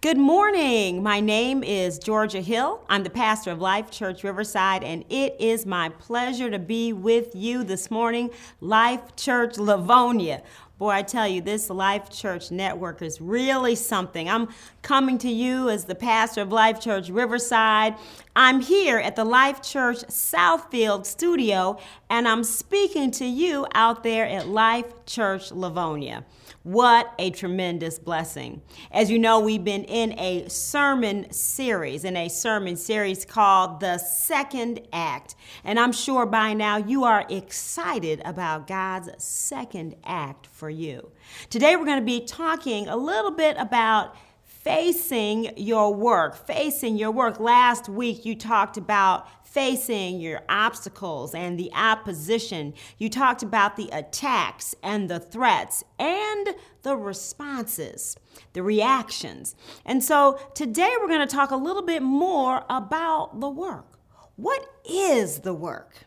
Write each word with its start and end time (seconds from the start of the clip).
Good 0.00 0.16
morning. 0.16 1.02
My 1.02 1.18
name 1.18 1.64
is 1.64 1.98
Georgia 1.98 2.40
Hill. 2.40 2.84
I'm 2.88 3.02
the 3.02 3.10
pastor 3.10 3.50
of 3.50 3.60
Life 3.60 3.90
Church 3.90 4.22
Riverside, 4.22 4.84
and 4.84 5.04
it 5.10 5.34
is 5.40 5.66
my 5.66 5.88
pleasure 5.88 6.48
to 6.48 6.58
be 6.60 6.92
with 6.92 7.34
you 7.34 7.64
this 7.64 7.90
morning, 7.90 8.30
Life 8.60 9.16
Church 9.16 9.58
Livonia. 9.58 10.44
Boy, 10.78 10.90
I 10.90 11.02
tell 11.02 11.26
you, 11.26 11.40
this 11.40 11.68
Life 11.68 12.10
Church 12.10 12.52
network 12.52 13.02
is 13.02 13.20
really 13.20 13.74
something. 13.74 14.30
I'm 14.30 14.50
coming 14.82 15.18
to 15.18 15.28
you 15.28 15.68
as 15.68 15.86
the 15.86 15.96
pastor 15.96 16.42
of 16.42 16.52
Life 16.52 16.80
Church 16.80 17.10
Riverside. 17.10 17.96
I'm 18.36 18.60
here 18.60 18.98
at 18.98 19.16
the 19.16 19.24
Life 19.24 19.62
Church 19.62 19.96
Southfield 20.04 21.06
studio, 21.06 21.76
and 22.08 22.28
I'm 22.28 22.44
speaking 22.44 23.10
to 23.10 23.24
you 23.24 23.66
out 23.74 24.04
there 24.04 24.26
at 24.26 24.46
Life 24.46 25.06
Church 25.06 25.50
Livonia. 25.50 26.24
What 26.68 27.14
a 27.18 27.30
tremendous 27.30 27.98
blessing. 27.98 28.60
As 28.92 29.10
you 29.10 29.18
know, 29.18 29.40
we've 29.40 29.64
been 29.64 29.84
in 29.84 30.12
a 30.18 30.46
sermon 30.50 31.32
series, 31.32 32.04
in 32.04 32.14
a 32.14 32.28
sermon 32.28 32.76
series 32.76 33.24
called 33.24 33.80
The 33.80 33.96
Second 33.96 34.82
Act. 34.92 35.34
And 35.64 35.80
I'm 35.80 35.92
sure 35.92 36.26
by 36.26 36.52
now 36.52 36.76
you 36.76 37.04
are 37.04 37.24
excited 37.30 38.20
about 38.22 38.66
God's 38.66 39.08
second 39.16 39.96
act 40.04 40.46
for 40.48 40.68
you. 40.68 41.10
Today 41.48 41.74
we're 41.74 41.86
going 41.86 42.00
to 42.00 42.04
be 42.04 42.20
talking 42.20 42.86
a 42.86 42.96
little 42.98 43.30
bit 43.30 43.56
about 43.58 44.14
facing 44.44 45.56
your 45.56 45.94
work, 45.94 46.36
facing 46.46 46.98
your 46.98 47.12
work. 47.12 47.40
Last 47.40 47.88
week 47.88 48.26
you 48.26 48.34
talked 48.34 48.76
about 48.76 49.26
facing 49.50 50.20
your 50.20 50.42
obstacles 50.48 51.34
and 51.34 51.58
the 51.58 51.72
opposition. 51.74 52.74
You 52.98 53.08
talked 53.08 53.42
about 53.42 53.76
the 53.76 53.88
attacks 53.92 54.74
and 54.82 55.08
the 55.08 55.18
threats 55.18 55.82
and 55.98 56.54
the 56.82 56.96
responses, 56.96 58.16
the 58.52 58.62
reactions. 58.62 59.54
And 59.84 60.04
so 60.04 60.38
today 60.54 60.94
we're 61.00 61.08
going 61.08 61.26
to 61.26 61.34
talk 61.34 61.50
a 61.50 61.56
little 61.56 61.82
bit 61.82 62.02
more 62.02 62.64
about 62.68 63.40
the 63.40 63.48
work. 63.48 63.98
What 64.36 64.68
is 64.88 65.40
the 65.40 65.54
work? 65.54 66.04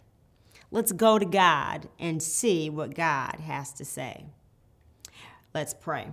Let's 0.70 0.92
go 0.92 1.20
to 1.20 1.26
God 1.26 1.90
and 2.00 2.22
see 2.24 2.70
what 2.70 2.96
God 2.96 3.42
has 3.42 3.74
to 3.74 3.86
say. 3.86 4.26
Let's 5.54 5.74
pray. 5.74 6.12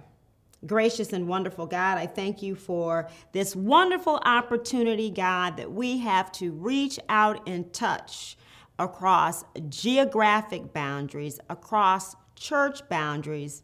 Gracious 0.66 1.12
and 1.12 1.28
wonderful 1.28 1.66
God, 1.66 1.98
I 1.98 2.06
thank 2.06 2.42
you 2.42 2.56
for 2.56 3.08
this 3.30 3.54
wonderful 3.54 4.20
opportunity, 4.24 5.08
God, 5.08 5.56
that 5.56 5.70
we 5.70 5.98
have 5.98 6.32
to 6.32 6.50
reach 6.50 6.98
out 7.08 7.48
and 7.48 7.72
touch 7.72 8.36
across 8.76 9.44
geographic 9.68 10.72
boundaries, 10.72 11.38
across 11.48 12.16
church 12.34 12.88
boundaries, 12.88 13.62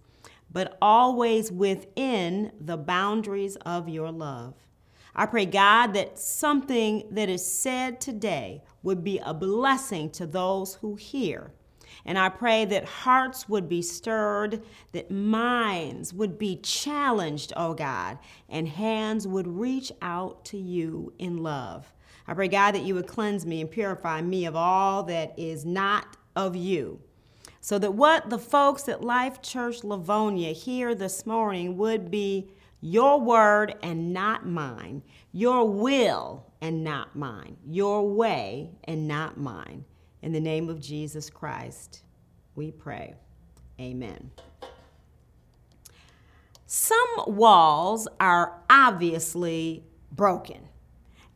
but 0.52 0.78
always 0.80 1.50
within 1.50 2.52
the 2.60 2.76
boundaries 2.76 3.56
of 3.56 3.88
your 3.88 4.12
love. 4.12 4.54
I 5.16 5.26
pray, 5.26 5.46
God, 5.46 5.94
that 5.94 6.18
something 6.18 7.08
that 7.10 7.28
is 7.28 7.44
said 7.44 8.00
today 8.00 8.62
would 8.84 9.02
be 9.02 9.18
a 9.18 9.34
blessing 9.34 10.10
to 10.10 10.26
those 10.26 10.74
who 10.76 10.94
hear 10.94 11.52
and 12.06 12.18
I 12.18 12.28
pray 12.28 12.64
that 12.66 12.84
hearts 12.84 13.48
would 13.48 13.68
be 13.68 13.80
stirred, 13.82 14.62
that 14.92 15.10
minds 15.10 16.12
would 16.12 16.38
be 16.38 16.56
challenged, 16.56 17.52
oh 17.56 17.74
God, 17.74 18.18
and 18.48 18.68
hands 18.68 19.26
would 19.26 19.46
reach 19.46 19.90
out 20.02 20.44
to 20.46 20.58
you 20.58 21.12
in 21.18 21.38
love. 21.38 21.92
I 22.26 22.34
pray, 22.34 22.48
God, 22.48 22.72
that 22.72 22.82
you 22.82 22.94
would 22.94 23.06
cleanse 23.06 23.46
me 23.46 23.60
and 23.60 23.70
purify 23.70 24.22
me 24.22 24.46
of 24.46 24.56
all 24.56 25.02
that 25.04 25.38
is 25.38 25.64
not 25.64 26.16
of 26.36 26.56
you. 26.56 27.00
So 27.60 27.78
that 27.78 27.94
what 27.94 28.28
the 28.28 28.38
folks 28.38 28.88
at 28.88 29.02
Life 29.02 29.40
Church 29.40 29.84
Livonia 29.84 30.52
hear 30.52 30.94
this 30.94 31.24
morning 31.24 31.78
would 31.78 32.10
be 32.10 32.50
your 32.80 33.18
word 33.18 33.76
and 33.82 34.12
not 34.12 34.46
mine, 34.46 35.02
your 35.32 35.66
will 35.66 36.52
and 36.60 36.84
not 36.84 37.16
mine, 37.16 37.56
your 37.66 38.06
way 38.06 38.70
and 38.84 39.08
not 39.08 39.38
mine. 39.38 39.86
In 40.24 40.32
the 40.32 40.40
name 40.40 40.70
of 40.70 40.80
Jesus 40.80 41.28
Christ, 41.28 42.02
we 42.54 42.70
pray. 42.70 43.14
Amen. 43.78 44.30
Some 46.64 46.96
walls 47.26 48.08
are 48.18 48.62
obviously 48.70 49.84
broken, 50.10 50.60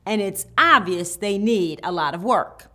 and 0.06 0.22
it's 0.22 0.46
obvious 0.56 1.16
they 1.16 1.36
need 1.36 1.80
a 1.82 1.92
lot 1.92 2.14
of 2.14 2.22
work. 2.22 2.72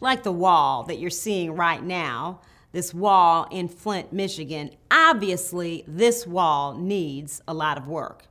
Like 0.00 0.22
the 0.22 0.32
wall 0.32 0.82
that 0.82 0.98
you're 0.98 1.08
seeing 1.08 1.52
right 1.52 1.82
now, 1.82 2.42
this 2.72 2.92
wall 2.92 3.48
in 3.50 3.68
Flint, 3.68 4.12
Michigan. 4.12 4.72
Obviously, 4.90 5.82
this 5.88 6.26
wall 6.26 6.74
needs 6.74 7.40
a 7.48 7.54
lot 7.54 7.78
of 7.78 7.88
work. 7.88 8.26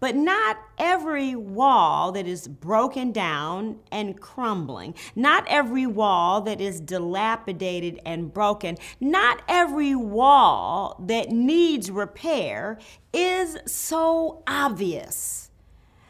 But 0.00 0.16
not 0.16 0.58
every 0.78 1.36
wall 1.36 2.10
that 2.12 2.26
is 2.26 2.48
broken 2.48 3.12
down 3.12 3.80
and 3.92 4.18
crumbling, 4.18 4.94
not 5.14 5.44
every 5.46 5.86
wall 5.86 6.40
that 6.40 6.60
is 6.60 6.80
dilapidated 6.80 8.00
and 8.06 8.32
broken, 8.32 8.78
not 8.98 9.42
every 9.46 9.94
wall 9.94 10.96
that 11.06 11.30
needs 11.30 11.90
repair 11.90 12.78
is 13.12 13.58
so 13.66 14.42
obvious. 14.46 15.50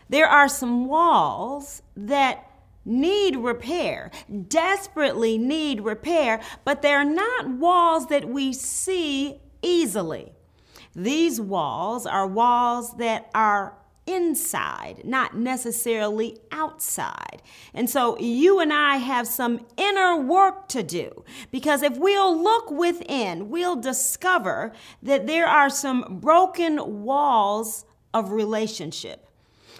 There 0.08 0.28
are 0.28 0.48
some 0.48 0.86
walls 0.86 1.82
that 1.96 2.46
need 2.84 3.36
repair, 3.36 4.10
desperately 4.48 5.36
need 5.36 5.80
repair, 5.80 6.40
but 6.64 6.82
they're 6.82 7.04
not 7.04 7.48
walls 7.48 8.06
that 8.06 8.28
we 8.28 8.52
see 8.52 9.40
easily. 9.62 10.32
These 10.94 11.40
walls 11.40 12.06
are 12.06 12.26
walls 12.26 12.96
that 12.96 13.30
are 13.34 13.76
inside, 14.06 15.02
not 15.04 15.36
necessarily 15.36 16.38
outside. 16.50 17.42
And 17.74 17.88
so 17.88 18.18
you 18.18 18.60
and 18.60 18.72
I 18.72 18.96
have 18.96 19.26
some 19.26 19.66
inner 19.76 20.16
work 20.16 20.68
to 20.68 20.82
do 20.82 21.24
because 21.50 21.82
if 21.82 21.96
we'll 21.96 22.42
look 22.42 22.70
within, 22.70 23.48
we'll 23.50 23.76
discover 23.76 24.72
that 25.02 25.26
there 25.26 25.46
are 25.46 25.70
some 25.70 26.18
broken 26.20 27.04
walls 27.04 27.84
of 28.12 28.32
relationship. 28.32 29.26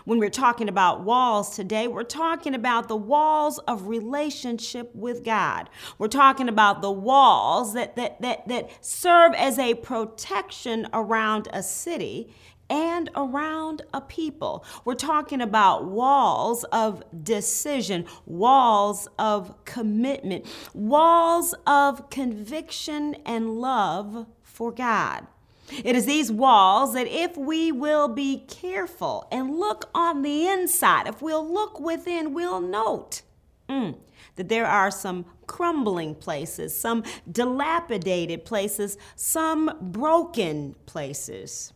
When 0.04 0.18
we're 0.18 0.30
talking 0.30 0.68
about 0.68 1.04
walls 1.04 1.54
today, 1.54 1.86
we're 1.86 2.04
talking 2.04 2.54
about 2.54 2.88
the 2.88 2.96
walls 2.96 3.58
of 3.60 3.86
relationship 3.86 4.94
with 4.94 5.24
God. 5.24 5.68
We're 5.98 6.08
talking 6.08 6.48
about 6.48 6.80
the 6.80 6.90
walls 6.90 7.74
that, 7.74 7.96
that, 7.96 8.20
that, 8.22 8.48
that 8.48 8.70
serve 8.84 9.34
as 9.34 9.58
a 9.58 9.74
protection 9.74 10.88
around 10.92 11.48
a 11.52 11.62
city 11.62 12.34
and 12.70 13.10
around 13.16 13.82
a 13.92 14.00
people. 14.00 14.64
We're 14.84 14.94
talking 14.94 15.42
about 15.42 15.84
walls 15.84 16.64
of 16.64 17.02
decision, 17.24 18.06
walls 18.24 19.08
of 19.18 19.64
commitment, 19.64 20.46
walls 20.72 21.54
of 21.66 22.08
conviction 22.08 23.16
and 23.26 23.60
love 23.60 24.26
for 24.42 24.70
God. 24.70 25.26
It 25.84 25.94
is 25.94 26.06
these 26.06 26.32
walls 26.32 26.94
that, 26.94 27.06
if 27.06 27.36
we 27.36 27.70
will 27.70 28.08
be 28.08 28.44
careful 28.48 29.28
and 29.30 29.56
look 29.56 29.88
on 29.94 30.22
the 30.22 30.48
inside, 30.48 31.06
if 31.06 31.22
we'll 31.22 31.48
look 31.48 31.78
within, 31.78 32.32
we'll 32.34 32.60
note 32.60 33.22
mm, 33.68 33.96
that 34.34 34.48
there 34.48 34.66
are 34.66 34.90
some 34.90 35.26
crumbling 35.46 36.16
places, 36.16 36.78
some 36.78 37.04
dilapidated 37.30 38.44
places, 38.44 38.98
some 39.14 39.76
broken 39.80 40.74
places 40.86 41.72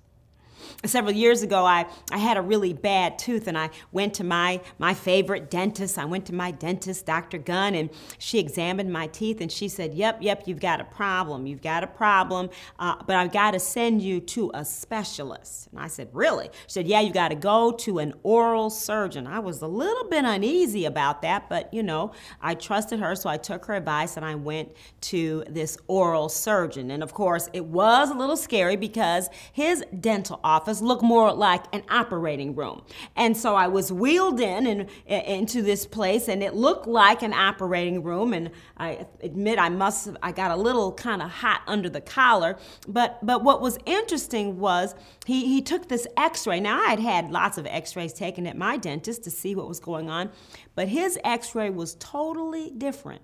several 0.84 1.12
years 1.12 1.42
ago 1.42 1.64
I, 1.64 1.86
I 2.10 2.18
had 2.18 2.36
a 2.36 2.42
really 2.42 2.72
bad 2.72 3.18
tooth 3.18 3.46
and 3.46 3.56
i 3.56 3.70
went 3.92 4.14
to 4.14 4.24
my, 4.24 4.60
my 4.78 4.94
favorite 4.94 5.50
dentist. 5.50 5.98
I 5.98 6.04
went 6.04 6.26
to 6.26 6.34
my 6.34 6.50
dentist 6.50 7.06
dr 7.06 7.36
gunn 7.38 7.74
and 7.74 7.90
she 8.18 8.38
examined 8.38 8.92
my 8.92 9.06
teeth 9.08 9.40
and 9.40 9.50
she 9.50 9.68
said 9.68 9.94
yep 9.94 10.18
yep 10.20 10.44
you've 10.46 10.60
got 10.60 10.80
a 10.80 10.84
problem 10.84 11.46
you've 11.46 11.62
got 11.62 11.84
a 11.84 11.86
problem 11.86 12.50
uh, 12.78 12.96
but 13.06 13.16
i've 13.16 13.32
got 13.32 13.52
to 13.52 13.60
send 13.60 14.02
you 14.02 14.20
to 14.20 14.50
a 14.54 14.64
specialist. 14.64 15.68
And 15.72 15.80
i 15.80 15.88
said 15.88 16.08
really? 16.12 16.50
She 16.66 16.72
said 16.72 16.86
yeah 16.86 17.00
you 17.00 17.12
got 17.12 17.28
to 17.28 17.34
go 17.34 17.72
to 17.72 17.98
an 17.98 18.14
oral 18.22 18.70
surgeon. 18.70 19.26
I 19.26 19.38
was 19.38 19.62
a 19.62 19.66
little 19.66 20.08
bit 20.08 20.24
uneasy 20.24 20.84
about 20.84 21.22
that 21.22 21.48
but 21.48 21.72
you 21.72 21.82
know 21.82 22.12
i 22.40 22.54
trusted 22.54 23.00
her 23.00 23.14
so 23.14 23.28
i 23.28 23.36
took 23.36 23.64
her 23.66 23.74
advice 23.74 24.16
and 24.16 24.24
i 24.24 24.34
went 24.34 24.74
to 25.00 25.44
this 25.48 25.76
oral 25.86 26.28
surgeon. 26.28 26.90
And 26.90 27.02
of 27.02 27.12
course 27.12 27.48
it 27.52 27.64
was 27.64 28.10
a 28.10 28.14
little 28.14 28.36
scary 28.36 28.76
because 28.76 29.28
his 29.52 29.84
dental 30.00 30.40
office 30.42 30.53
office 30.54 30.80
more 31.02 31.32
like 31.32 31.64
an 31.72 31.82
operating 31.90 32.54
room. 32.54 32.82
And 33.16 33.36
so 33.36 33.54
I 33.54 33.66
was 33.66 33.92
wheeled 33.92 34.40
in 34.40 34.66
and 34.66 34.88
eh, 35.06 35.20
into 35.20 35.62
this 35.62 35.86
place 35.86 36.28
and 36.28 36.42
it 36.42 36.54
looked 36.54 36.86
like 36.86 37.22
an 37.22 37.32
operating 37.32 38.02
room 38.02 38.32
and 38.32 38.50
I 38.76 39.06
admit 39.22 39.58
I 39.58 39.68
must 39.68 40.06
have, 40.06 40.16
I 40.22 40.32
got 40.32 40.50
a 40.50 40.56
little 40.56 40.92
kind 40.92 41.22
of 41.22 41.30
hot 41.30 41.62
under 41.66 41.88
the 41.88 42.00
collar, 42.00 42.56
but 42.86 43.18
but 43.22 43.42
what 43.42 43.60
was 43.60 43.78
interesting 43.86 44.58
was 44.58 44.94
he 45.26 45.46
he 45.46 45.60
took 45.62 45.88
this 45.88 46.06
x-ray. 46.16 46.60
Now 46.60 46.80
I 46.80 46.90
had 46.90 47.00
had 47.00 47.30
lots 47.30 47.58
of 47.58 47.66
x-rays 47.66 48.12
taken 48.12 48.46
at 48.46 48.56
my 48.56 48.76
dentist 48.76 49.24
to 49.24 49.30
see 49.30 49.54
what 49.54 49.68
was 49.68 49.80
going 49.80 50.08
on, 50.08 50.30
but 50.74 50.88
his 50.88 51.18
x-ray 51.24 51.70
was 51.70 51.96
totally 51.96 52.70
different. 52.70 53.22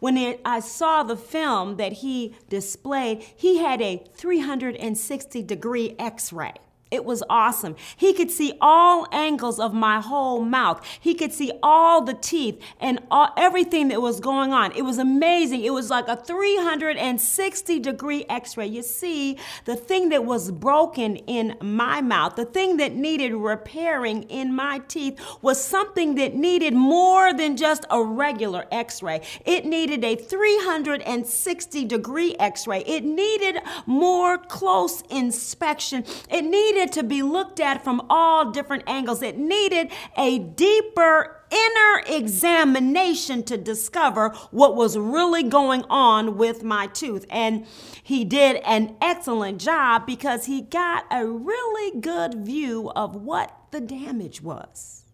When 0.00 0.16
it, 0.16 0.40
I 0.44 0.60
saw 0.60 1.02
the 1.02 1.16
film 1.16 1.76
that 1.76 1.92
he 1.92 2.34
displayed, 2.48 3.22
he 3.22 3.58
had 3.58 3.80
a 3.80 4.04
360 4.14 5.42
degree 5.42 5.94
x 5.98 6.32
ray. 6.32 6.54
It 6.92 7.06
was 7.06 7.22
awesome. 7.30 7.74
He 7.96 8.12
could 8.12 8.30
see 8.30 8.52
all 8.60 9.06
angles 9.10 9.58
of 9.58 9.72
my 9.72 9.98
whole 9.98 10.44
mouth. 10.44 10.86
He 11.00 11.14
could 11.14 11.32
see 11.32 11.50
all 11.62 12.02
the 12.02 12.12
teeth 12.12 12.62
and 12.78 13.00
all, 13.10 13.30
everything 13.38 13.88
that 13.88 14.02
was 14.02 14.20
going 14.20 14.52
on. 14.52 14.72
It 14.72 14.82
was 14.82 14.98
amazing. 14.98 15.64
It 15.64 15.72
was 15.72 15.88
like 15.88 16.06
a 16.06 16.16
360 16.16 17.80
degree 17.80 18.26
x 18.28 18.58
ray. 18.58 18.66
You 18.66 18.82
see, 18.82 19.38
the 19.64 19.74
thing 19.74 20.10
that 20.10 20.26
was 20.26 20.50
broken 20.50 21.16
in 21.16 21.56
my 21.62 22.02
mouth, 22.02 22.36
the 22.36 22.44
thing 22.44 22.76
that 22.76 22.92
needed 22.92 23.32
repairing 23.32 24.24
in 24.24 24.54
my 24.54 24.80
teeth, 24.86 25.18
was 25.40 25.64
something 25.64 26.16
that 26.16 26.34
needed 26.34 26.74
more 26.74 27.32
than 27.32 27.56
just 27.56 27.86
a 27.90 28.02
regular 28.02 28.66
x 28.70 29.02
ray. 29.02 29.22
It 29.46 29.64
needed 29.64 30.04
a 30.04 30.14
360 30.14 31.84
degree 31.86 32.36
x 32.38 32.66
ray. 32.66 32.80
It 32.80 33.02
needed 33.02 33.62
more 33.86 34.36
close 34.36 35.00
inspection. 35.08 36.04
It 36.30 36.44
needed 36.44 36.81
needed 36.82 36.94
to 36.94 37.02
be 37.04 37.22
looked 37.22 37.60
at 37.60 37.84
from 37.84 38.04
all 38.10 38.50
different 38.50 38.82
angles. 38.86 39.22
It 39.22 39.38
needed 39.38 39.90
a 40.16 40.38
deeper 40.38 41.44
inner 41.50 42.02
examination 42.06 43.42
to 43.44 43.56
discover 43.56 44.30
what 44.50 44.74
was 44.74 44.98
really 44.98 45.42
going 45.44 45.84
on 45.88 46.36
with 46.36 46.64
my 46.64 46.88
tooth. 46.88 47.26
And 47.30 47.66
he 48.02 48.24
did 48.24 48.56
an 48.64 48.96
excellent 49.00 49.60
job 49.60 50.06
because 50.06 50.46
he 50.46 50.62
got 50.62 51.04
a 51.10 51.26
really 51.26 52.00
good 52.00 52.34
view 52.34 52.90
of 52.96 53.14
what 53.14 53.56
the 53.70 53.80
damage 53.80 54.42
was. 54.42 55.04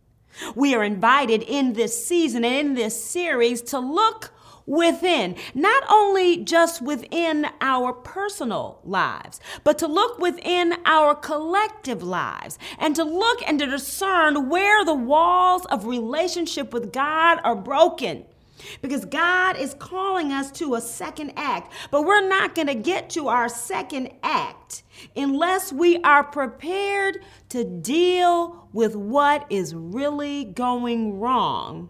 We 0.55 0.75
are 0.75 0.85
invited 0.85 1.43
in 1.43 1.73
this 1.73 2.06
season 2.06 2.44
and 2.44 2.69
in 2.69 2.75
this 2.75 3.03
series 3.03 3.61
to 3.62 3.79
look 3.79 4.32
within, 4.69 5.35
not 5.55 5.82
only 5.88 6.37
just 6.44 6.82
within 6.82 7.47
our 7.61 7.93
personal 7.93 8.81
lives, 8.85 9.41
but 9.65 9.79
to 9.79 9.87
look 9.87 10.19
within 10.19 10.75
our 10.85 11.15
collective 11.15 12.03
lives 12.03 12.59
and 12.79 12.94
to 12.94 13.03
look 13.03 13.43
and 13.49 13.59
to 13.59 13.67
discern 13.67 14.49
where 14.49 14.85
the 14.85 14.94
walls 14.94 15.65
of 15.67 15.87
relationship 15.87 16.73
with 16.73 16.93
God 16.93 17.41
are 17.43 17.56
broken. 17.56 18.26
Because 18.82 19.05
God 19.05 19.56
is 19.56 19.75
calling 19.75 20.32
us 20.32 20.50
to 20.53 20.75
a 20.75 20.81
second 20.81 21.32
act, 21.37 21.73
but 21.93 22.03
we're 22.03 22.29
not 22.29 22.56
going 22.56 22.67
to 22.67 22.75
get 22.75 23.09
to 23.11 23.29
our 23.29 23.49
second 23.49 24.11
act 24.25 24.82
unless 25.15 25.73
we 25.73 26.03
are 26.03 26.25
prepared 26.25 27.23
to 27.50 27.62
deal 27.62 28.69
with 28.73 28.97
what 28.97 29.47
is 29.49 29.76
really 29.76 30.44
going 30.44 31.20
wrong 31.20 31.88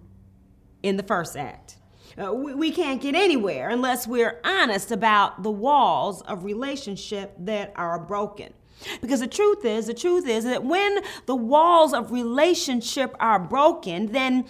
in 0.82 0.98
the 0.98 1.02
first 1.02 1.38
act. 1.38 1.78
Uh, 2.20 2.32
we, 2.32 2.54
we 2.54 2.70
can't 2.72 3.00
get 3.00 3.14
anywhere 3.14 3.68
unless 3.68 4.06
we're 4.06 4.40
honest 4.44 4.90
about 4.90 5.42
the 5.42 5.50
walls 5.50 6.22
of 6.22 6.44
relationship 6.44 7.32
that 7.38 7.72
are 7.76 7.98
broken. 7.98 8.52
Because 9.00 9.20
the 9.20 9.28
truth 9.28 9.64
is, 9.64 9.86
the 9.86 9.94
truth 9.94 10.26
is 10.26 10.44
that 10.44 10.64
when 10.64 10.98
the 11.26 11.34
walls 11.34 11.92
of 11.92 12.10
relationship 12.10 13.14
are 13.20 13.38
broken, 13.38 14.12
then 14.12 14.46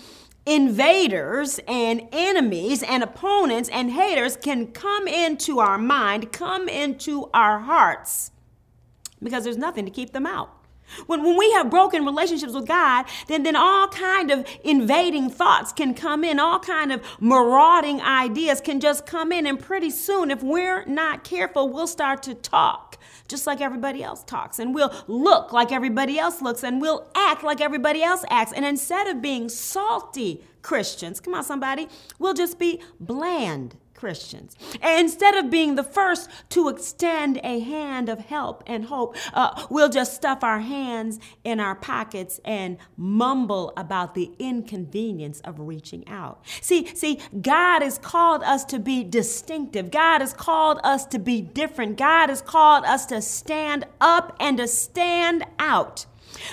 invaders 0.47 1.61
and 1.69 2.09
enemies 2.11 2.83
and 2.83 3.03
opponents 3.03 3.69
and 3.69 3.91
haters 3.91 4.37
can 4.37 4.69
come 4.69 5.07
into 5.07 5.59
our 5.59 5.79
mind, 5.79 6.33
come 6.33 6.69
into 6.69 7.29
our 7.35 7.61
hearts, 7.61 8.31
because 9.23 9.45
there's 9.45 9.59
nothing 9.59 9.85
to 9.85 9.91
keep 9.91 10.13
them 10.13 10.27
out. 10.27 10.58
When, 11.07 11.23
when 11.23 11.37
we 11.37 11.53
have 11.53 11.71
broken 11.71 12.05
relationships 12.05 12.53
with 12.53 12.67
God, 12.67 13.07
then, 13.27 13.43
then 13.43 13.57
all 13.57 13.89
kind 13.89 14.31
of 14.31 14.47
invading 14.65 15.31
thoughts 15.31 15.73
can 15.73 15.95
come 15.95 16.25
in, 16.25 16.39
all 16.39 16.59
kind 16.59 16.93
of 16.93 17.03
marauding 17.21 18.01
ideas 18.01 18.61
can 18.61 18.81
just 18.81 19.07
come 19.07 19.33
in, 19.33 19.47
and 19.47 19.59
pretty 19.59 19.91
soon, 19.91 20.31
if 20.31 20.43
we're 20.43 20.85
not 20.87 21.25
careful, 21.25 21.69
we'll 21.69 21.87
start 21.87 22.23
to 22.25 22.35
talk 22.35 22.97
just 23.29 23.47
like 23.47 23.61
everybody 23.61 24.03
else 24.03 24.25
talks, 24.25 24.59
and 24.59 24.75
we'll 24.75 24.93
look 25.07 25.53
like 25.53 25.71
everybody 25.71 26.19
else 26.19 26.41
looks, 26.41 26.65
and 26.65 26.81
we'll 26.81 27.07
act 27.15 27.45
like 27.45 27.61
everybody 27.61 28.03
else 28.03 28.25
acts. 28.31 28.53
And 28.53 28.65
instead 28.65 29.07
of 29.07 29.21
being 29.21 29.49
salty 29.51 30.43
Christians, 30.63 31.21
come 31.21 31.35
on, 31.35 31.45
somebody, 31.45 31.89
we'll 32.19 32.35
just 32.35 32.59
be 32.59 32.81
bland 32.99 33.77
Christians. 33.99 34.57
And 34.81 35.01
instead 35.01 35.35
of 35.35 35.51
being 35.51 35.75
the 35.75 35.83
first 35.83 36.31
to 36.51 36.69
extend 36.69 37.41
a 37.43 37.59
hand 37.59 38.09
of 38.09 38.21
help 38.21 38.63
and 38.65 38.85
hope, 38.85 39.17
uh, 39.35 39.67
we'll 39.71 39.89
just 39.89 40.15
stuff 40.15 40.45
our 40.45 40.61
hands 40.61 41.19
in 41.43 41.59
our 41.59 41.75
pockets 41.75 42.41
and 42.45 42.79
mumble 42.97 43.73
about 43.77 44.15
the 44.15 44.31
inconvenience 44.39 45.41
of 45.41 45.59
reaching 45.59 46.07
out. 46.07 46.45
See, 46.61 46.87
see, 46.95 47.19
God 47.43 47.83
has 47.83 47.99
called 47.99 48.45
us 48.45 48.65
to 48.67 48.79
be 48.79 49.03
distinctive. 49.03 49.91
God 49.91 50.21
has 50.21 50.33
called 50.33 50.79
us 50.85 51.05
to 51.07 51.19
be 51.19 51.41
different. 51.41 51.97
God 51.99 52.29
has 52.29 52.41
called 52.41 52.85
us 52.85 53.05
to 53.07 53.21
stand 53.21 53.85
up 54.01 54.37
and 54.39 54.59
to 54.59 54.69
stand 54.69 55.45
out. 55.59 56.07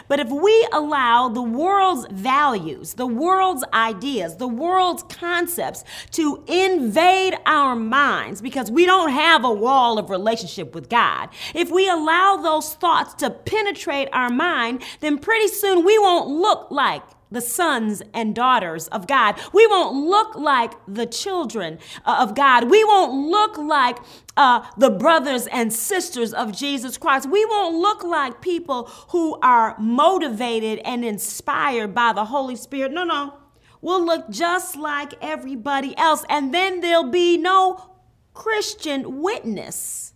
But 0.07 0.19
if 0.19 0.29
we 0.29 0.67
allow 0.71 1.29
the 1.29 1.41
world's 1.41 2.07
values, 2.11 2.93
the 2.93 3.07
world's 3.07 3.63
ideas, 3.73 4.37
the 4.37 4.47
world's 4.47 5.03
concepts 5.03 5.83
to 6.11 6.43
invade 6.47 7.35
our 7.45 7.75
minds 7.75 8.41
because 8.41 8.71
we 8.71 8.85
don't 8.85 9.11
have 9.11 9.43
a 9.43 9.51
wall 9.51 9.97
of 9.97 10.09
relationship 10.09 10.73
with 10.75 10.89
God, 10.89 11.29
if 11.53 11.71
we 11.71 11.89
allow 11.89 12.37
those 12.37 12.73
thoughts 12.75 13.13
to 13.15 13.29
penetrate 13.29 14.09
our 14.13 14.29
mind, 14.29 14.83
then 14.99 15.17
pretty 15.17 15.47
soon 15.47 15.85
we 15.85 15.97
won't 15.99 16.29
look 16.29 16.69
like 16.71 17.03
the 17.35 17.41
sons 17.41 18.01
and 18.13 18.33
daughters 18.33 18.87
of 18.87 19.05
God. 19.07 19.39
We 19.53 19.67
won't 19.67 19.95
look 19.95 20.35
like 20.35 20.73
the 20.87 21.05
children 21.05 21.77
uh, 22.05 22.17
of 22.21 22.33
God. 22.33 22.71
We 22.71 22.83
won't 22.85 23.29
look 23.29 23.57
like 23.57 23.97
uh, 24.37 24.65
the 24.77 24.89
brothers 24.89 25.45
and 25.47 25.71
sisters 25.71 26.33
of 26.33 26.51
Jesus 26.51 26.97
Christ. 26.97 27.29
We 27.29 27.45
won't 27.45 27.75
look 27.75 28.03
like 28.03 28.41
people 28.41 28.85
who 29.09 29.37
are 29.41 29.75
motivated 29.77 30.79
and 30.85 31.05
inspired 31.05 31.93
by 31.93 32.13
the 32.13 32.25
Holy 32.25 32.55
Spirit. 32.55 32.93
No, 32.93 33.03
no. 33.03 33.33
We'll 33.81 34.03
look 34.03 34.29
just 34.29 34.75
like 34.75 35.13
everybody 35.21 35.95
else, 35.97 36.25
and 36.27 36.53
then 36.53 36.79
there'll 36.79 37.11
be 37.11 37.37
no 37.37 37.91
Christian 38.33 39.21
witness 39.21 40.13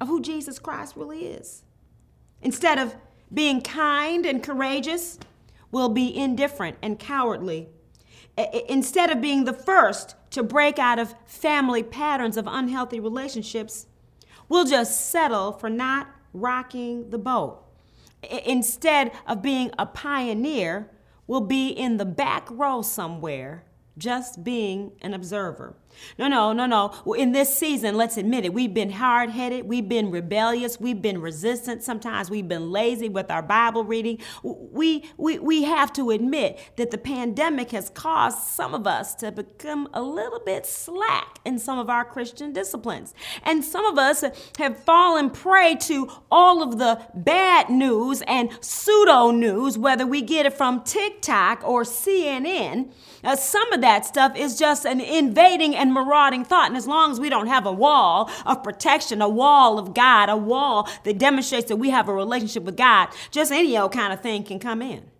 of 0.00 0.08
who 0.08 0.20
Jesus 0.20 0.58
Christ 0.58 0.94
really 0.94 1.26
is. 1.26 1.64
Instead 2.40 2.78
of 2.78 2.94
being 3.32 3.60
kind 3.62 4.24
and 4.26 4.42
courageous, 4.42 5.18
will 5.70 5.88
be 5.88 6.16
indifferent 6.16 6.76
and 6.82 6.98
cowardly. 6.98 7.68
Instead 8.68 9.10
of 9.10 9.20
being 9.20 9.44
the 9.44 9.52
first 9.52 10.14
to 10.30 10.42
break 10.42 10.78
out 10.78 10.98
of 10.98 11.14
family 11.26 11.82
patterns 11.82 12.36
of 12.36 12.46
unhealthy 12.46 13.00
relationships, 13.00 13.86
we'll 14.48 14.64
just 14.64 15.10
settle 15.10 15.52
for 15.52 15.68
not 15.68 16.08
rocking 16.32 17.10
the 17.10 17.18
boat. 17.18 17.64
Instead 18.44 19.12
of 19.26 19.42
being 19.42 19.70
a 19.78 19.86
pioneer, 19.86 20.90
we'll 21.26 21.40
be 21.40 21.68
in 21.68 21.96
the 21.96 22.04
back 22.04 22.48
row 22.50 22.82
somewhere, 22.82 23.64
just 23.96 24.44
being 24.44 24.92
an 25.02 25.14
observer. 25.14 25.74
No, 26.18 26.28
no, 26.28 26.52
no, 26.52 26.66
no. 26.66 27.14
In 27.14 27.32
this 27.32 27.56
season, 27.56 27.96
let's 27.96 28.16
admit 28.16 28.44
it, 28.44 28.52
we've 28.52 28.74
been 28.74 28.90
hard 28.90 29.30
headed, 29.30 29.66
we've 29.66 29.88
been 29.88 30.10
rebellious, 30.10 30.80
we've 30.80 31.00
been 31.00 31.20
resistant. 31.20 31.82
Sometimes 31.82 32.30
we've 32.30 32.48
been 32.48 32.70
lazy 32.70 33.08
with 33.08 33.30
our 33.30 33.42
Bible 33.42 33.84
reading. 33.84 34.18
We, 34.42 35.04
we, 35.16 35.38
we 35.38 35.64
have 35.64 35.92
to 35.94 36.10
admit 36.10 36.58
that 36.76 36.90
the 36.90 36.98
pandemic 36.98 37.70
has 37.70 37.90
caused 37.90 38.38
some 38.38 38.74
of 38.74 38.86
us 38.86 39.14
to 39.16 39.32
become 39.32 39.88
a 39.92 40.02
little 40.02 40.40
bit 40.40 40.66
slack 40.66 41.38
in 41.44 41.58
some 41.58 41.78
of 41.78 41.88
our 41.90 42.04
Christian 42.04 42.52
disciplines. 42.52 43.14
And 43.42 43.64
some 43.64 43.84
of 43.84 43.98
us 43.98 44.24
have 44.58 44.82
fallen 44.84 45.30
prey 45.30 45.76
to 45.82 46.10
all 46.30 46.62
of 46.62 46.78
the 46.78 47.00
bad 47.14 47.70
news 47.70 48.22
and 48.26 48.50
pseudo 48.60 49.30
news, 49.30 49.78
whether 49.78 50.06
we 50.06 50.22
get 50.22 50.46
it 50.46 50.54
from 50.54 50.82
TikTok 50.82 51.62
or 51.64 51.82
CNN. 51.82 52.92
Uh, 53.24 53.34
some 53.36 53.72
of 53.72 53.80
that 53.80 54.06
stuff 54.06 54.36
is 54.36 54.58
just 54.58 54.84
an 54.84 55.00
invading 55.00 55.74
and 55.74 55.87
marauding 55.92 56.44
thought. 56.44 56.68
And 56.68 56.76
as 56.76 56.86
long 56.86 57.10
as 57.10 57.20
we 57.20 57.28
don't 57.28 57.46
have 57.46 57.66
a 57.66 57.72
wall 57.72 58.30
of 58.46 58.62
protection, 58.62 59.20
a 59.20 59.28
wall 59.28 59.78
of 59.78 59.94
God, 59.94 60.28
a 60.28 60.36
wall 60.36 60.88
that 61.04 61.18
demonstrates 61.18 61.68
that 61.68 61.76
we 61.76 61.90
have 61.90 62.08
a 62.08 62.14
relationship 62.14 62.62
with 62.64 62.76
God, 62.76 63.08
just 63.30 63.52
any 63.52 63.76
old 63.76 63.92
kind 63.92 64.12
of 64.12 64.20
thing 64.20 64.44
can 64.44 64.58
come 64.58 64.82
in. 64.82 65.10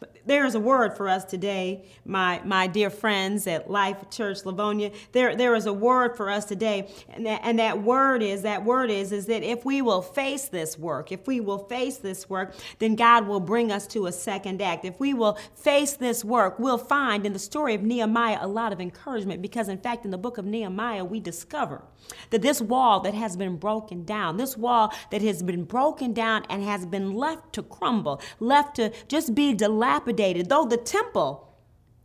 But 0.00 0.13
there 0.26 0.44
is 0.46 0.54
a 0.54 0.60
word 0.60 0.96
for 0.96 1.08
us 1.08 1.24
today, 1.24 1.84
my, 2.04 2.40
my 2.44 2.66
dear 2.66 2.90
friends 2.90 3.46
at 3.46 3.70
Life 3.70 4.10
Church 4.10 4.44
Livonia. 4.44 4.90
There, 5.12 5.36
there 5.36 5.54
is 5.54 5.66
a 5.66 5.72
word 5.72 6.16
for 6.16 6.30
us 6.30 6.44
today, 6.44 6.88
and 7.10 7.26
that, 7.26 7.40
and 7.44 7.58
that 7.58 7.82
word 7.82 8.22
is 8.22 8.42
that 8.42 8.64
word 8.64 8.90
is 8.90 9.12
is 9.12 9.26
that 9.26 9.42
if 9.42 9.64
we 9.64 9.82
will 9.82 10.02
face 10.02 10.48
this 10.48 10.78
work, 10.78 11.12
if 11.12 11.26
we 11.26 11.40
will 11.40 11.58
face 11.58 11.98
this 11.98 12.28
work, 12.30 12.54
then 12.78 12.94
God 12.94 13.26
will 13.26 13.40
bring 13.40 13.70
us 13.70 13.86
to 13.88 14.06
a 14.06 14.12
second 14.12 14.62
act. 14.62 14.84
If 14.84 14.98
we 14.98 15.12
will 15.12 15.38
face 15.54 15.94
this 15.94 16.24
work, 16.24 16.58
we'll 16.58 16.78
find 16.78 17.26
in 17.26 17.32
the 17.32 17.38
story 17.38 17.74
of 17.74 17.82
Nehemiah 17.82 18.38
a 18.40 18.48
lot 18.48 18.72
of 18.72 18.80
encouragement 18.80 19.42
because, 19.42 19.68
in 19.68 19.78
fact, 19.78 20.04
in 20.04 20.10
the 20.10 20.18
book 20.18 20.38
of 20.38 20.46
Nehemiah, 20.46 21.04
we 21.04 21.20
discover 21.20 21.82
that 22.30 22.42
this 22.42 22.60
wall 22.60 23.00
that 23.00 23.14
has 23.14 23.36
been 23.36 23.56
broken 23.56 24.04
down, 24.04 24.36
this 24.36 24.56
wall 24.56 24.92
that 25.10 25.22
has 25.22 25.42
been 25.42 25.64
broken 25.64 26.12
down 26.12 26.44
and 26.48 26.62
has 26.62 26.86
been 26.86 27.12
left 27.12 27.52
to 27.54 27.62
crumble, 27.62 28.20
left 28.40 28.76
to 28.76 28.92
just 29.08 29.34
be 29.34 29.54
dilapidated, 29.54 30.13
though 30.48 30.66
the 30.66 30.76
temple 30.76 31.54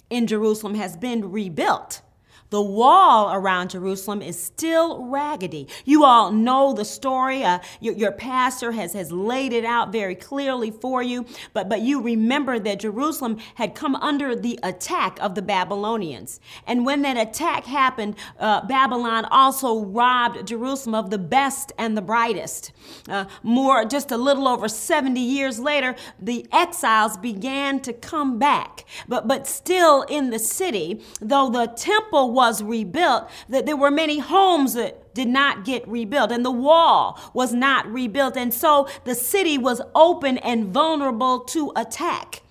in 0.09 0.27
Jerusalem 0.27 0.75
has 0.75 0.97
been 0.97 1.31
rebuilt, 1.31 2.01
The 2.49 2.61
wall 2.61 3.31
around 3.31 3.71
Jerusalem 3.71 4.21
is 4.21 4.41
still 4.41 5.05
raggedy. 5.05 5.67
You 5.85 6.03
all 6.03 6.31
know 6.31 6.73
the 6.73 6.85
story. 6.85 7.43
Uh, 7.43 7.59
your, 7.79 7.93
your, 7.93 8.11
pastor 8.11 8.71
has, 8.71 8.93
has 8.93 9.11
laid 9.11 9.53
it 9.53 9.63
out 9.63 9.91
very 9.91 10.15
clearly 10.15 10.71
for 10.71 11.03
you. 11.03 11.25
But, 11.53 11.69
but 11.69 11.81
you 11.81 12.01
remember 12.01 12.57
that 12.57 12.79
Jerusalem 12.79 13.37
had 13.55 13.75
come 13.75 13.95
under 13.95 14.35
the 14.35 14.59
attack 14.63 15.19
of 15.21 15.35
the 15.35 15.43
Babylonians. 15.43 16.39
And 16.65 16.85
when 16.85 17.03
that 17.03 17.17
attack 17.17 17.65
happened, 17.65 18.15
uh, 18.39 18.65
Babylon 18.65 19.25
also 19.25 19.85
robbed 19.85 20.47
Jerusalem 20.47 20.95
of 20.95 21.11
the 21.11 21.19
best 21.19 21.71
and 21.77 21.95
the 21.95 22.01
brightest. 22.01 22.71
Uh, 23.07 23.25
more, 23.43 23.85
just 23.85 24.11
a 24.11 24.17
little 24.17 24.47
over 24.47 24.67
70 24.67 25.19
years 25.19 25.59
later, 25.59 25.95
the 26.19 26.47
exiles 26.51 27.15
began 27.15 27.79
to 27.81 27.93
come 27.93 28.39
back. 28.39 28.85
But, 29.07 29.27
but 29.27 29.45
still 29.45 30.01
in 30.03 30.31
the 30.31 30.39
city, 30.39 31.01
though 31.21 31.49
the 31.51 31.67
temple 31.67 32.33
was 32.39 32.63
rebuilt, 32.63 33.29
that 33.49 33.65
there 33.65 33.75
were 33.75 33.91
many 33.91 34.19
homes 34.19 34.73
that 34.75 35.13
did 35.13 35.27
not 35.27 35.65
get 35.65 35.85
rebuilt 35.85 36.31
and 36.31 36.45
the 36.45 36.59
wall 36.67 37.19
was 37.33 37.53
not 37.53 37.85
rebuilt. 37.91 38.37
And 38.37 38.53
so 38.53 38.87
the 39.03 39.13
city 39.13 39.57
was 39.57 39.81
open 39.93 40.37
and 40.37 40.73
vulnerable 40.73 41.41
to 41.55 41.73
attack. 41.75 42.41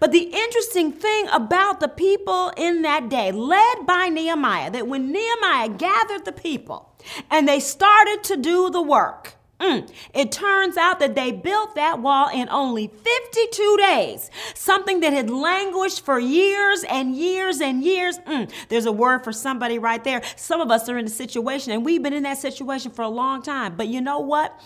But 0.00 0.10
the 0.10 0.24
interesting 0.42 0.90
thing 0.90 1.28
about 1.32 1.78
the 1.78 1.86
people 1.86 2.52
in 2.56 2.82
that 2.82 3.08
day, 3.08 3.30
led 3.30 3.86
by 3.86 4.08
Nehemiah, 4.08 4.72
that 4.72 4.88
when 4.88 5.12
Nehemiah 5.12 5.68
gathered 5.68 6.24
the 6.24 6.32
people 6.32 6.90
and 7.30 7.46
they 7.46 7.60
started 7.60 8.24
to 8.24 8.36
do 8.36 8.68
the 8.68 8.82
work, 8.82 9.35
Mm. 9.60 9.90
It 10.12 10.32
turns 10.32 10.76
out 10.76 10.98
that 10.98 11.14
they 11.14 11.32
built 11.32 11.76
that 11.76 12.00
wall 12.00 12.28
in 12.28 12.48
only 12.50 12.88
52 12.88 13.76
days, 13.78 14.30
something 14.54 15.00
that 15.00 15.14
had 15.14 15.30
languished 15.30 16.04
for 16.04 16.18
years 16.18 16.84
and 16.84 17.16
years 17.16 17.60
and 17.60 17.82
years. 17.82 18.18
Mm. 18.18 18.52
There's 18.68 18.84
a 18.84 18.92
word 18.92 19.24
for 19.24 19.32
somebody 19.32 19.78
right 19.78 20.04
there. 20.04 20.22
Some 20.36 20.60
of 20.60 20.70
us 20.70 20.88
are 20.90 20.98
in 20.98 21.06
a 21.06 21.10
situation, 21.10 21.72
and 21.72 21.86
we've 21.86 22.02
been 22.02 22.12
in 22.12 22.24
that 22.24 22.38
situation 22.38 22.90
for 22.90 23.02
a 23.02 23.08
long 23.08 23.42
time. 23.42 23.76
But 23.76 23.88
you 23.88 24.02
know 24.02 24.18
what? 24.18 24.60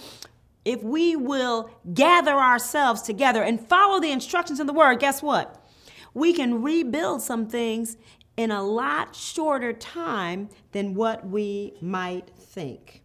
If 0.64 0.82
we 0.82 1.14
will 1.14 1.70
gather 1.94 2.35
ourselves 2.35 3.02
together 3.02 3.42
and 3.42 3.66
follow 3.68 4.00
the 4.00 4.11
instructions 4.11 4.59
in 4.59 4.66
the 4.66 4.73
word, 4.73 4.99
guess 4.99 5.23
what? 5.23 5.64
We 6.14 6.32
can 6.32 6.62
rebuild 6.62 7.23
some 7.23 7.47
things 7.47 7.97
in 8.37 8.50
a 8.50 8.62
lot 8.62 9.14
shorter 9.14 9.73
time 9.73 10.49
than 10.73 10.94
what 10.94 11.26
we 11.26 11.75
might 11.80 12.30
think. 12.37 13.02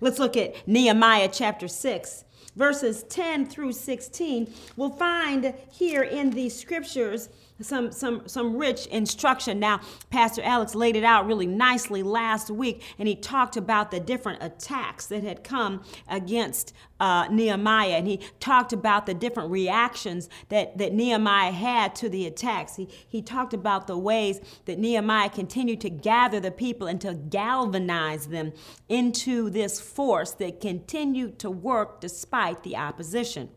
Let's 0.00 0.18
look 0.18 0.36
at 0.36 0.66
Nehemiah 0.68 1.28
chapter 1.32 1.68
6, 1.68 2.24
verses 2.54 3.02
10 3.04 3.46
through 3.46 3.72
16. 3.72 4.52
We'll 4.76 4.90
find 4.90 5.54
here 5.72 6.02
in 6.02 6.30
these 6.30 6.58
scriptures 6.58 7.28
some 7.60 7.90
some 7.92 8.26
some 8.26 8.56
rich 8.56 8.86
instruction. 8.86 9.58
Now, 9.58 9.80
Pastor 10.10 10.42
Alex 10.42 10.74
laid 10.74 10.96
it 10.96 11.04
out 11.04 11.26
really 11.26 11.46
nicely 11.46 12.02
last 12.02 12.50
week, 12.50 12.82
and 12.98 13.08
he 13.08 13.16
talked 13.16 13.56
about 13.56 13.90
the 13.90 14.00
different 14.00 14.42
attacks 14.42 15.06
that 15.06 15.22
had 15.22 15.42
come 15.42 15.82
against 16.08 16.72
uh, 17.00 17.28
Nehemiah, 17.28 17.96
and 17.96 18.06
he 18.06 18.20
talked 18.40 18.72
about 18.72 19.06
the 19.06 19.14
different 19.14 19.50
reactions 19.50 20.28
that, 20.48 20.78
that 20.78 20.92
Nehemiah 20.92 21.52
had 21.52 21.94
to 21.96 22.08
the 22.08 22.26
attacks. 22.26 22.76
He, 22.76 22.88
he 23.08 23.22
talked 23.22 23.54
about 23.54 23.86
the 23.86 23.96
ways 23.96 24.40
that 24.64 24.78
Nehemiah 24.78 25.30
continued 25.30 25.80
to 25.82 25.90
gather 25.90 26.40
the 26.40 26.50
people 26.50 26.86
and 26.86 27.00
to 27.00 27.14
galvanize 27.14 28.28
them 28.28 28.52
into 28.88 29.50
this 29.50 29.80
force 29.80 30.32
that 30.32 30.60
continued 30.60 31.38
to 31.40 31.50
work 31.50 32.00
despite 32.00 32.62
the 32.62 32.76
opposition 32.76 33.50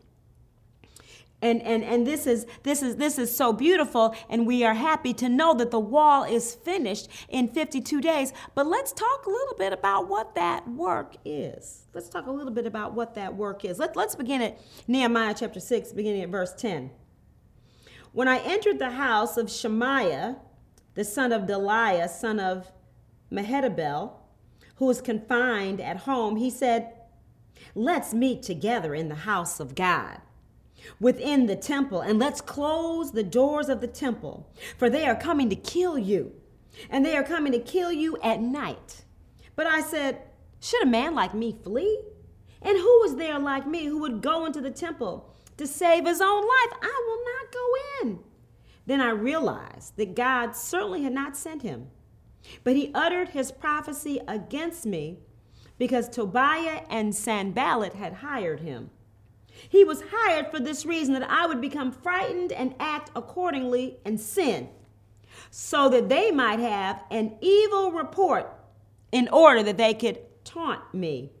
and 1.42 1.60
and 1.62 1.84
and 1.84 2.06
this 2.06 2.26
is 2.26 2.46
this 2.62 2.82
is 2.82 2.96
this 2.96 3.18
is 3.18 3.34
so 3.36 3.52
beautiful 3.52 4.14
and 4.30 4.46
we 4.46 4.64
are 4.64 4.74
happy 4.74 5.12
to 5.14 5.28
know 5.28 5.52
that 5.54 5.70
the 5.70 5.80
wall 5.80 6.24
is 6.24 6.54
finished 6.54 7.08
in 7.28 7.48
52 7.48 8.00
days. 8.00 8.32
But 8.54 8.66
let's 8.66 8.92
talk 8.92 9.26
a 9.26 9.30
little 9.30 9.56
bit 9.58 9.72
about 9.72 10.08
what 10.08 10.34
that 10.36 10.68
work 10.68 11.16
is. 11.24 11.86
Let's 11.92 12.08
talk 12.08 12.26
a 12.26 12.30
little 12.30 12.52
bit 12.52 12.66
about 12.66 12.94
what 12.94 13.14
that 13.16 13.36
work 13.36 13.64
is. 13.64 13.78
Let, 13.78 13.96
let's 13.96 14.14
begin 14.14 14.40
at 14.40 14.60
nehemiah 14.86 15.34
chapter 15.36 15.60
6 15.60 15.92
beginning 15.92 16.22
at 16.22 16.28
verse 16.28 16.54
10 16.54 16.90
when 18.12 18.28
i 18.28 18.38
entered 18.38 18.78
the 18.78 18.90
house 18.90 19.36
of 19.36 19.50
shemaiah 19.50 20.36
the 20.94 21.04
son 21.04 21.32
of 21.32 21.42
delaiah 21.42 22.08
son 22.08 22.38
of 22.38 22.70
mehetabel 23.32 24.12
who 24.76 24.86
was 24.86 25.00
confined 25.00 25.80
at 25.80 25.98
home 25.98 26.36
he 26.36 26.50
said 26.50 26.92
let's 27.74 28.12
meet 28.12 28.42
together 28.42 28.94
in 28.94 29.08
the 29.08 29.14
house 29.14 29.60
of 29.60 29.74
god 29.74 30.20
within 31.00 31.46
the 31.46 31.56
temple, 31.56 32.00
and 32.00 32.18
let's 32.18 32.40
close 32.40 33.12
the 33.12 33.22
doors 33.22 33.68
of 33.68 33.80
the 33.80 33.86
temple, 33.86 34.48
for 34.76 34.88
they 34.88 35.06
are 35.06 35.16
coming 35.16 35.48
to 35.50 35.56
kill 35.56 35.98
you, 35.98 36.32
and 36.90 37.04
they 37.04 37.16
are 37.16 37.22
coming 37.22 37.52
to 37.52 37.58
kill 37.58 37.92
you 37.92 38.16
at 38.22 38.40
night. 38.40 39.04
But 39.54 39.66
I 39.66 39.80
said, 39.80 40.22
Should 40.60 40.82
a 40.82 40.86
man 40.86 41.14
like 41.14 41.34
me 41.34 41.56
flee? 41.62 42.02
And 42.62 42.78
who 42.78 43.02
is 43.04 43.16
there 43.16 43.38
like 43.38 43.66
me 43.66 43.86
who 43.86 43.98
would 43.98 44.22
go 44.22 44.46
into 44.46 44.60
the 44.60 44.70
temple 44.70 45.34
to 45.56 45.66
save 45.66 46.06
his 46.06 46.20
own 46.20 46.42
life? 46.42 46.78
I 46.80 47.04
will 47.06 47.24
not 47.24 47.52
go 47.52 48.08
in. 48.08 48.18
Then 48.86 49.00
I 49.00 49.10
realized 49.10 49.96
that 49.96 50.14
God 50.14 50.56
certainly 50.56 51.02
had 51.02 51.12
not 51.12 51.36
sent 51.36 51.62
him, 51.62 51.88
but 52.64 52.76
he 52.76 52.90
uttered 52.94 53.30
his 53.30 53.52
prophecy 53.52 54.20
against 54.26 54.86
me 54.86 55.18
because 55.78 56.08
Tobiah 56.08 56.82
and 56.88 57.14
Sanballat 57.14 57.94
had 57.94 58.14
hired 58.14 58.60
him. 58.60 58.90
He 59.68 59.84
was 59.84 60.02
hired 60.12 60.50
for 60.50 60.60
this 60.60 60.84
reason 60.84 61.14
that 61.14 61.30
I 61.30 61.46
would 61.46 61.60
become 61.60 61.92
frightened 61.92 62.52
and 62.52 62.74
act 62.78 63.10
accordingly 63.14 63.98
and 64.04 64.20
sin, 64.20 64.68
so 65.50 65.88
that 65.88 66.08
they 66.08 66.30
might 66.30 66.60
have 66.60 67.02
an 67.10 67.36
evil 67.40 67.92
report 67.92 68.50
in 69.10 69.28
order 69.28 69.62
that 69.62 69.76
they 69.76 69.94
could 69.94 70.18
taunt 70.44 70.94
me. 70.94 71.32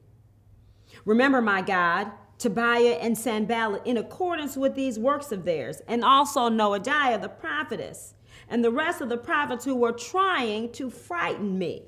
Remember, 1.04 1.40
my 1.40 1.62
God, 1.62 2.12
Tobiah 2.38 2.98
and 3.00 3.16
Sanballat 3.16 3.86
in 3.86 3.96
accordance 3.96 4.56
with 4.56 4.74
these 4.74 4.98
works 4.98 5.32
of 5.32 5.44
theirs, 5.44 5.80
and 5.86 6.04
also 6.04 6.48
Noadiah 6.48 7.20
the 7.20 7.28
prophetess, 7.28 8.14
and 8.48 8.64
the 8.64 8.70
rest 8.70 9.00
of 9.00 9.08
the 9.08 9.16
prophets 9.16 9.64
who 9.64 9.76
were 9.76 9.92
trying 9.92 10.70
to 10.72 10.90
frighten 10.90 11.58
me. 11.58 11.84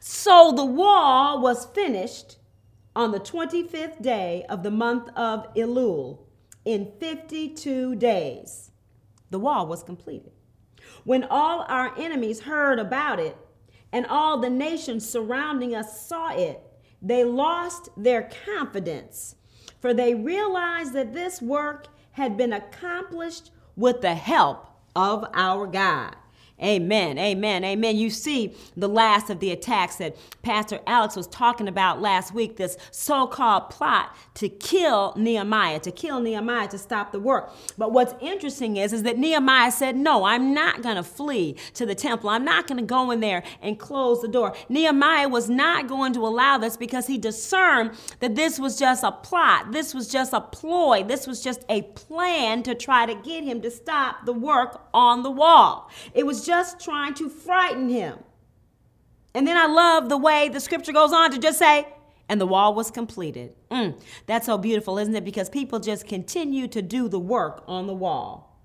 So 0.00 0.52
the 0.52 0.64
wall 0.64 1.40
was 1.40 1.66
finished 1.66 2.38
on 2.94 3.12
the 3.12 3.20
25th 3.20 4.02
day 4.02 4.44
of 4.48 4.62
the 4.62 4.70
month 4.70 5.08
of 5.16 5.52
Elul 5.54 6.18
in 6.64 6.92
52 7.00 7.96
days. 7.96 8.70
The 9.30 9.38
wall 9.38 9.66
was 9.66 9.82
completed. 9.82 10.32
When 11.04 11.24
all 11.24 11.64
our 11.68 11.98
enemies 11.98 12.40
heard 12.40 12.78
about 12.78 13.18
it 13.18 13.36
and 13.92 14.06
all 14.06 14.38
the 14.38 14.50
nations 14.50 15.08
surrounding 15.08 15.74
us 15.74 16.06
saw 16.06 16.34
it, 16.34 16.60
they 17.00 17.24
lost 17.24 17.88
their 17.96 18.30
confidence, 18.44 19.36
for 19.80 19.92
they 19.92 20.14
realized 20.14 20.92
that 20.92 21.12
this 21.12 21.42
work 21.42 21.88
had 22.12 22.36
been 22.36 22.52
accomplished 22.52 23.50
with 23.74 24.02
the 24.02 24.14
help 24.14 24.68
of 24.94 25.24
our 25.34 25.66
God. 25.66 26.14
Amen. 26.62 27.18
Amen. 27.18 27.64
Amen. 27.64 27.96
You 27.96 28.10
see 28.10 28.54
the 28.76 28.88
last 28.88 29.30
of 29.30 29.40
the 29.40 29.50
attacks 29.50 29.96
that 29.96 30.16
Pastor 30.42 30.80
Alex 30.86 31.16
was 31.16 31.26
talking 31.26 31.68
about 31.68 32.00
last 32.00 32.32
week, 32.32 32.56
this 32.56 32.76
so 32.90 33.26
called 33.26 33.70
plot 33.70 34.16
to 34.34 34.48
kill 34.48 35.12
Nehemiah, 35.16 35.80
to 35.80 35.90
kill 35.90 36.20
Nehemiah 36.20 36.68
to 36.68 36.78
stop 36.78 37.12
the 37.12 37.20
work. 37.20 37.52
But 37.76 37.92
what's 37.92 38.14
interesting 38.20 38.76
is, 38.76 38.92
is 38.92 39.02
that 39.02 39.18
Nehemiah 39.18 39.70
said, 39.70 39.96
No, 39.96 40.24
I'm 40.24 40.54
not 40.54 40.82
going 40.82 40.96
to 40.96 41.02
flee 41.02 41.56
to 41.74 41.84
the 41.84 41.94
temple. 41.94 42.30
I'm 42.30 42.44
not 42.44 42.66
going 42.66 42.78
to 42.78 42.86
go 42.86 43.10
in 43.10 43.20
there 43.20 43.42
and 43.60 43.78
close 43.78 44.22
the 44.22 44.28
door. 44.28 44.54
Nehemiah 44.68 45.28
was 45.28 45.50
not 45.50 45.86
going 45.86 46.12
to 46.14 46.26
allow 46.26 46.58
this 46.58 46.76
because 46.76 47.06
he 47.06 47.18
discerned 47.18 47.92
that 48.20 48.34
this 48.34 48.58
was 48.58 48.78
just 48.78 49.04
a 49.04 49.12
plot. 49.12 49.72
This 49.72 49.92
was 49.94 50.08
just 50.08 50.32
a 50.32 50.40
ploy. 50.40 51.04
This 51.04 51.26
was 51.26 51.42
just 51.42 51.64
a 51.68 51.82
plan 51.82 52.62
to 52.62 52.74
try 52.74 53.06
to 53.06 53.14
get 53.14 53.44
him 53.44 53.60
to 53.62 53.70
stop 53.70 54.24
the 54.24 54.32
work 54.32 54.88
on 54.94 55.22
the 55.22 55.30
wall. 55.30 55.90
It 56.14 56.24
was 56.24 56.46
just 56.46 56.80
trying 56.80 57.14
to 57.14 57.28
frighten 57.28 57.88
him. 57.88 58.18
And 59.34 59.46
then 59.46 59.56
I 59.56 59.66
love 59.66 60.08
the 60.08 60.18
way 60.18 60.48
the 60.48 60.60
scripture 60.60 60.92
goes 60.92 61.12
on 61.12 61.30
to 61.30 61.38
just 61.38 61.58
say, 61.58 61.86
and 62.28 62.40
the 62.40 62.46
wall 62.46 62.74
was 62.74 62.90
completed. 62.90 63.54
Mm, 63.72 63.98
that's 64.26 64.44
so 64.44 64.58
beautiful, 64.58 64.98
isn't 64.98 65.14
it? 65.16 65.24
Because 65.24 65.48
people 65.48 65.80
just 65.80 66.06
continue 66.06 66.68
to 66.68 66.82
do 66.82 67.08
the 67.08 67.18
work 67.18 67.64
on 67.66 67.86
the 67.86 67.94
wall. 67.94 68.60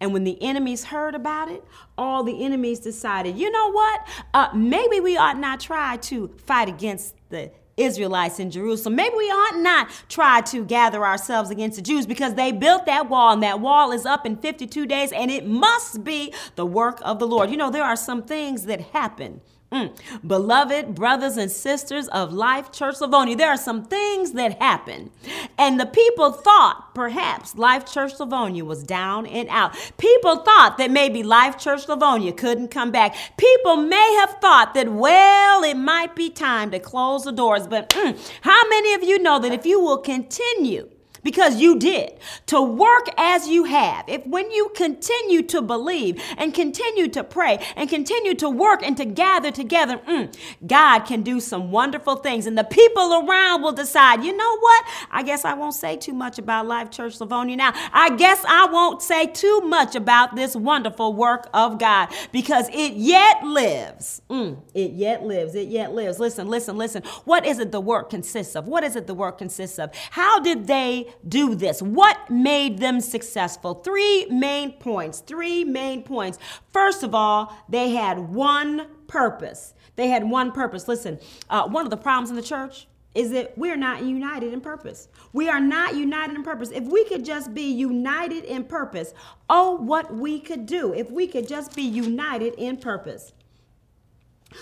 And 0.00 0.12
when 0.12 0.24
the 0.24 0.42
enemies 0.42 0.84
heard 0.84 1.14
about 1.14 1.48
it, 1.48 1.62
all 1.96 2.24
the 2.24 2.44
enemies 2.44 2.80
decided, 2.80 3.38
you 3.38 3.52
know 3.52 3.70
what? 3.70 4.08
Uh, 4.34 4.48
maybe 4.54 4.98
we 4.98 5.16
ought 5.16 5.38
not 5.38 5.60
try 5.60 5.96
to 5.98 6.36
fight 6.44 6.68
against 6.68 7.14
the 7.28 7.52
Israelites 7.76 8.40
in 8.40 8.50
Jerusalem. 8.50 8.96
Maybe 8.96 9.14
we 9.16 9.26
ought 9.26 9.60
not 9.60 9.88
try 10.08 10.40
to 10.40 10.64
gather 10.64 11.04
ourselves 11.04 11.50
against 11.50 11.76
the 11.76 11.82
Jews 11.82 12.06
because 12.06 12.34
they 12.34 12.50
built 12.50 12.86
that 12.86 13.08
wall 13.08 13.32
and 13.32 13.42
that 13.44 13.60
wall 13.60 13.92
is 13.92 14.04
up 14.04 14.26
in 14.26 14.36
52 14.36 14.86
days 14.86 15.12
and 15.12 15.30
it 15.30 15.46
must 15.46 16.02
be 16.02 16.34
the 16.56 16.66
work 16.66 16.98
of 17.02 17.20
the 17.20 17.26
Lord. 17.28 17.50
You 17.50 17.56
know, 17.56 17.70
there 17.70 17.84
are 17.84 17.94
some 17.94 18.24
things 18.24 18.64
that 18.64 18.80
happen 18.80 19.40
Mm. 19.70 19.94
Beloved 20.26 20.94
brothers 20.94 21.36
and 21.36 21.50
sisters 21.50 22.08
of 22.08 22.32
Life 22.32 22.72
Church 22.72 23.02
Livonia, 23.02 23.36
there 23.36 23.50
are 23.50 23.58
some 23.58 23.84
things 23.84 24.32
that 24.32 24.58
happen. 24.62 25.10
And 25.58 25.78
the 25.78 25.84
people 25.84 26.32
thought 26.32 26.94
perhaps 26.94 27.54
Life 27.54 27.84
Church 27.84 28.18
Livonia 28.18 28.64
was 28.64 28.82
down 28.82 29.26
and 29.26 29.46
out. 29.50 29.76
People 29.98 30.36
thought 30.36 30.78
that 30.78 30.90
maybe 30.90 31.22
Life 31.22 31.58
Church 31.58 31.86
Livonia 31.86 32.32
couldn't 32.32 32.68
come 32.68 32.90
back. 32.90 33.14
People 33.36 33.76
may 33.76 34.14
have 34.20 34.36
thought 34.40 34.72
that, 34.72 34.90
well, 34.90 35.62
it 35.62 35.76
might 35.76 36.16
be 36.16 36.30
time 36.30 36.70
to 36.70 36.78
close 36.78 37.24
the 37.24 37.32
doors. 37.32 37.66
But 37.66 37.90
mm, 37.90 38.32
how 38.40 38.68
many 38.70 38.94
of 38.94 39.02
you 39.02 39.18
know 39.18 39.38
that 39.38 39.52
if 39.52 39.66
you 39.66 39.80
will 39.80 39.98
continue, 39.98 40.88
because 41.22 41.60
you 41.60 41.78
did. 41.78 42.18
To 42.46 42.62
work 42.62 43.08
as 43.16 43.48
you 43.48 43.64
have. 43.64 44.08
If 44.08 44.26
when 44.26 44.50
you 44.50 44.70
continue 44.74 45.42
to 45.42 45.62
believe 45.62 46.22
and 46.36 46.54
continue 46.54 47.08
to 47.08 47.24
pray 47.24 47.64
and 47.76 47.88
continue 47.88 48.34
to 48.34 48.48
work 48.48 48.82
and 48.82 48.96
to 48.96 49.04
gather 49.04 49.50
together 49.50 49.98
mm, 49.98 50.34
god 50.66 51.00
can 51.00 51.22
do 51.22 51.40
some 51.40 51.70
wonderful 51.70 52.16
things 52.16 52.46
and 52.46 52.56
the 52.56 52.64
people 52.64 53.14
around 53.14 53.62
will 53.62 53.72
decide 53.72 54.24
you 54.24 54.36
know 54.36 54.58
what? 54.58 54.84
I 55.10 55.22
guess 55.22 55.44
i 55.44 55.54
won't 55.54 55.74
say 55.74 55.96
too 55.96 56.12
much 56.12 56.38
about 56.38 56.66
life 56.66 56.90
church 56.90 57.20
livonia 57.20 57.56
now. 57.56 57.72
I 57.92 58.10
guess 58.16 58.44
i 58.48 58.66
won't 58.66 59.02
say 59.02 59.26
too 59.26 59.60
much 59.62 59.94
about 59.94 60.36
this 60.36 60.54
wonderful 60.54 61.12
work 61.12 61.48
of 61.54 61.78
god 61.78 62.08
because 62.32 62.68
it 62.72 62.94
yet 62.94 63.42
lives. 63.44 64.22
Mm, 64.30 64.58
it 64.74 64.92
yet 64.92 65.24
lives. 65.24 65.54
It 65.54 65.68
yet 65.68 65.92
lives. 65.92 66.18
Listen 66.18 66.48
listen 66.48 66.76
listen. 66.76 67.02
What 67.24 67.46
is 67.46 67.58
it 67.58 67.72
the 67.72 67.80
work 67.80 68.10
consists 68.10 68.56
of? 68.56 68.66
What 68.66 68.84
is 68.84 68.96
it 68.96 69.06
the 69.06 69.14
work 69.14 69.38
consists 69.38 69.78
of? 69.78 69.94
How 70.10 70.40
did 70.40 70.66
they 70.66 71.07
do 71.26 71.54
this? 71.54 71.82
What 71.82 72.30
made 72.30 72.78
them 72.78 73.00
successful? 73.00 73.74
Three 73.74 74.26
main 74.26 74.72
points. 74.72 75.20
Three 75.20 75.64
main 75.64 76.02
points. 76.02 76.38
First 76.72 77.02
of 77.02 77.14
all, 77.14 77.56
they 77.68 77.90
had 77.90 78.18
one 78.18 78.86
purpose. 79.06 79.74
They 79.96 80.08
had 80.08 80.28
one 80.28 80.52
purpose. 80.52 80.86
Listen, 80.86 81.18
uh, 81.50 81.68
one 81.68 81.84
of 81.84 81.90
the 81.90 81.96
problems 81.96 82.30
in 82.30 82.36
the 82.36 82.42
church 82.42 82.86
is 83.14 83.30
that 83.30 83.56
we're 83.58 83.76
not 83.76 84.04
united 84.04 84.52
in 84.52 84.60
purpose. 84.60 85.08
We 85.32 85.48
are 85.48 85.60
not 85.60 85.96
united 85.96 86.36
in 86.36 86.44
purpose. 86.44 86.70
If 86.70 86.84
we 86.84 87.04
could 87.04 87.24
just 87.24 87.52
be 87.52 87.72
united 87.72 88.44
in 88.44 88.64
purpose, 88.64 89.12
oh, 89.50 89.74
what 89.76 90.14
we 90.14 90.38
could 90.38 90.66
do 90.66 90.92
if 90.92 91.10
we 91.10 91.26
could 91.26 91.48
just 91.48 91.74
be 91.74 91.82
united 91.82 92.54
in 92.54 92.76
purpose. 92.76 93.32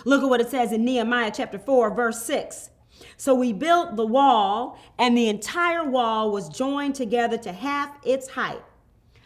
Look 0.04 0.22
at 0.22 0.28
what 0.28 0.40
it 0.40 0.48
says 0.48 0.72
in 0.72 0.84
Nehemiah 0.84 1.32
chapter 1.34 1.58
4, 1.58 1.94
verse 1.94 2.22
6. 2.24 2.70
So 3.16 3.34
we 3.34 3.52
built 3.52 3.96
the 3.96 4.06
wall, 4.06 4.78
and 4.98 5.16
the 5.16 5.28
entire 5.28 5.84
wall 5.84 6.30
was 6.30 6.48
joined 6.48 6.94
together 6.94 7.38
to 7.38 7.52
half 7.52 7.96
its 8.04 8.28
height. 8.28 8.62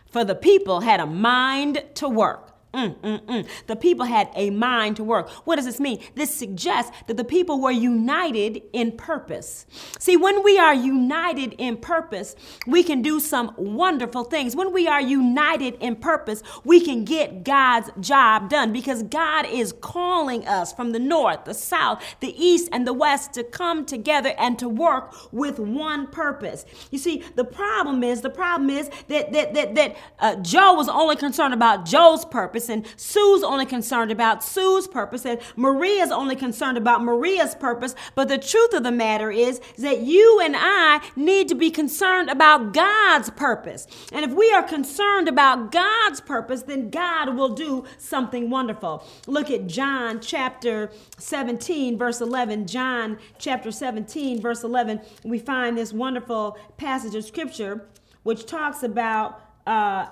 For 0.07 0.25
the 0.25 0.35
people 0.35 0.81
had 0.81 1.01
a 1.01 1.07
mind 1.07 1.85
to 1.95 2.09
work. 2.09 2.50
Mm, 2.73 2.95
mm, 3.01 3.21
mm. 3.27 3.49
The 3.67 3.75
people 3.75 4.07
had 4.07 4.31
a 4.37 4.51
mind 4.51 4.95
to 4.97 5.05
work. 5.05 5.29
What 5.45 5.57
does 5.57 5.65
this 5.65 5.81
mean? 5.81 6.01
This 6.15 6.33
suggests 6.33 6.93
that 7.09 7.17
the 7.17 7.25
people 7.25 7.61
were 7.61 7.73
united 7.73 8.63
in 8.73 8.93
purpose. 8.93 9.67
See, 9.99 10.17
when 10.17 10.45
we 10.45 10.57
are 10.57 10.73
united 10.73 11.55
in 11.59 11.79
purpose, 11.79 12.37
we 12.69 12.85
can 12.85 13.03
do 13.03 13.19
some 13.19 13.55
wonderful 13.57 14.23
things. 14.23 14.55
When 14.55 14.73
we 14.73 14.87
are 14.87 15.01
united 15.01 15.79
in 15.81 15.97
purpose, 15.97 16.45
we 16.63 16.81
can 16.81 17.05
get 17.05 17.43
God's 17.43 17.91
job 17.99 18.49
done 18.49 18.73
because 18.73 19.03
God 19.03 19.47
is 19.47 19.75
calling 19.81 20.47
us 20.47 20.73
from 20.73 20.93
the 20.93 21.01
north, 21.01 21.47
the 21.47 21.55
south, 21.55 22.05
the 22.21 22.33
east, 22.41 22.69
and 22.71 22.87
the 22.87 22.93
west 22.93 23.33
to 23.33 23.43
come 23.43 23.85
together 23.85 24.33
and 24.39 24.57
to 24.61 24.69
work 24.69 25.33
with 25.33 25.59
one 25.59 26.07
purpose. 26.07 26.65
You 26.93 26.99
see, 26.99 27.25
the 27.35 27.45
problem 27.45 28.05
is 28.05 28.21
the 28.21 28.31
problem 28.31 28.71
is 28.71 28.89
that 29.09 29.33
that 29.33 29.55
that, 29.55 29.75
that 29.75 29.97
uh, 30.21 30.37
Joe 30.37 30.75
was 30.75 30.89
only 30.89 31.17
concerned 31.17 31.53
about 31.53 31.85
Joe's 31.85 32.25
purpose 32.25 32.60
purpose, 32.61 32.69
and 32.69 33.01
Sue's 33.01 33.43
only 33.43 33.67
concerned 33.67 34.11
about 34.11 34.45
Sue's 34.45 34.87
purpose, 34.87 35.25
and 35.25 35.41
Maria's 35.57 36.11
only 36.11 36.37
concerned 36.37 36.77
about 36.77 37.03
Maria's 37.03 37.55
purpose. 37.55 37.95
But 38.15 38.29
the 38.29 38.39
truth 38.39 38.75
of 38.75 38.83
the 38.83 38.93
matter 38.93 39.31
is, 39.31 39.61
is 39.77 39.83
that 39.83 40.01
you 40.01 40.41
and 40.43 40.55
I 40.57 41.01
need 41.17 41.49
to 41.49 41.55
be 41.55 41.71
concerned 41.71 42.31
about 42.31 42.73
God's 42.73 43.31
purpose. 43.31 43.87
And 44.13 44.25
if 44.25 44.33
we 44.33 44.53
are 44.53 44.63
concerned 44.63 45.29
about 45.29 45.73
God's 45.73 46.21
purpose, 46.21 46.63
then 46.63 46.91
God 46.91 47.37
will 47.37 47.51
do 47.51 47.85
something 47.99 48.51
wonderful. 48.51 49.05
Look 49.27 49.51
at 49.51 49.67
John 49.67 50.21
chapter 50.21 50.91
17, 51.19 51.99
verse 51.99 52.21
11. 52.21 52.67
John 52.67 53.19
chapter 53.39 53.71
17, 53.71 54.41
verse 54.41 54.65
11, 54.65 55.01
we 55.25 55.39
find 55.39 55.77
this 55.77 55.93
wonderful 55.93 56.59
passage 56.77 57.15
of 57.15 57.25
scripture 57.25 57.87
which 58.23 58.45
talks 58.45 58.83
about 58.83 59.41
uh, 59.67 60.07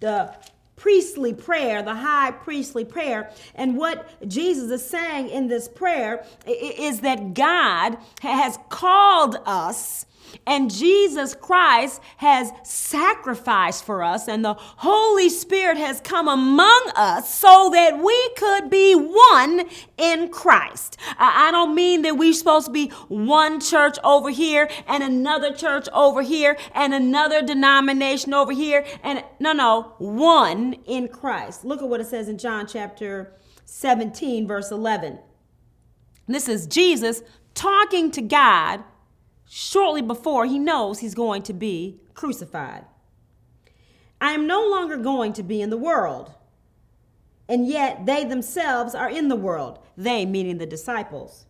the 0.00 0.34
priestly 0.76 1.32
prayer, 1.32 1.82
the 1.82 1.94
high 1.94 2.30
priestly 2.30 2.84
prayer. 2.84 3.30
And 3.54 3.76
what 3.76 4.08
Jesus 4.28 4.70
is 4.70 4.88
saying 4.88 5.30
in 5.30 5.48
this 5.48 5.68
prayer 5.68 6.24
is 6.46 7.00
that 7.00 7.34
God 7.34 7.96
has 8.20 8.58
called 8.68 9.36
us 9.46 10.06
and 10.46 10.72
Jesus 10.72 11.34
Christ 11.34 12.00
has 12.18 12.52
sacrificed 12.62 13.84
for 13.84 14.02
us, 14.02 14.28
and 14.28 14.44
the 14.44 14.54
Holy 14.54 15.28
Spirit 15.28 15.76
has 15.76 16.00
come 16.00 16.28
among 16.28 16.90
us 16.94 17.32
so 17.34 17.70
that 17.72 17.98
we 18.02 18.30
could 18.36 18.70
be 18.70 18.94
one 18.94 19.68
in 19.96 20.28
Christ. 20.28 20.96
I 21.18 21.50
don't 21.50 21.74
mean 21.74 22.02
that 22.02 22.16
we're 22.16 22.32
supposed 22.32 22.66
to 22.66 22.72
be 22.72 22.88
one 23.08 23.60
church 23.60 23.98
over 24.04 24.30
here 24.30 24.68
and 24.86 25.02
another 25.02 25.52
church 25.52 25.88
over 25.92 26.22
here 26.22 26.56
and 26.74 26.94
another 26.94 27.42
denomination 27.42 28.34
over 28.34 28.52
here. 28.52 28.84
And 29.02 29.24
no, 29.40 29.52
no, 29.52 29.94
one 29.98 30.74
in 30.86 31.08
Christ. 31.08 31.64
Look 31.64 31.82
at 31.82 31.88
what 31.88 32.00
it 32.00 32.06
says 32.06 32.28
in 32.28 32.38
John 32.38 32.66
chapter 32.66 33.34
17, 33.64 34.46
verse 34.46 34.70
11. 34.70 35.18
This 36.28 36.48
is 36.48 36.66
Jesus 36.66 37.22
talking 37.54 38.10
to 38.12 38.22
God 38.22 38.82
shortly 39.48 40.02
before 40.02 40.46
he 40.46 40.58
knows 40.58 40.98
he's 40.98 41.14
going 41.14 41.42
to 41.42 41.52
be 41.52 42.00
crucified. 42.14 42.84
I 44.20 44.32
am 44.32 44.46
no 44.46 44.66
longer 44.66 44.96
going 44.96 45.32
to 45.34 45.42
be 45.42 45.60
in 45.60 45.70
the 45.70 45.76
world, 45.76 46.34
and 47.48 47.68
yet 47.68 48.06
they 48.06 48.24
themselves 48.24 48.94
are 48.94 49.10
in 49.10 49.28
the 49.28 49.36
world, 49.36 49.78
they 49.96 50.24
meaning 50.24 50.58
the 50.58 50.66
disciples. 50.66 51.46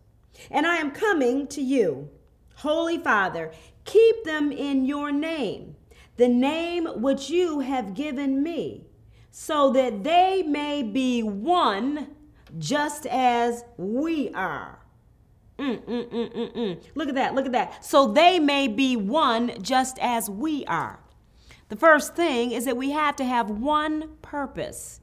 And 0.50 0.66
I 0.66 0.76
am 0.76 0.90
coming 0.90 1.46
to 1.48 1.62
you. 1.62 2.10
Holy 2.56 2.98
Father, 2.98 3.52
keep 3.84 4.24
them 4.24 4.50
in 4.50 4.84
your 4.84 5.12
name, 5.12 5.76
the 6.16 6.28
name 6.28 6.86
which 7.00 7.30
you 7.30 7.60
have 7.60 7.94
given 7.94 8.42
me, 8.42 8.86
so 9.30 9.70
that 9.72 10.02
they 10.02 10.42
may 10.42 10.82
be 10.82 11.22
one 11.22 12.08
just 12.58 13.06
as 13.06 13.64
we 13.76 14.30
are. 14.32 14.80
Mm, 15.58 15.82
mm, 15.84 16.08
mm, 16.10 16.32
mm, 16.32 16.52
mm. 16.54 16.82
Look 16.94 17.08
at 17.08 17.14
that, 17.14 17.34
look 17.34 17.46
at 17.46 17.52
that. 17.52 17.84
So 17.84 18.12
they 18.12 18.38
may 18.38 18.68
be 18.68 18.96
one 18.96 19.62
just 19.62 19.98
as 20.00 20.28
we 20.28 20.64
are. 20.66 20.98
The 21.68 21.76
first 21.76 22.14
thing 22.14 22.52
is 22.52 22.66
that 22.66 22.76
we 22.76 22.90
have 22.90 23.16
to 23.16 23.24
have 23.24 23.50
one 23.50 24.16
purpose. 24.22 25.00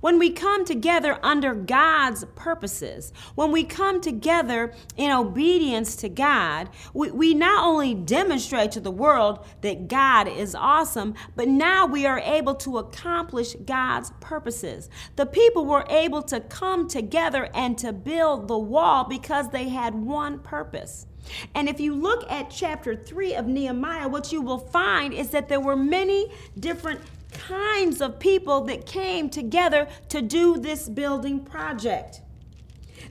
When 0.00 0.18
we 0.18 0.30
come 0.30 0.64
together 0.64 1.18
under 1.22 1.54
God's 1.54 2.24
purposes, 2.34 3.12
when 3.34 3.52
we 3.52 3.64
come 3.64 4.00
together 4.00 4.74
in 4.96 5.10
obedience 5.10 5.96
to 5.96 6.08
God, 6.08 6.68
we, 6.92 7.10
we 7.10 7.34
not 7.34 7.64
only 7.64 7.94
demonstrate 7.94 8.72
to 8.72 8.80
the 8.80 8.90
world 8.90 9.44
that 9.62 9.88
God 9.88 10.28
is 10.28 10.54
awesome, 10.54 11.14
but 11.36 11.48
now 11.48 11.86
we 11.86 12.06
are 12.06 12.20
able 12.20 12.54
to 12.56 12.78
accomplish 12.78 13.54
God's 13.64 14.12
purposes. 14.20 14.88
The 15.16 15.26
people 15.26 15.64
were 15.66 15.86
able 15.88 16.22
to 16.24 16.40
come 16.40 16.88
together 16.88 17.48
and 17.54 17.76
to 17.78 17.92
build 17.92 18.48
the 18.48 18.58
wall 18.58 19.04
because 19.04 19.50
they 19.50 19.68
had 19.68 19.94
one 19.94 20.38
purpose. 20.40 21.06
And 21.54 21.68
if 21.68 21.80
you 21.80 21.94
look 21.94 22.30
at 22.30 22.50
chapter 22.50 22.94
3 22.94 23.34
of 23.34 23.46
Nehemiah, 23.46 24.08
what 24.08 24.32
you 24.32 24.42
will 24.42 24.58
find 24.58 25.14
is 25.14 25.30
that 25.30 25.48
there 25.48 25.60
were 25.60 25.76
many 25.76 26.30
different 26.58 27.00
kinds 27.34 28.00
of 28.00 28.18
people 28.18 28.62
that 28.62 28.86
came 28.86 29.28
together 29.28 29.88
to 30.08 30.22
do 30.22 30.56
this 30.58 30.88
building 30.88 31.44
project. 31.44 32.22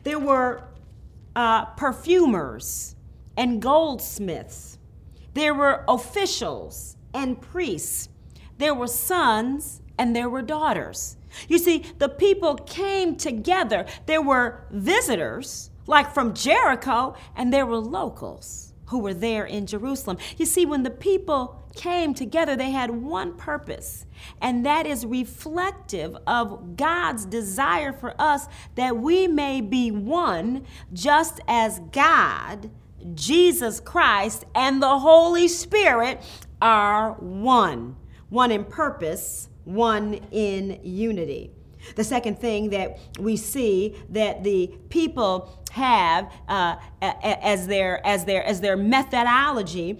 There 0.03 0.19
were 0.19 0.63
uh, 1.35 1.65
perfumers 1.75 2.95
and 3.37 3.61
goldsmiths, 3.61 4.77
there 5.33 5.53
were 5.53 5.83
officials 5.87 6.97
and 7.13 7.39
priests, 7.41 8.09
there 8.57 8.73
were 8.73 8.87
sons 8.87 9.81
and 9.97 10.15
there 10.15 10.29
were 10.29 10.41
daughters. 10.41 11.17
You 11.47 11.57
see, 11.57 11.85
the 11.97 12.09
people 12.09 12.55
came 12.55 13.15
together. 13.15 13.85
There 14.05 14.21
were 14.21 14.65
visitors, 14.71 15.71
like 15.87 16.13
from 16.13 16.33
Jericho, 16.33 17.15
and 17.35 17.51
there 17.51 17.65
were 17.65 17.77
locals 17.77 18.73
who 18.87 18.99
were 18.99 19.13
there 19.13 19.45
in 19.45 19.65
Jerusalem. 19.65 20.17
You 20.37 20.45
see, 20.45 20.65
when 20.65 20.83
the 20.83 20.91
people 20.91 21.62
came 21.75 22.13
together, 22.13 22.55
they 22.55 22.71
had 22.71 22.91
one 22.91 23.35
purpose, 23.35 24.05
and 24.41 24.65
that 24.65 24.85
is 24.85 25.05
reflective 25.05 26.15
of 26.27 26.75
God's 26.75 27.25
desire 27.25 27.93
for 27.93 28.13
us 28.19 28.47
that 28.75 28.97
we 28.97 29.27
may 29.27 29.61
be 29.61 29.91
one, 29.91 30.65
just 30.93 31.39
as 31.47 31.79
God, 31.91 32.69
Jesus 33.13 33.79
Christ, 33.79 34.45
and 34.55 34.81
the 34.81 34.99
Holy 34.99 35.47
Spirit 35.47 36.21
are 36.61 37.13
one. 37.13 37.95
One 38.29 38.51
in 38.51 38.65
purpose, 38.65 39.49
one 39.65 40.15
in 40.31 40.79
unity. 40.83 41.51
The 41.95 42.03
second 42.03 42.39
thing 42.39 42.69
that 42.69 42.97
we 43.19 43.35
see 43.35 44.01
that 44.09 44.43
the 44.43 44.73
people 44.89 45.63
have 45.71 46.31
uh, 46.47 46.77
as 47.01 47.67
their 47.67 48.05
as 48.05 48.25
their 48.25 48.43
as 48.43 48.61
their 48.61 48.77
methodology 48.77 49.99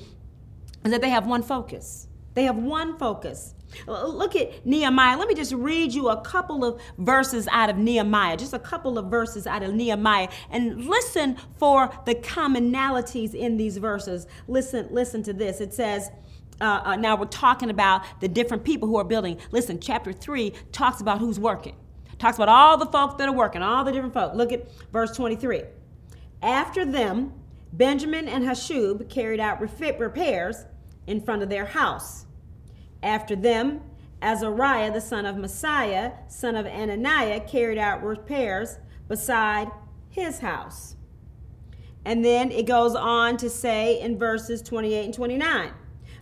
is 0.86 0.92
that 0.92 1.02
they 1.02 1.10
have 1.10 1.26
one 1.26 1.44
focus. 1.44 2.08
They 2.34 2.44
have 2.44 2.58
one 2.58 2.98
focus. 2.98 3.54
Look 3.88 4.36
at 4.36 4.66
Nehemiah. 4.66 5.18
Let 5.18 5.28
me 5.28 5.34
just 5.34 5.54
read 5.54 5.94
you 5.94 6.10
a 6.10 6.22
couple 6.22 6.64
of 6.64 6.82
verses 6.98 7.48
out 7.52 7.70
of 7.70 7.78
Nehemiah, 7.78 8.38
just 8.38 8.54
a 8.54 8.60
couple 8.60 8.98
of 8.98 9.08
verses 9.08 9.48
out 9.48 9.64
of 9.64 9.74
Nehemiah, 9.74 10.30
and 10.52 10.86
listen 10.86 11.38
for 11.58 11.92
the 12.06 12.16
commonalities 12.16 13.34
in 13.34 13.58
these 13.58 13.78
verses. 13.78 14.28
Listen, 14.48 14.88
listen 14.92 15.24
to 15.24 15.34
this. 15.34 15.60
It 15.60 15.74
says, 15.74 16.12
uh, 16.62 16.82
uh, 16.86 16.96
now 16.96 17.16
we're 17.16 17.26
talking 17.26 17.70
about 17.70 18.04
the 18.22 18.28
different 18.28 18.64
people 18.64 18.88
who 18.88 18.98
are 18.98 19.04
building. 19.04 19.40
Listen, 19.52 19.80
chapter 19.80 20.14
3 20.14 20.54
talks 20.72 21.02
about 21.02 21.20
who's 21.20 21.40
working, 21.40 21.76
talks 22.20 22.38
about 22.38 22.50
all 22.50 22.78
the 22.78 22.86
folks 22.86 23.16
that 23.16 23.28
are 23.28 23.36
working, 23.36 23.62
all 23.62 23.84
the 23.84 23.92
different 23.92 24.14
folks. 24.14 24.36
Look 24.36 24.52
at 24.52 24.68
verse 24.92 25.16
23. 25.16 25.64
After 26.42 26.86
them, 26.86 27.34
Benjamin 27.74 28.28
and 28.28 28.44
Hashub 28.44 29.10
carried 29.10 29.40
out 29.40 29.60
repairs 29.60 30.66
in 31.08 31.22
front 31.22 31.44
of 31.44 31.50
their 31.50 31.66
house. 31.66 32.26
After 33.02 33.36
them, 33.36 33.82
Azariah, 34.22 34.92
the 34.92 35.02
son 35.02 35.26
of 35.26 35.36
Maaseiah, 35.36 36.14
son 36.32 36.56
of 36.56 36.66
Ananiah, 36.66 37.42
carried 37.42 37.78
out 37.78 38.04
repairs 38.04 38.80
beside 39.08 39.70
his 40.10 40.40
house. 40.40 40.96
And 42.06 42.24
then 42.24 42.52
it 42.52 42.66
goes 42.66 42.96
on 42.96 43.38
to 43.38 43.50
say 43.50 44.00
in 44.00 44.18
verses 44.18 44.62
28 44.62 45.06
and 45.06 45.14
29 45.14 45.74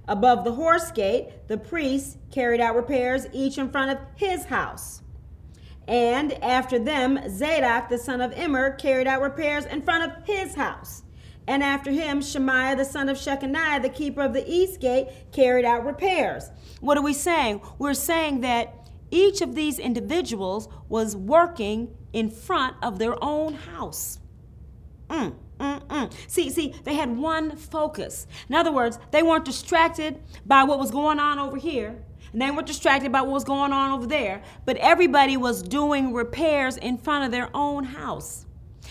Above 0.08 0.44
the 0.44 0.54
horse 0.54 0.92
gate, 0.92 1.48
the 1.48 1.58
priests 1.58 2.18
carried 2.32 2.60
out 2.60 2.76
repairs, 2.76 3.28
each 3.34 3.58
in 3.58 3.70
front 3.70 3.92
of 3.92 3.98
his 4.16 4.46
house. 4.46 5.02
And 5.88 6.34
after 6.44 6.80
them, 6.80 7.20
Zadok, 7.30 7.90
the 7.90 7.98
son 7.98 8.20
of 8.20 8.34
Immer, 8.34 8.72
carried 8.72 9.08
out 9.08 9.22
repairs 9.22 9.66
in 9.66 9.82
front 9.82 10.12
of 10.12 10.26
his 10.26 10.56
house. 10.56 11.04
And 11.52 11.62
after 11.62 11.92
him, 11.92 12.22
Shemaiah, 12.22 12.78
the 12.78 12.86
son 12.86 13.10
of 13.10 13.18
Shechaniah, 13.18 13.82
the 13.82 13.90
keeper 13.90 14.22
of 14.22 14.32
the 14.32 14.50
east 14.50 14.80
gate, 14.80 15.10
carried 15.34 15.66
out 15.66 15.86
repairs. 15.86 16.50
What 16.80 16.98
are 16.98 17.04
we 17.04 17.12
saying? 17.12 17.60
We're 17.78 17.94
saying 17.94 18.40
that 18.40 18.90
each 19.12 19.42
of 19.42 19.54
these 19.54 19.78
individuals 19.78 20.70
was 20.88 21.14
working 21.14 21.94
in 22.14 22.30
front 22.30 22.78
of 22.82 23.00
their 23.00 23.22
own 23.22 23.56
house. 23.56 24.20
Mm. 25.10 25.36
Mm-mm. 25.60 26.14
See, 26.28 26.50
see, 26.50 26.74
they 26.86 26.94
had 26.94 27.18
one 27.18 27.58
focus. 27.58 28.28
In 28.48 28.56
other 28.56 28.72
words, 28.72 28.98
they 29.12 29.22
weren't 29.22 29.44
distracted 29.44 30.24
by 30.46 30.64
what 30.64 30.80
was 30.80 30.90
going 30.90 31.20
on 31.20 31.38
over 31.38 31.58
here, 31.58 32.02
and 32.32 32.42
they 32.42 32.50
weren't 32.50 32.66
distracted 32.66 33.12
by 33.12 33.20
what 33.20 33.32
was 33.32 33.44
going 33.44 33.74
on 33.74 33.92
over 33.92 34.08
there, 34.08 34.42
but 34.64 34.78
everybody 34.78 35.36
was 35.36 35.62
doing 35.62 36.14
repairs 36.14 36.78
in 36.78 36.98
front 36.98 37.26
of 37.26 37.32
their 37.32 37.50
own 37.54 37.84
house. 37.84 38.46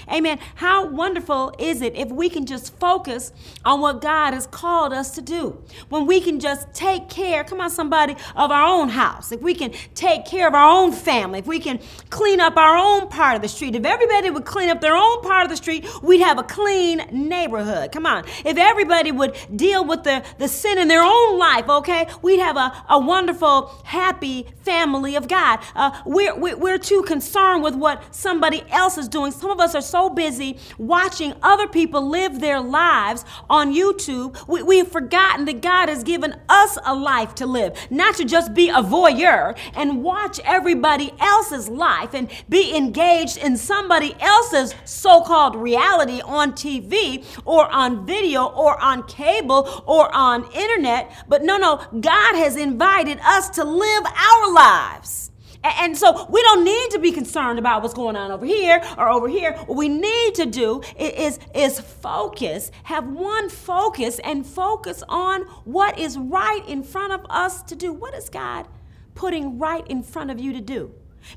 Amen. 0.08 0.38
How 0.56 0.86
wonderful 0.86 1.54
is 1.58 1.82
it 1.82 1.96
if 1.96 2.08
we 2.08 2.28
can 2.28 2.46
just 2.46 2.78
focus 2.78 3.32
on 3.64 3.80
what 3.80 4.00
God 4.00 4.34
has 4.34 4.46
called 4.46 4.92
us 4.92 5.10
to 5.12 5.22
do? 5.22 5.62
When 5.88 6.06
we 6.06 6.20
can 6.20 6.40
just 6.40 6.72
take 6.74 7.08
care, 7.08 7.44
come 7.44 7.60
on, 7.60 7.70
somebody, 7.70 8.16
of 8.36 8.50
our 8.50 8.64
own 8.64 8.88
house. 8.88 9.32
If 9.32 9.40
we 9.40 9.54
can 9.54 9.72
take 9.94 10.24
care 10.26 10.48
of 10.48 10.54
our 10.54 10.68
own 10.68 10.92
family. 10.92 11.38
If 11.40 11.46
we 11.46 11.58
can 11.58 11.80
clean 12.10 12.40
up 12.40 12.56
our 12.56 12.76
own 12.76 13.08
part 13.08 13.36
of 13.36 13.42
the 13.42 13.48
street. 13.48 13.74
If 13.74 13.84
everybody 13.84 14.30
would 14.30 14.44
clean 14.44 14.68
up 14.68 14.80
their 14.80 14.96
own 14.96 15.22
part 15.22 15.44
of 15.44 15.50
the 15.50 15.56
street, 15.56 15.86
we'd 16.02 16.20
have 16.20 16.38
a 16.38 16.42
clean 16.42 16.98
neighborhood. 17.12 17.92
Come 17.92 18.06
on. 18.06 18.24
If 18.44 18.56
everybody 18.56 19.12
would 19.12 19.36
deal 19.54 19.84
with 19.84 20.04
the, 20.04 20.24
the 20.38 20.48
sin 20.48 20.78
in 20.78 20.88
their 20.88 21.02
own 21.02 21.38
life, 21.38 21.68
okay, 21.68 22.06
we'd 22.22 22.40
have 22.40 22.56
a, 22.56 22.84
a 22.88 22.98
wonderful, 22.98 23.66
happy 23.84 24.46
family 24.62 25.16
of 25.16 25.28
God. 25.28 25.60
Uh, 25.74 26.00
we're, 26.04 26.36
we're 26.36 26.78
too 26.78 27.02
concerned 27.02 27.62
with 27.62 27.74
what 27.74 28.14
somebody 28.14 28.62
else 28.70 28.98
is 28.98 29.08
doing. 29.08 29.32
Some 29.32 29.50
of 29.50 29.60
us 29.60 29.74
are 29.74 29.80
so 29.90 30.08
busy 30.08 30.58
watching 30.78 31.34
other 31.42 31.66
people 31.66 32.08
live 32.08 32.40
their 32.40 32.60
lives 32.60 33.24
on 33.48 33.74
YouTube, 33.74 34.36
we, 34.48 34.62
we've 34.62 34.88
forgotten 34.88 35.44
that 35.46 35.60
God 35.60 35.88
has 35.88 36.04
given 36.04 36.36
us 36.48 36.78
a 36.84 36.94
life 36.94 37.34
to 37.36 37.46
live, 37.46 37.76
not 37.90 38.14
to 38.16 38.24
just 38.24 38.54
be 38.54 38.68
a 38.68 38.82
voyeur 38.82 39.56
and 39.74 40.02
watch 40.02 40.40
everybody 40.44 41.12
else's 41.20 41.68
life 41.68 42.14
and 42.14 42.30
be 42.48 42.76
engaged 42.76 43.36
in 43.36 43.56
somebody 43.56 44.14
else's 44.20 44.74
so 44.84 45.22
called 45.22 45.56
reality 45.56 46.20
on 46.22 46.52
TV 46.52 47.24
or 47.44 47.70
on 47.70 48.06
video 48.06 48.46
or 48.46 48.80
on 48.80 49.02
cable 49.04 49.82
or 49.86 50.14
on 50.14 50.50
internet. 50.52 51.12
But 51.28 51.42
no, 51.42 51.56
no, 51.56 51.76
God 52.00 52.36
has 52.36 52.56
invited 52.56 53.18
us 53.20 53.48
to 53.50 53.64
live 53.64 54.04
our 54.06 54.52
lives. 54.52 55.29
And 55.62 55.96
so 55.96 56.26
we 56.30 56.40
don't 56.42 56.64
need 56.64 56.90
to 56.92 56.98
be 56.98 57.12
concerned 57.12 57.58
about 57.58 57.82
what's 57.82 57.92
going 57.92 58.16
on 58.16 58.30
over 58.30 58.46
here 58.46 58.82
or 58.96 59.10
over 59.10 59.28
here. 59.28 59.52
What 59.66 59.76
we 59.76 59.88
need 59.88 60.34
to 60.36 60.46
do 60.46 60.82
is, 60.98 61.38
is 61.54 61.78
focus, 61.80 62.70
have 62.84 63.06
one 63.06 63.50
focus, 63.50 64.18
and 64.20 64.46
focus 64.46 65.02
on 65.08 65.42
what 65.64 65.98
is 65.98 66.16
right 66.16 66.62
in 66.66 66.82
front 66.82 67.12
of 67.12 67.26
us 67.28 67.62
to 67.64 67.76
do. 67.76 67.92
What 67.92 68.14
is 68.14 68.30
God 68.30 68.68
putting 69.14 69.58
right 69.58 69.86
in 69.86 70.02
front 70.02 70.30
of 70.30 70.40
you 70.40 70.54
to 70.54 70.60
do? 70.62 70.94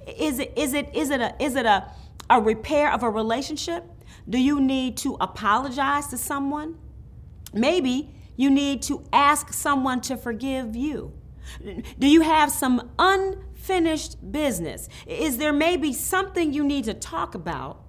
Is 0.07 0.39
it, 0.39 0.53
is 0.55 0.73
it, 0.73 0.95
is 0.95 1.09
it, 1.09 1.19
a, 1.19 1.35
is 1.43 1.55
it 1.55 1.65
a, 1.65 1.91
a 2.29 2.39
repair 2.39 2.93
of 2.93 3.03
a 3.03 3.09
relationship? 3.09 3.83
Do 4.29 4.37
you 4.37 4.61
need 4.61 4.95
to 4.97 5.17
apologize 5.19 6.07
to 6.07 6.17
someone? 6.17 6.77
Maybe 7.53 8.09
you 8.37 8.49
need 8.49 8.81
to 8.83 9.03
ask 9.11 9.51
someone 9.51 9.99
to 10.01 10.15
forgive 10.15 10.77
you. 10.77 11.11
Do 11.99 12.07
you 12.07 12.21
have 12.21 12.51
some 12.51 12.91
un 12.97 13.43
finished 13.63 14.31
business. 14.31 14.89
Is 15.07 15.37
there 15.37 15.53
maybe 15.53 15.93
something 15.93 16.53
you 16.53 16.63
need 16.65 16.83
to 16.85 16.93
talk 16.93 17.33
about, 17.33 17.81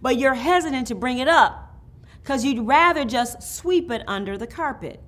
but 0.00 0.16
you're 0.16 0.34
hesitant 0.34 0.86
to 0.86 0.94
bring 0.94 1.18
it 1.18 1.28
up 1.28 1.76
because 2.22 2.44
you'd 2.44 2.66
rather 2.66 3.04
just 3.04 3.42
sweep 3.42 3.90
it 3.90 4.02
under 4.06 4.38
the 4.38 4.46
carpet? 4.46 5.00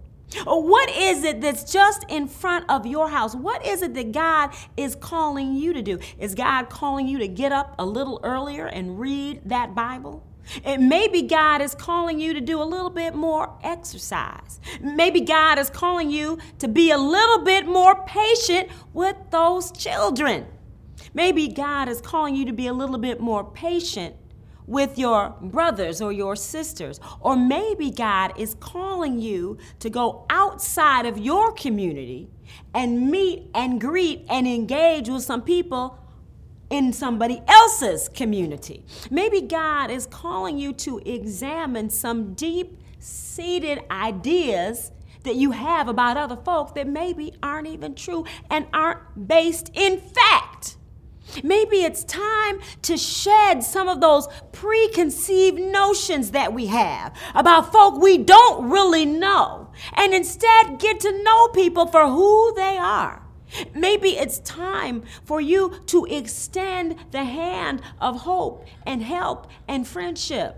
Or 0.46 0.62
what 0.62 0.90
is 0.90 1.24
it 1.24 1.40
that's 1.40 1.70
just 1.70 2.04
in 2.08 2.26
front 2.26 2.64
of 2.68 2.86
your 2.86 3.08
house? 3.08 3.34
What 3.34 3.66
is 3.66 3.82
it 3.82 3.94
that 3.94 4.12
God 4.12 4.54
is 4.76 4.94
calling 4.94 5.54
you 5.54 5.72
to 5.72 5.82
do? 5.82 5.98
Is 6.18 6.34
God 6.34 6.68
calling 6.68 7.06
you 7.08 7.18
to 7.18 7.28
get 7.28 7.52
up 7.52 7.74
a 7.78 7.84
little 7.84 8.20
earlier 8.22 8.66
and 8.66 8.98
read 8.98 9.42
that 9.46 9.74
Bible? 9.74 10.26
And 10.64 10.88
maybe 10.88 11.22
God 11.22 11.62
is 11.62 11.74
calling 11.74 12.20
you 12.20 12.34
to 12.34 12.40
do 12.40 12.60
a 12.60 12.64
little 12.64 12.90
bit 12.90 13.14
more 13.14 13.56
exercise. 13.62 14.60
Maybe 14.80 15.20
God 15.20 15.58
is 15.58 15.70
calling 15.70 16.10
you 16.10 16.38
to 16.58 16.68
be 16.68 16.90
a 16.90 16.98
little 16.98 17.44
bit 17.44 17.66
more 17.66 18.04
patient 18.04 18.68
with 18.92 19.16
those 19.30 19.72
children. 19.72 20.46
Maybe 21.14 21.48
God 21.48 21.88
is 21.88 22.00
calling 22.00 22.34
you 22.34 22.44
to 22.46 22.52
be 22.52 22.66
a 22.66 22.72
little 22.72 22.98
bit 22.98 23.20
more 23.20 23.44
patient 23.44 24.16
with 24.66 24.98
your 24.98 25.34
brothers 25.40 26.00
or 26.00 26.12
your 26.12 26.36
sisters. 26.36 27.00
Or 27.20 27.36
maybe 27.36 27.90
God 27.90 28.38
is 28.38 28.54
calling 28.54 29.18
you 29.18 29.58
to 29.80 29.90
go 29.90 30.24
outside 30.30 31.06
of 31.06 31.18
your 31.18 31.52
community 31.52 32.30
and 32.74 33.10
meet 33.10 33.50
and 33.54 33.80
greet 33.80 34.24
and 34.28 34.46
engage 34.46 35.08
with 35.08 35.22
some 35.22 35.42
people 35.42 35.98
in 36.72 36.90
somebody 36.90 37.42
else's 37.46 38.08
community. 38.08 38.82
Maybe 39.10 39.42
God 39.42 39.90
is 39.90 40.06
calling 40.06 40.58
you 40.58 40.72
to 40.72 41.00
examine 41.04 41.90
some 41.90 42.32
deep 42.32 42.80
seated 42.98 43.80
ideas 43.90 44.90
that 45.24 45.36
you 45.36 45.50
have 45.50 45.86
about 45.86 46.16
other 46.16 46.34
folks 46.34 46.72
that 46.72 46.88
maybe 46.88 47.34
aren't 47.42 47.68
even 47.68 47.94
true 47.94 48.24
and 48.50 48.66
aren't 48.72 49.28
based 49.28 49.70
in 49.74 50.00
fact. 50.00 50.78
Maybe 51.44 51.82
it's 51.84 52.04
time 52.04 52.60
to 52.82 52.96
shed 52.96 53.62
some 53.62 53.88
of 53.88 54.00
those 54.00 54.26
preconceived 54.52 55.58
notions 55.58 56.30
that 56.30 56.54
we 56.54 56.66
have 56.66 57.14
about 57.34 57.70
folk 57.70 58.00
we 58.00 58.16
don't 58.16 58.70
really 58.70 59.04
know 59.04 59.70
and 59.92 60.14
instead 60.14 60.78
get 60.78 61.00
to 61.00 61.22
know 61.22 61.48
people 61.48 61.86
for 61.86 62.06
who 62.06 62.54
they 62.54 62.78
are. 62.78 63.22
Maybe 63.74 64.10
it's 64.10 64.38
time 64.40 65.02
for 65.24 65.40
you 65.40 65.80
to 65.86 66.04
extend 66.06 66.96
the 67.10 67.24
hand 67.24 67.82
of 68.00 68.20
hope 68.20 68.66
and 68.86 69.02
help 69.02 69.48
and 69.68 69.86
friendship. 69.86 70.56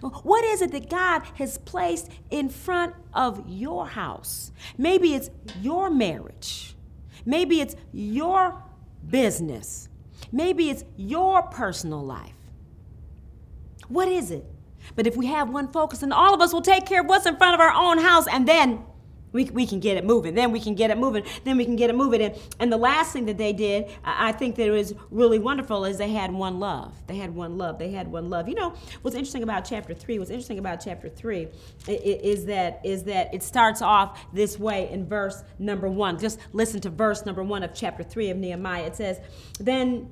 What 0.00 0.44
is 0.44 0.62
it 0.62 0.72
that 0.72 0.88
God 0.88 1.22
has 1.34 1.58
placed 1.58 2.10
in 2.30 2.48
front 2.48 2.94
of 3.12 3.42
your 3.46 3.86
house? 3.86 4.50
Maybe 4.78 5.14
it's 5.14 5.30
your 5.60 5.90
marriage. 5.90 6.74
Maybe 7.24 7.60
it's 7.60 7.76
your 7.92 8.62
business. 9.08 9.88
Maybe 10.32 10.70
it's 10.70 10.84
your 10.96 11.42
personal 11.42 12.04
life. 12.04 12.34
What 13.88 14.08
is 14.08 14.30
it? 14.30 14.44
But 14.96 15.06
if 15.06 15.16
we 15.16 15.26
have 15.26 15.50
one 15.50 15.68
focus, 15.68 16.02
and 16.02 16.12
all 16.12 16.34
of 16.34 16.40
us 16.40 16.52
will 16.52 16.62
take 16.62 16.86
care 16.86 17.02
of 17.02 17.06
what's 17.06 17.26
in 17.26 17.36
front 17.36 17.54
of 17.54 17.60
our 17.60 17.72
own 17.72 17.98
house, 17.98 18.26
and 18.26 18.48
then 18.48 18.84
we, 19.32 19.44
we 19.46 19.66
can 19.66 19.80
get 19.80 19.96
it 19.96 20.04
moving. 20.04 20.34
Then 20.34 20.52
we 20.52 20.60
can 20.60 20.74
get 20.74 20.90
it 20.90 20.98
moving. 20.98 21.24
Then 21.44 21.56
we 21.56 21.64
can 21.64 21.76
get 21.76 21.90
it 21.90 21.96
moving. 21.96 22.22
And, 22.22 22.36
and 22.60 22.72
the 22.72 22.76
last 22.76 23.12
thing 23.12 23.26
that 23.26 23.38
they 23.38 23.52
did, 23.52 23.90
I, 24.04 24.32
think 24.32 24.56
that 24.56 24.66
it 24.66 24.70
was 24.70 24.94
really 25.10 25.38
wonderful, 25.38 25.84
is 25.84 25.98
they 25.98 26.12
had 26.12 26.32
one 26.32 26.58
love. 26.60 26.94
They 27.06 27.16
had 27.16 27.34
one 27.34 27.58
love. 27.58 27.78
They 27.78 27.90
had 27.90 28.08
one 28.08 28.30
love. 28.30 28.48
You 28.48 28.54
know, 28.54 28.74
what's 29.02 29.16
interesting 29.16 29.42
about 29.42 29.64
chapter 29.64 29.94
three, 29.94 30.18
what's 30.18 30.30
interesting 30.30 30.58
about 30.58 30.82
chapter 30.82 31.08
three 31.08 31.48
is 31.88 32.46
that 32.46 32.80
is 32.84 33.04
that 33.04 33.32
it 33.34 33.42
starts 33.42 33.82
off 33.82 34.18
this 34.32 34.58
way 34.58 34.90
in 34.90 35.06
verse 35.06 35.42
number 35.58 35.88
one. 35.88 36.18
Just 36.18 36.38
listen 36.52 36.80
to 36.80 36.90
verse 36.90 37.24
number 37.26 37.42
one 37.42 37.62
of 37.62 37.74
chapter 37.74 38.02
three 38.02 38.30
of 38.30 38.36
Nehemiah. 38.36 38.84
It 38.84 38.96
says, 38.96 39.20
Then 39.58 40.10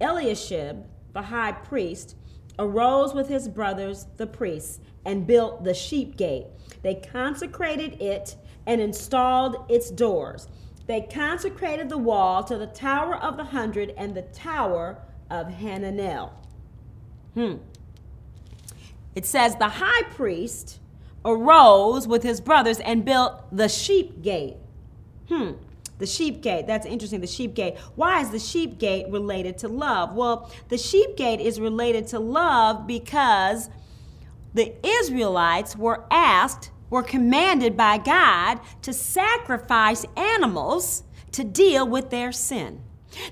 Eliashib, 0.00 0.84
the 1.12 1.22
high 1.22 1.52
priest, 1.52 2.16
arose 2.58 3.14
with 3.14 3.28
his 3.28 3.48
brothers, 3.48 4.06
the 4.16 4.26
priests, 4.26 4.80
and 5.04 5.26
built 5.26 5.64
the 5.64 5.74
sheep 5.74 6.16
gate. 6.16 6.46
They 6.82 6.94
consecrated 6.94 8.00
it 8.00 8.36
and 8.66 8.80
installed 8.80 9.64
its 9.68 9.90
doors. 9.90 10.48
They 10.86 11.02
consecrated 11.02 11.88
the 11.88 11.98
wall 11.98 12.42
to 12.44 12.56
the 12.56 12.66
Tower 12.66 13.16
of 13.16 13.36
the 13.36 13.44
Hundred 13.44 13.94
and 13.96 14.14
the 14.14 14.22
Tower 14.22 14.98
of 15.30 15.46
Hananel. 15.48 16.32
Hmm. 17.34 17.56
It 19.14 19.26
says 19.26 19.56
the 19.56 19.68
high 19.68 20.02
priest 20.10 20.80
arose 21.24 22.08
with 22.08 22.22
his 22.22 22.40
brothers 22.40 22.80
and 22.80 23.04
built 23.04 23.44
the 23.52 23.68
sheep 23.68 24.22
gate. 24.22 24.56
Hmm. 25.28 25.52
The 25.98 26.06
sheep 26.06 26.40
gate. 26.40 26.66
That's 26.66 26.86
interesting. 26.86 27.20
The 27.20 27.26
sheep 27.26 27.54
gate. 27.54 27.76
Why 27.94 28.22
is 28.22 28.30
the 28.30 28.38
sheep 28.38 28.78
gate 28.78 29.06
related 29.10 29.58
to 29.58 29.68
love? 29.68 30.14
Well, 30.14 30.50
the 30.68 30.78
sheep 30.78 31.16
gate 31.16 31.40
is 31.40 31.60
related 31.60 32.06
to 32.08 32.18
love 32.18 32.86
because 32.86 33.68
the 34.54 34.74
Israelites 34.86 35.76
were 35.76 36.04
asked 36.10 36.70
were 36.90 37.02
commanded 37.02 37.76
by 37.76 37.98
God 37.98 38.60
to 38.82 38.92
sacrifice 38.92 40.04
animals 40.16 41.04
to 41.32 41.44
deal 41.44 41.86
with 41.86 42.10
their 42.10 42.32
sin. 42.32 42.82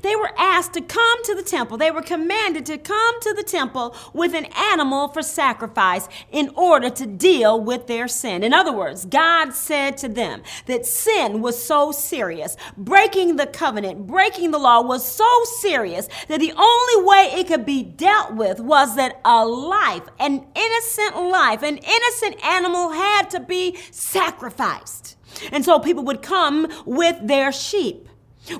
They 0.02 0.16
were 0.16 0.32
asked 0.36 0.74
to 0.74 0.80
come 0.80 1.24
to 1.24 1.34
the 1.34 1.42
temple. 1.42 1.76
They 1.76 1.90
were 1.90 2.02
commanded 2.02 2.66
to 2.66 2.78
come 2.78 3.20
to 3.20 3.34
the 3.34 3.42
temple 3.42 3.94
with 4.12 4.34
an 4.34 4.46
animal 4.46 5.08
for 5.08 5.22
sacrifice 5.22 6.08
in 6.30 6.50
order 6.54 6.90
to 6.90 7.06
deal 7.06 7.60
with 7.60 7.86
their 7.86 8.08
sin. 8.08 8.42
In 8.42 8.52
other 8.52 8.72
words, 8.72 9.04
God 9.04 9.52
said 9.52 9.96
to 9.98 10.08
them 10.08 10.42
that 10.66 10.86
sin 10.86 11.40
was 11.40 11.62
so 11.62 11.92
serious, 11.92 12.56
breaking 12.76 13.36
the 13.36 13.46
covenant, 13.46 14.06
breaking 14.06 14.50
the 14.50 14.58
law 14.58 14.80
was 14.80 15.06
so 15.06 15.28
serious 15.60 16.08
that 16.28 16.40
the 16.40 16.52
only 16.52 17.08
way 17.08 17.40
it 17.40 17.46
could 17.46 17.64
be 17.64 17.82
dealt 17.82 18.34
with 18.34 18.60
was 18.60 18.96
that 18.96 19.20
a 19.24 19.44
life, 19.44 20.02
an 20.18 20.46
innocent 20.54 21.16
life, 21.30 21.62
an 21.62 21.78
innocent 21.78 22.44
animal 22.44 22.90
had 22.90 23.30
to 23.30 23.40
be 23.40 23.76
sacrificed. 23.90 25.16
And 25.52 25.64
so 25.64 25.78
people 25.78 26.04
would 26.04 26.22
come 26.22 26.68
with 26.84 27.16
their 27.22 27.52
sheep. 27.52 28.07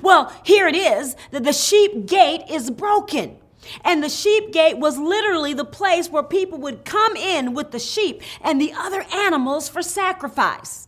Well, 0.01 0.33
here 0.43 0.67
it 0.67 0.75
is 0.75 1.15
that 1.31 1.43
the 1.43 1.53
sheep 1.53 2.05
gate 2.05 2.43
is 2.49 2.69
broken. 2.69 3.37
And 3.83 4.01
the 4.01 4.09
sheep 4.09 4.51
gate 4.53 4.77
was 4.77 4.97
literally 4.97 5.53
the 5.53 5.65
place 5.65 6.09
where 6.09 6.23
people 6.23 6.59
would 6.59 6.85
come 6.85 7.15
in 7.15 7.53
with 7.53 7.71
the 7.71 7.79
sheep 7.79 8.21
and 8.41 8.59
the 8.59 8.73
other 8.73 9.05
animals 9.13 9.67
for 9.67 9.81
sacrifice. 9.81 10.87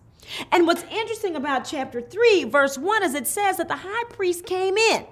And 0.51 0.65
what's 0.65 0.83
interesting 0.83 1.35
about 1.35 1.65
chapter 1.65 2.01
3, 2.01 2.45
verse 2.45 2.77
1, 2.77 3.03
is 3.03 3.13
it 3.13 3.27
says 3.27 3.57
that 3.57 3.67
the 3.67 3.75
high 3.75 4.03
priest 4.09 4.45
came 4.45 4.77
in 4.77 5.05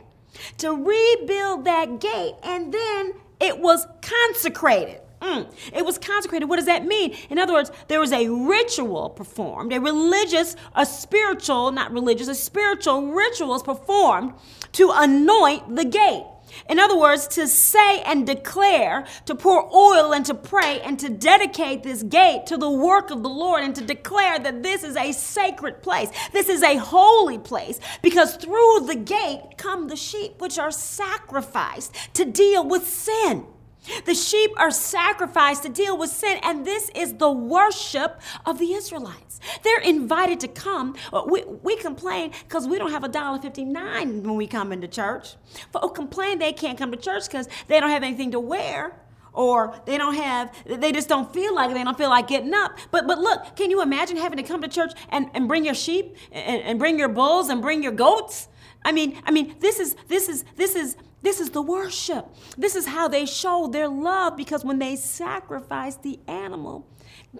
to 0.59 0.71
rebuild 0.71 1.65
that 1.65 1.99
gate 1.99 2.35
and 2.43 2.73
then 2.73 3.13
it 3.39 3.59
was 3.59 3.85
consecrated. 4.01 5.01
Mm. 5.21 5.51
It 5.73 5.85
was 5.85 5.97
consecrated. 5.97 6.45
What 6.45 6.55
does 6.55 6.65
that 6.65 6.85
mean? 6.85 7.15
In 7.29 7.37
other 7.39 7.53
words, 7.53 7.71
there 7.87 7.99
was 7.99 8.11
a 8.11 8.29
ritual 8.29 9.09
performed, 9.09 9.73
a 9.73 9.79
religious, 9.79 10.55
a 10.75 10.85
spiritual, 10.85 11.71
not 11.71 11.91
religious, 11.91 12.27
a 12.27 12.35
spiritual 12.35 13.07
rituals 13.07 13.63
performed 13.63 14.33
to 14.73 14.91
anoint 14.93 15.75
the 15.75 15.85
gate. 15.85 16.23
In 16.67 16.79
other 16.79 16.97
words, 16.97 17.27
to 17.27 17.47
say 17.47 18.01
and 18.01 18.25
declare, 18.25 19.05
to 19.25 19.35
pour 19.35 19.69
oil 19.73 20.13
and 20.13 20.25
to 20.25 20.33
pray 20.33 20.81
and 20.81 20.99
to 20.99 21.09
dedicate 21.09 21.83
this 21.83 22.01
gate 22.03 22.45
to 22.47 22.57
the 22.57 22.69
work 22.69 23.11
of 23.11 23.23
the 23.23 23.29
Lord 23.29 23.63
and 23.63 23.75
to 23.75 23.83
declare 23.83 24.39
that 24.39 24.63
this 24.63 24.83
is 24.83 24.95
a 24.95 25.11
sacred 25.11 25.83
place. 25.83 26.09
This 26.31 26.49
is 26.49 26.63
a 26.63 26.77
holy 26.77 27.37
place 27.37 27.79
because 28.01 28.35
through 28.35 28.85
the 28.87 28.95
gate 28.95 29.57
come 29.57 29.87
the 29.87 29.95
sheep 29.95 30.41
which 30.41 30.57
are 30.57 30.71
sacrificed 30.71 31.93
to 32.15 32.25
deal 32.25 32.67
with 32.67 32.87
sin. 32.87 33.45
The 34.05 34.13
sheep 34.13 34.51
are 34.57 34.71
sacrificed 34.71 35.63
to 35.63 35.69
deal 35.69 35.97
with 35.97 36.09
sin, 36.09 36.37
and 36.43 36.65
this 36.65 36.89
is 36.93 37.13
the 37.13 37.31
worship 37.31 38.19
of 38.45 38.59
the 38.59 38.73
Israelites. 38.73 39.39
They're 39.63 39.79
invited 39.79 40.39
to 40.41 40.47
come. 40.47 40.95
Uh, 41.13 41.23
we, 41.25 41.43
we 41.43 41.77
complain 41.77 42.31
because 42.47 42.67
we 42.67 42.77
don't 42.77 42.91
have 42.91 43.03
a 43.03 43.07
dollar 43.07 43.39
fifty 43.39 43.63
nine 43.63 44.21
when 44.23 44.35
we 44.35 44.47
come 44.47 44.71
into 44.71 44.87
church. 44.87 45.35
Folk 45.71 45.95
complain 45.95 46.39
they 46.39 46.53
can't 46.53 46.77
come 46.77 46.91
to 46.91 46.97
church 46.97 47.27
because 47.27 47.47
they 47.67 47.79
don't 47.79 47.89
have 47.89 48.03
anything 48.03 48.31
to 48.31 48.39
wear 48.39 48.99
or 49.33 49.79
they 49.85 49.97
don't 49.97 50.15
have 50.15 50.51
they 50.65 50.91
just 50.91 51.07
don't 51.07 51.31
feel 51.33 51.53
like 51.53 51.71
they 51.73 51.83
don't 51.83 51.97
feel 51.97 52.09
like 52.09 52.27
getting 52.27 52.53
up 52.53 52.77
but 52.91 53.07
but 53.07 53.19
look 53.19 53.55
can 53.55 53.69
you 53.69 53.81
imagine 53.81 54.17
having 54.17 54.37
to 54.37 54.43
come 54.43 54.61
to 54.61 54.67
church 54.67 54.91
and, 55.09 55.29
and 55.33 55.47
bring 55.47 55.63
your 55.63 55.75
sheep 55.75 56.15
and, 56.31 56.61
and 56.63 56.79
bring 56.79 56.97
your 56.97 57.09
bulls 57.09 57.49
and 57.49 57.61
bring 57.61 57.83
your 57.83 57.91
goats 57.91 58.47
i 58.83 58.91
mean 58.91 59.21
i 59.25 59.31
mean 59.31 59.55
this 59.59 59.79
is 59.79 59.95
this 60.07 60.27
is 60.27 60.43
this 60.55 60.75
is 60.75 60.97
this 61.21 61.39
is 61.39 61.49
the 61.49 61.61
worship. 61.61 62.27
This 62.57 62.75
is 62.75 62.87
how 62.87 63.07
they 63.07 63.25
showed 63.25 63.73
their 63.73 63.87
love 63.87 64.37
because 64.37 64.63
when 64.63 64.79
they 64.79 64.95
sacrificed 64.95 66.03
the 66.03 66.19
animal, 66.27 66.87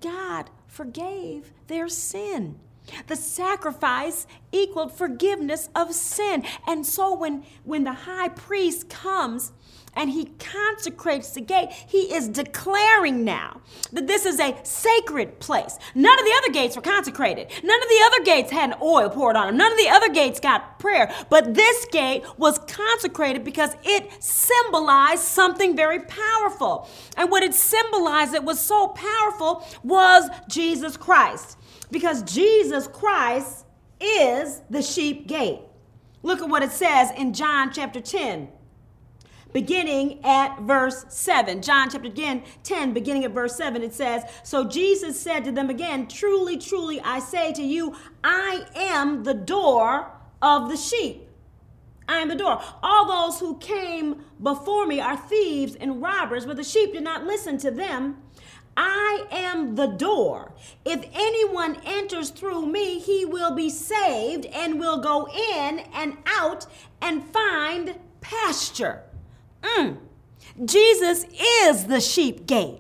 God 0.01 0.49
forgave 0.67 1.51
their 1.67 1.87
sin. 1.87 2.59
The 3.07 3.15
sacrifice 3.15 4.25
equaled 4.51 4.91
forgiveness 4.91 5.69
of 5.75 5.93
sin. 5.93 6.43
And 6.67 6.85
so 6.85 7.15
when, 7.15 7.43
when 7.63 7.83
the 7.83 7.93
high 7.93 8.29
priest 8.29 8.89
comes 8.89 9.51
and 9.95 10.09
he 10.09 10.25
consecrates 10.39 11.31
the 11.31 11.41
gate, 11.41 11.69
he 11.87 12.13
is 12.13 12.27
declaring 12.27 13.23
now 13.23 13.61
that 13.91 14.07
this 14.07 14.25
is 14.25 14.39
a 14.39 14.57
sacred 14.63 15.39
place. 15.39 15.77
None 15.95 16.19
of 16.19 16.25
the 16.25 16.33
other 16.37 16.53
gates 16.53 16.75
were 16.75 16.81
consecrated. 16.81 17.47
None 17.63 17.81
of 17.81 17.89
the 17.89 18.01
other 18.05 18.23
gates 18.23 18.51
had 18.51 18.77
oil 18.81 19.09
poured 19.09 19.35
on 19.35 19.47
them. 19.47 19.57
None 19.57 19.71
of 19.71 19.77
the 19.77 19.89
other 19.89 20.09
gates 20.09 20.39
got 20.39 20.79
prayer. 20.79 21.13
But 21.29 21.53
this 21.53 21.85
gate 21.91 22.23
was 22.37 22.59
consecrated 22.59 23.43
because 23.43 23.75
it 23.83 24.23
symbolized 24.23 25.23
something 25.23 25.75
very 25.75 25.99
powerful. 26.01 26.87
And 27.17 27.31
what 27.31 27.43
it 27.43 27.53
symbolized 27.53 28.33
that 28.33 28.43
was 28.43 28.59
so 28.59 28.89
powerful 28.89 29.65
was 29.83 30.29
Jesus 30.47 30.97
Christ. 30.97 31.57
Because 31.91 32.21
Jesus 32.23 32.87
Christ 32.87 33.65
is 33.99 34.61
the 34.69 34.81
sheep 34.81 35.27
gate. 35.27 35.61
Look 36.21 36.41
at 36.41 36.49
what 36.49 36.63
it 36.63 36.71
says 36.71 37.11
in 37.17 37.33
John 37.33 37.71
chapter 37.73 38.01
10 38.01 38.49
beginning 39.53 40.23
at 40.23 40.61
verse 40.61 41.05
7. 41.09 41.61
John 41.61 41.89
chapter 41.89 42.07
again 42.07 42.43
10, 42.63 42.93
beginning 42.93 43.25
at 43.25 43.31
verse 43.31 43.55
7, 43.55 43.81
it 43.83 43.93
says, 43.93 44.23
So 44.43 44.65
Jesus 44.65 45.19
said 45.19 45.43
to 45.45 45.51
them 45.51 45.69
again, 45.69 46.07
Truly, 46.07 46.57
truly, 46.57 46.99
I 47.01 47.19
say 47.19 47.51
to 47.53 47.63
you, 47.63 47.95
I 48.23 48.65
am 48.75 49.23
the 49.23 49.33
door 49.33 50.11
of 50.41 50.69
the 50.69 50.77
sheep. 50.77 51.27
I 52.07 52.17
am 52.17 52.27
the 52.27 52.35
door. 52.35 52.59
All 52.81 53.07
those 53.07 53.39
who 53.39 53.57
came 53.59 54.23
before 54.41 54.87
me 54.87 54.99
are 54.99 55.15
thieves 55.15 55.75
and 55.75 56.01
robbers, 56.01 56.45
but 56.45 56.57
the 56.57 56.63
sheep 56.63 56.93
did 56.93 57.03
not 57.03 57.25
listen 57.25 57.57
to 57.59 57.69
them. 57.69 58.17
I 58.75 59.25
am 59.29 59.75
the 59.75 59.87
door. 59.87 60.53
If 60.85 61.05
anyone 61.13 61.77
enters 61.85 62.29
through 62.29 62.65
me, 62.65 62.97
he 62.97 63.25
will 63.25 63.53
be 63.53 63.69
saved 63.69 64.45
and 64.45 64.79
will 64.79 65.01
go 65.01 65.27
in 65.27 65.79
and 65.93 66.17
out 66.25 66.65
and 67.01 67.23
find 67.23 67.99
pasture. 68.21 69.03
Mm. 69.61 69.97
Jesus 70.65 71.25
is 71.63 71.85
the 71.85 72.01
sheep 72.01 72.45
gate. 72.45 72.79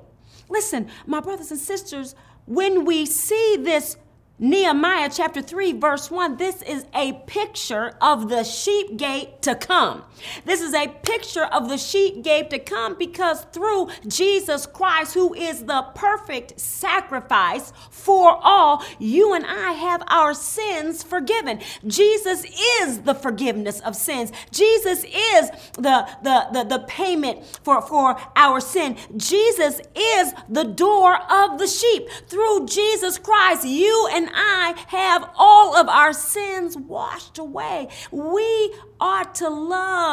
Listen, 0.49 0.89
my 1.05 1.19
brothers 1.19 1.51
and 1.51 1.59
sisters, 1.59 2.15
when 2.45 2.85
we 2.85 3.05
see 3.05 3.57
this 3.59 3.97
Nehemiah 4.39 5.09
chapter 5.13 5.41
3, 5.41 5.73
verse 5.73 6.09
1, 6.09 6.37
this 6.37 6.61
is 6.61 6.85
a 6.93 7.13
picture 7.27 7.93
of 8.01 8.29
the 8.29 8.43
sheep 8.43 8.97
gate 8.97 9.41
to 9.43 9.53
come. 9.55 10.03
This 10.45 10.61
is 10.61 10.73
a 10.73 10.87
picture 10.87 11.45
of 11.45 11.69
the 11.69 11.77
sheep 11.77 12.23
gate 12.23 12.49
to 12.51 12.59
come 12.59 12.95
because 12.95 13.41
through 13.51 13.89
Jesus 14.07 14.65
Christ, 14.65 15.13
who 15.13 15.33
is 15.33 15.65
the 15.65 15.85
perfect 15.95 16.59
sacrifice 16.59 17.73
for 17.89 18.39
all, 18.41 18.83
you 18.99 19.33
and 19.33 19.45
I 19.45 19.71
have 19.71 20.03
our 20.07 20.33
sins 20.33 21.01
forgiven. 21.03 21.59
Jesus 21.87 22.45
is 22.81 23.01
the 23.01 23.15
forgiveness 23.15 23.79
of 23.81 23.95
sins. 23.95 24.31
Jesus 24.51 25.03
is 25.03 25.49
the, 25.73 26.07
the, 26.23 26.47
the, 26.53 26.65
the 26.69 26.85
payment 26.87 27.43
for, 27.63 27.81
for 27.81 28.15
our 28.35 28.59
sin. 28.59 28.95
Jesus 29.17 29.81
is 29.95 30.33
the 30.47 30.65
door 30.65 31.19
of 31.31 31.57
the 31.57 31.67
sheep. 31.67 32.09
Through 32.27 32.67
Jesus 32.67 33.17
Christ, 33.17 33.65
you 33.65 34.07
and 34.13 34.19
and 34.19 34.29
I 34.33 34.75
have 34.87 35.29
all 35.37 35.77
of 35.77 35.87
our 35.87 36.11
sins 36.11 36.75
washed 36.75 37.37
away. 37.37 37.87
We 38.11 38.73
ought 38.99 39.33
to 39.35 39.49
love 39.49 40.08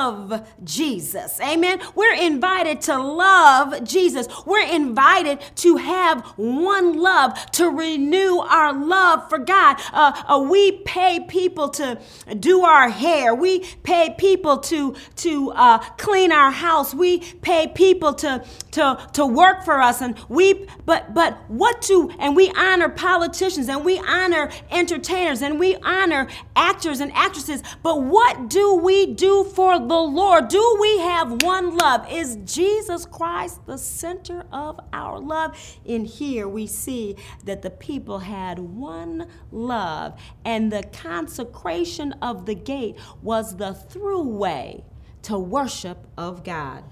Jesus. 0.65 1.41
Amen. 1.41 1.81
We're 1.95 2.15
invited 2.15 2.81
to 2.83 2.99
love 2.99 3.85
Jesus. 3.85 4.27
We're 4.45 4.67
invited 4.67 5.41
to 5.57 5.77
have 5.77 6.25
one 6.37 6.99
love, 6.99 7.51
to 7.53 7.71
renew 7.71 8.39
our 8.39 8.73
love 8.73 9.29
for 9.29 9.39
God. 9.39 9.81
Uh, 9.93 10.23
uh, 10.29 10.39
we 10.49 10.73
pay 10.83 11.21
people 11.21 11.69
to 11.71 11.99
do 12.39 12.65
our 12.65 12.89
hair. 12.89 13.35
We 13.35 13.61
pay 13.83 14.15
people 14.19 14.59
to 14.59 14.95
to 15.17 15.53
uh, 15.53 15.79
clean 15.97 16.33
our 16.33 16.51
house. 16.51 16.95
We 16.95 17.21
pay 17.43 17.69
people 17.69 18.15
to 18.15 18.45
to 18.73 19.09
to 19.15 19.27
work 19.27 19.65
for 19.65 19.81
us. 19.81 20.01
And 20.01 20.19
we 20.29 20.67
but 20.85 21.15
but 21.15 21.39
what 21.49 21.83
to 21.83 22.11
and 22.19 22.37
we 22.37 22.51
honor 22.57 22.89
politicians 22.89 23.69
and 23.69 23.85
we 23.85 23.99
honor 23.99 24.51
entertainers 24.71 25.43
and 25.43 25.59
we 25.59 25.77
honor 25.77 26.29
actors 26.55 27.01
and 27.01 27.13
actresses. 27.13 27.63
But 27.83 28.03
what 28.03 28.49
do 28.49 28.75
we 28.75 29.07
do 29.15 29.45
for 29.45 29.79
the 29.89 29.99
Lord? 29.99 30.49
Do 30.49 30.79
we 30.81 30.99
have 30.99 31.43
one 31.43 31.77
love? 31.77 32.11
Is 32.11 32.37
Jesus 32.45 33.07
Christ 33.07 33.65
the 33.67 33.79
center 33.79 34.45
of 34.53 34.81
our 34.93 35.19
love? 35.19 35.57
In 35.85 36.05
here, 36.05 36.49
we 36.49 36.67
see 36.67 37.17
that 37.45 37.63
the 37.63 37.71
people 37.71 38.19
had 38.21 38.59
one 38.59 39.29
love, 39.53 40.19
and 40.45 40.73
the 40.73 40.83
consecration 40.93 42.13
of 42.23 42.47
the 42.47 42.55
gate 42.55 42.97
was 43.23 43.57
the 43.57 43.73
throughway 43.73 44.83
to 45.23 45.39
worship 45.39 46.07
of 46.17 46.45
God. 46.45 46.85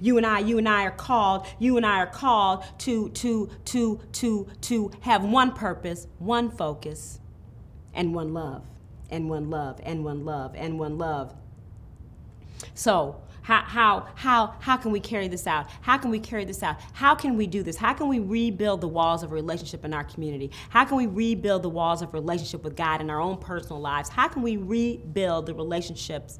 You 0.00 0.18
and 0.18 0.26
I, 0.26 0.40
you 0.40 0.58
and 0.58 0.68
I 0.68 0.84
are 0.84 0.90
called, 0.90 1.46
you 1.58 1.76
and 1.76 1.86
I 1.86 1.98
are 1.98 2.06
called 2.06 2.64
to 2.80 3.08
to 3.10 3.48
to 3.66 4.00
to 4.12 4.48
to 4.60 4.90
have 5.00 5.24
one 5.24 5.52
purpose, 5.52 6.06
one 6.18 6.50
focus, 6.50 7.18
and 7.94 8.14
one 8.14 8.34
love, 8.34 8.64
and 9.10 9.28
one 9.28 9.50
love, 9.50 9.80
and 9.82 10.04
one 10.04 10.24
love, 10.24 10.54
and 10.54 10.78
one 10.78 10.98
love. 10.98 11.34
So, 12.74 13.20
how, 13.42 13.62
how, 13.62 14.06
how, 14.14 14.54
how 14.60 14.76
can 14.76 14.92
we 14.92 15.00
carry 15.00 15.26
this 15.26 15.46
out? 15.46 15.66
How 15.80 15.96
can 15.98 16.10
we 16.10 16.20
carry 16.20 16.44
this 16.44 16.62
out? 16.62 16.76
How 16.92 17.14
can 17.14 17.36
we 17.36 17.46
do 17.46 17.62
this? 17.62 17.76
How 17.76 17.94
can 17.94 18.08
we 18.08 18.18
rebuild 18.18 18.80
the 18.80 18.88
walls 18.88 19.22
of 19.22 19.32
relationship 19.32 19.84
in 19.84 19.94
our 19.94 20.04
community? 20.04 20.50
How 20.68 20.84
can 20.84 20.96
we 20.96 21.06
rebuild 21.06 21.62
the 21.62 21.68
walls 21.70 22.02
of 22.02 22.12
relationship 22.12 22.62
with 22.62 22.76
God 22.76 23.00
in 23.00 23.10
our 23.10 23.20
own 23.20 23.38
personal 23.38 23.80
lives? 23.80 24.08
How 24.08 24.28
can 24.28 24.42
we 24.42 24.56
rebuild 24.56 25.46
the 25.46 25.54
relationships 25.54 26.38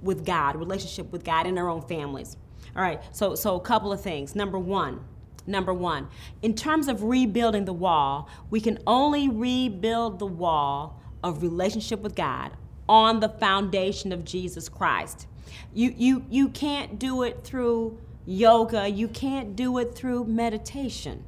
with 0.00 0.24
God, 0.24 0.56
relationship 0.56 1.10
with 1.10 1.24
God 1.24 1.46
in 1.46 1.58
our 1.58 1.68
own 1.68 1.82
families? 1.82 2.36
All 2.76 2.82
right, 2.82 3.02
so, 3.14 3.34
so 3.34 3.56
a 3.56 3.60
couple 3.60 3.92
of 3.92 4.00
things. 4.00 4.34
Number 4.34 4.58
one, 4.58 5.04
number 5.46 5.74
one, 5.74 6.08
in 6.42 6.54
terms 6.54 6.88
of 6.88 7.02
rebuilding 7.02 7.64
the 7.64 7.72
wall, 7.72 8.28
we 8.50 8.60
can 8.60 8.78
only 8.86 9.28
rebuild 9.28 10.18
the 10.18 10.26
wall 10.26 11.02
of 11.24 11.42
relationship 11.42 12.00
with 12.00 12.14
God 12.14 12.52
on 12.88 13.20
the 13.20 13.28
foundation 13.28 14.12
of 14.12 14.24
Jesus 14.24 14.68
Christ. 14.68 15.26
You, 15.72 15.94
you, 15.96 16.24
you 16.30 16.48
can't 16.48 16.98
do 16.98 17.22
it 17.22 17.44
through 17.44 17.98
yoga, 18.24 18.88
you 18.88 19.08
can't 19.08 19.54
do 19.54 19.78
it 19.78 19.94
through 19.94 20.24
meditation. 20.24 21.24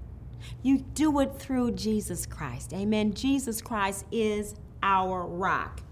You 0.62 0.78
do 0.78 1.20
it 1.20 1.37
through 1.38 1.72
Jesus 1.72 2.26
Christ. 2.26 2.72
Amen. 2.72 3.14
Jesus 3.14 3.61
Christ 3.62 4.04
is 4.11 4.54
our 4.83 5.24
rock. 5.24 5.83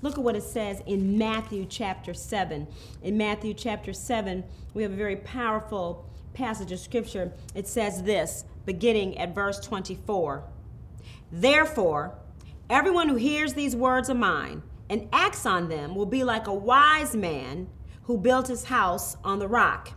Look 0.00 0.18
at 0.18 0.24
what 0.24 0.36
it 0.36 0.42
says 0.42 0.82
in 0.86 1.16
Matthew 1.16 1.64
chapter 1.64 2.12
7. 2.12 2.66
In 3.02 3.16
Matthew 3.16 3.54
chapter 3.54 3.92
7, 3.92 4.44
we 4.74 4.82
have 4.82 4.92
a 4.92 4.96
very 4.96 5.16
powerful 5.16 6.08
passage 6.34 6.72
of 6.72 6.80
scripture. 6.80 7.32
It 7.54 7.68
says 7.68 8.02
this, 8.02 8.44
beginning 8.64 9.18
at 9.18 9.34
verse 9.34 9.60
24 9.60 10.44
Therefore, 11.30 12.18
everyone 12.68 13.08
who 13.08 13.16
hears 13.16 13.54
these 13.54 13.74
words 13.74 14.08
of 14.08 14.16
mine 14.16 14.62
and 14.92 15.08
acts 15.10 15.46
on 15.46 15.70
them 15.70 15.94
will 15.94 16.04
be 16.04 16.22
like 16.22 16.46
a 16.46 16.52
wise 16.52 17.16
man 17.16 17.66
who 18.02 18.18
built 18.18 18.48
his 18.48 18.64
house 18.64 19.16
on 19.24 19.38
the 19.38 19.48
rock. 19.48 19.94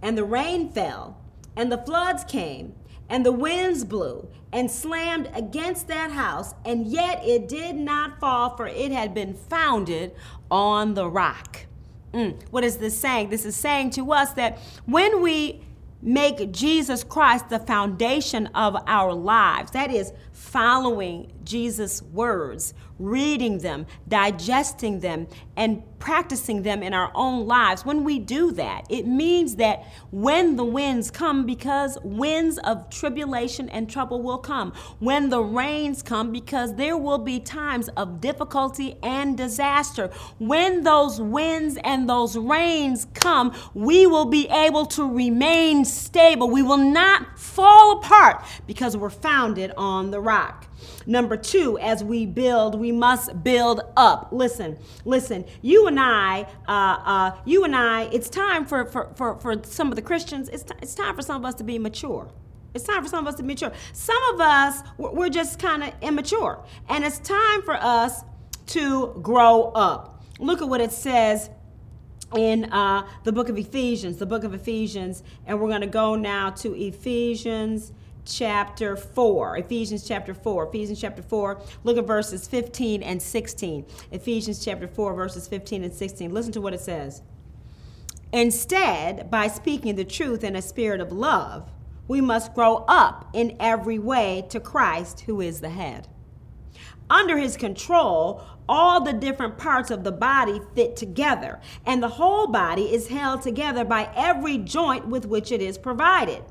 And 0.00 0.16
the 0.16 0.24
rain 0.24 0.70
fell, 0.70 1.20
and 1.54 1.70
the 1.70 1.76
floods 1.76 2.24
came, 2.24 2.74
and 3.10 3.26
the 3.26 3.30
winds 3.30 3.84
blew 3.84 4.26
and 4.50 4.70
slammed 4.70 5.30
against 5.34 5.86
that 5.88 6.10
house, 6.10 6.54
and 6.64 6.86
yet 6.86 7.22
it 7.22 7.46
did 7.46 7.76
not 7.76 8.18
fall, 8.20 8.56
for 8.56 8.66
it 8.66 8.90
had 8.90 9.12
been 9.12 9.34
founded 9.34 10.14
on 10.50 10.94
the 10.94 11.10
rock. 11.10 11.66
Mm. 12.14 12.40
What 12.50 12.64
is 12.64 12.78
this 12.78 12.98
saying? 12.98 13.28
This 13.28 13.44
is 13.44 13.54
saying 13.54 13.90
to 13.90 14.12
us 14.12 14.32
that 14.32 14.58
when 14.86 15.20
we 15.20 15.60
make 16.00 16.52
Jesus 16.52 17.04
Christ 17.04 17.50
the 17.50 17.58
foundation 17.58 18.46
of 18.48 18.76
our 18.86 19.12
lives, 19.12 19.72
that 19.72 19.90
is, 19.90 20.12
following 20.32 21.32
Jesus' 21.44 22.02
words, 22.02 22.74
reading 23.02 23.58
them, 23.58 23.86
digesting 24.08 25.00
them, 25.00 25.26
and 25.56 25.82
practicing 25.98 26.62
them 26.62 26.82
in 26.82 26.92
our 26.92 27.12
own 27.14 27.46
lives, 27.46 27.84
when 27.84 28.02
we 28.02 28.18
do 28.18 28.50
that, 28.52 28.84
it 28.90 29.06
means 29.06 29.56
that 29.56 29.84
when 30.10 30.56
the 30.56 30.64
winds 30.64 31.10
come, 31.10 31.46
because 31.46 31.96
winds 32.02 32.58
of 32.58 32.90
tribulation 32.90 33.68
and 33.68 33.88
trouble 33.88 34.20
will 34.22 34.38
come, 34.38 34.72
when 34.98 35.30
the 35.30 35.40
rains 35.40 36.02
come, 36.02 36.32
because 36.32 36.74
there 36.74 36.96
will 36.96 37.18
be 37.18 37.38
times 37.38 37.88
of 37.90 38.20
difficulty 38.20 38.96
and 39.02 39.36
disaster, 39.36 40.10
when 40.38 40.82
those 40.82 41.20
winds 41.20 41.78
and 41.84 42.08
those 42.08 42.36
rains 42.36 43.06
come, 43.14 43.54
we 43.74 44.06
will 44.06 44.26
be 44.26 44.48
able 44.48 44.86
to 44.86 45.08
remain 45.08 45.84
stable. 45.84 46.50
We 46.50 46.62
will 46.62 46.76
not 46.76 47.38
fall 47.38 47.98
apart 47.98 48.44
because 48.66 48.96
we're 48.96 49.10
founded 49.10 49.72
on 49.76 50.10
the 50.10 50.20
rock. 50.20 50.66
Number 51.06 51.36
two, 51.36 51.78
as 51.78 52.02
we 52.04 52.26
build, 52.26 52.78
we 52.78 52.92
must 52.92 53.42
build 53.42 53.80
up. 53.96 54.28
Listen, 54.32 54.78
listen. 55.04 55.44
You 55.60 55.86
and 55.86 55.98
I, 55.98 56.46
uh, 56.68 56.72
uh, 56.72 57.36
you 57.44 57.64
and 57.64 57.74
I. 57.74 58.04
It's 58.12 58.28
time 58.28 58.64
for 58.64 58.84
for, 58.86 59.12
for, 59.14 59.38
for 59.40 59.62
some 59.64 59.88
of 59.88 59.96
the 59.96 60.02
Christians. 60.02 60.48
It's 60.48 60.62
t- 60.62 60.74
it's 60.80 60.94
time 60.94 61.14
for 61.14 61.22
some 61.22 61.36
of 61.36 61.44
us 61.44 61.54
to 61.56 61.64
be 61.64 61.78
mature. 61.78 62.30
It's 62.74 62.84
time 62.84 63.02
for 63.02 63.08
some 63.08 63.26
of 63.26 63.28
us 63.28 63.34
to 63.36 63.42
be 63.42 63.48
mature. 63.48 63.72
Some 63.92 64.22
of 64.34 64.40
us, 64.40 64.82
we're 64.96 65.28
just 65.28 65.58
kind 65.58 65.82
of 65.82 65.92
immature, 66.00 66.64
and 66.88 67.04
it's 67.04 67.18
time 67.18 67.62
for 67.62 67.74
us 67.74 68.24
to 68.68 69.18
grow 69.22 69.72
up. 69.74 70.24
Look 70.38 70.62
at 70.62 70.68
what 70.68 70.80
it 70.80 70.92
says 70.92 71.50
in 72.34 72.64
uh, 72.72 73.06
the 73.24 73.32
book 73.32 73.48
of 73.50 73.58
Ephesians, 73.58 74.16
the 74.16 74.26
book 74.26 74.44
of 74.44 74.54
Ephesians, 74.54 75.22
and 75.46 75.60
we're 75.60 75.68
going 75.68 75.82
to 75.82 75.86
go 75.86 76.14
now 76.14 76.50
to 76.50 76.74
Ephesians 76.74 77.92
chapter 78.24 78.96
4. 78.96 79.58
Ephesians 79.58 80.06
chapter 80.06 80.34
4. 80.34 80.68
Ephesians 80.68 81.00
chapter 81.00 81.22
4. 81.22 81.60
Look 81.84 81.98
at 81.98 82.06
verses 82.06 82.46
15 82.46 83.02
and 83.02 83.20
16. 83.20 83.86
Ephesians 84.10 84.64
chapter 84.64 84.88
4, 84.88 85.14
verses 85.14 85.48
15 85.48 85.84
and 85.84 85.94
16. 85.94 86.32
Listen 86.32 86.52
to 86.52 86.60
what 86.60 86.74
it 86.74 86.80
says. 86.80 87.22
Instead, 88.32 89.30
by 89.30 89.46
speaking 89.46 89.96
the 89.96 90.04
truth 90.04 90.42
in 90.42 90.56
a 90.56 90.62
spirit 90.62 91.00
of 91.00 91.12
love, 91.12 91.70
we 92.08 92.20
must 92.20 92.54
grow 92.54 92.84
up 92.88 93.28
in 93.32 93.56
every 93.60 93.98
way 93.98 94.46
to 94.48 94.58
Christ, 94.58 95.20
who 95.20 95.40
is 95.40 95.60
the 95.60 95.70
head. 95.70 96.08
Under 97.10 97.36
his 97.36 97.58
control, 97.58 98.42
all 98.68 99.02
the 99.02 99.12
different 99.12 99.58
parts 99.58 99.90
of 99.90 100.02
the 100.02 100.12
body 100.12 100.60
fit 100.74 100.96
together, 100.96 101.60
and 101.84 102.02
the 102.02 102.08
whole 102.08 102.46
body 102.46 102.94
is 102.94 103.08
held 103.08 103.42
together 103.42 103.84
by 103.84 104.10
every 104.16 104.56
joint 104.56 105.08
with 105.08 105.26
which 105.26 105.52
it 105.52 105.60
is 105.60 105.76
provided. 105.76 106.42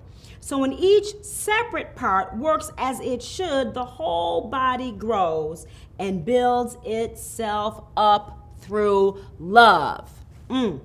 So 0.42 0.58
when 0.58 0.74
each 0.74 1.24
separate 1.24 1.96
part 1.96 2.36
works 2.36 2.72
as 2.78 3.00
it 3.00 3.22
should, 3.22 3.76
the 3.76 3.86
whole 3.86 4.50
body 4.50 4.92
grows 4.92 5.68
and 6.00 6.26
builds 6.26 6.78
itself 6.84 7.84
up 7.96 8.50
through 8.60 9.24
love. 9.40 10.12
Mm. 10.50 10.82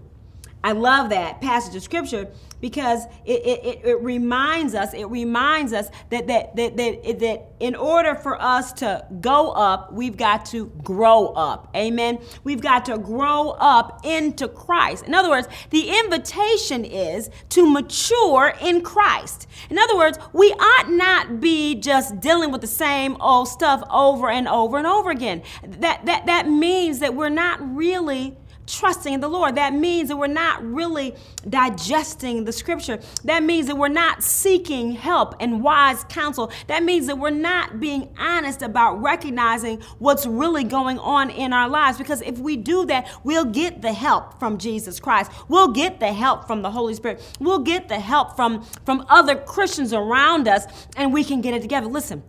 I 0.66 0.72
love 0.72 1.10
that 1.10 1.40
passage 1.40 1.76
of 1.76 1.82
scripture 1.84 2.26
because 2.60 3.04
it, 3.24 3.40
it, 3.46 3.80
it, 3.84 4.02
reminds 4.02 4.74
us, 4.74 4.94
it 4.94 5.04
reminds 5.04 5.72
us 5.72 5.90
that, 6.10 6.26
that, 6.26 6.56
that, 6.56 6.76
that, 6.76 7.18
that 7.20 7.46
in 7.60 7.76
order 7.76 8.16
for 8.16 8.42
us 8.42 8.72
to 8.72 9.06
go 9.20 9.52
up, 9.52 9.92
we've 9.92 10.16
got 10.16 10.44
to 10.46 10.66
grow 10.82 11.28
up. 11.28 11.70
Amen. 11.76 12.18
We've 12.42 12.60
got 12.60 12.84
to 12.86 12.98
grow 12.98 13.50
up 13.50 14.04
into 14.04 14.48
Christ. 14.48 15.04
In 15.04 15.14
other 15.14 15.30
words, 15.30 15.46
the 15.70 15.88
invitation 16.00 16.84
is 16.84 17.30
to 17.50 17.70
mature 17.70 18.52
in 18.60 18.82
Christ. 18.82 19.46
In 19.70 19.78
other 19.78 19.96
words, 19.96 20.18
we 20.32 20.50
ought 20.50 20.90
not 20.90 21.40
be 21.40 21.76
just 21.76 22.18
dealing 22.18 22.50
with 22.50 22.60
the 22.60 22.66
same 22.66 23.16
old 23.20 23.46
stuff 23.46 23.84
over 23.88 24.30
and 24.30 24.48
over 24.48 24.78
and 24.78 24.86
over 24.88 25.10
again. 25.10 25.44
That, 25.62 26.04
that, 26.06 26.26
that 26.26 26.48
means 26.48 26.98
that 26.98 27.14
we're 27.14 27.28
not 27.28 27.60
really 27.76 28.36
trusting 28.66 29.14
in 29.14 29.20
the 29.20 29.28
Lord. 29.28 29.54
That 29.54 29.74
means 29.74 30.08
that 30.08 30.16
we're 30.16 30.26
not 30.26 30.64
really 30.64 31.14
digesting 31.48 32.44
the 32.44 32.52
scripture. 32.52 33.00
That 33.24 33.42
means 33.42 33.66
that 33.68 33.76
we're 33.76 33.88
not 33.88 34.22
seeking 34.22 34.92
help 34.92 35.34
and 35.40 35.62
wise 35.62 36.04
counsel. 36.04 36.50
That 36.66 36.82
means 36.82 37.06
that 37.06 37.18
we're 37.18 37.30
not 37.30 37.80
being 37.80 38.14
honest 38.18 38.62
about 38.62 39.00
recognizing 39.02 39.80
what's 39.98 40.26
really 40.26 40.64
going 40.64 40.98
on 40.98 41.30
in 41.30 41.52
our 41.52 41.68
lives. 41.68 41.98
Because 41.98 42.22
if 42.22 42.38
we 42.38 42.56
do 42.56 42.84
that, 42.86 43.08
we'll 43.24 43.44
get 43.44 43.82
the 43.82 43.92
help 43.92 44.38
from 44.38 44.58
Jesus 44.58 45.00
Christ. 45.00 45.30
We'll 45.48 45.72
get 45.72 46.00
the 46.00 46.12
help 46.12 46.46
from 46.46 46.62
the 46.62 46.70
Holy 46.70 46.94
Spirit. 46.94 47.22
We'll 47.40 47.60
get 47.60 47.88
the 47.88 48.00
help 48.00 48.36
from, 48.36 48.64
from 48.84 49.06
other 49.08 49.36
Christians 49.36 49.92
around 49.92 50.48
us, 50.48 50.64
and 50.96 51.12
we 51.12 51.24
can 51.24 51.40
get 51.40 51.54
it 51.54 51.62
together. 51.62 51.86
Listen 51.86 52.22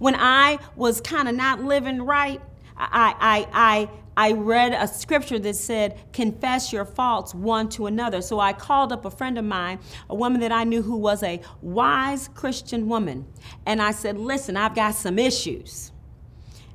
when 0.00 0.16
I 0.16 0.58
was 0.76 1.00
kind 1.00 1.28
of 1.28 1.34
not 1.36 1.62
living 1.62 2.02
right, 2.02 2.40
I, 2.80 3.14
I, 3.20 3.88
I, 4.16 4.28
I 4.28 4.32
read 4.32 4.72
a 4.72 4.88
scripture 4.88 5.38
that 5.38 5.56
said, 5.56 5.98
confess 6.12 6.72
your 6.72 6.84
faults 6.84 7.34
one 7.34 7.68
to 7.70 7.86
another. 7.86 8.22
So 8.22 8.40
I 8.40 8.52
called 8.52 8.92
up 8.92 9.04
a 9.04 9.10
friend 9.10 9.38
of 9.38 9.44
mine, 9.44 9.78
a 10.08 10.14
woman 10.14 10.40
that 10.40 10.52
I 10.52 10.64
knew 10.64 10.82
who 10.82 10.96
was 10.96 11.22
a 11.22 11.40
wise 11.60 12.28
Christian 12.28 12.88
woman. 12.88 13.26
And 13.66 13.80
I 13.82 13.92
said, 13.92 14.18
listen, 14.18 14.56
I've 14.56 14.74
got 14.74 14.94
some 14.94 15.18
issues. 15.18 15.92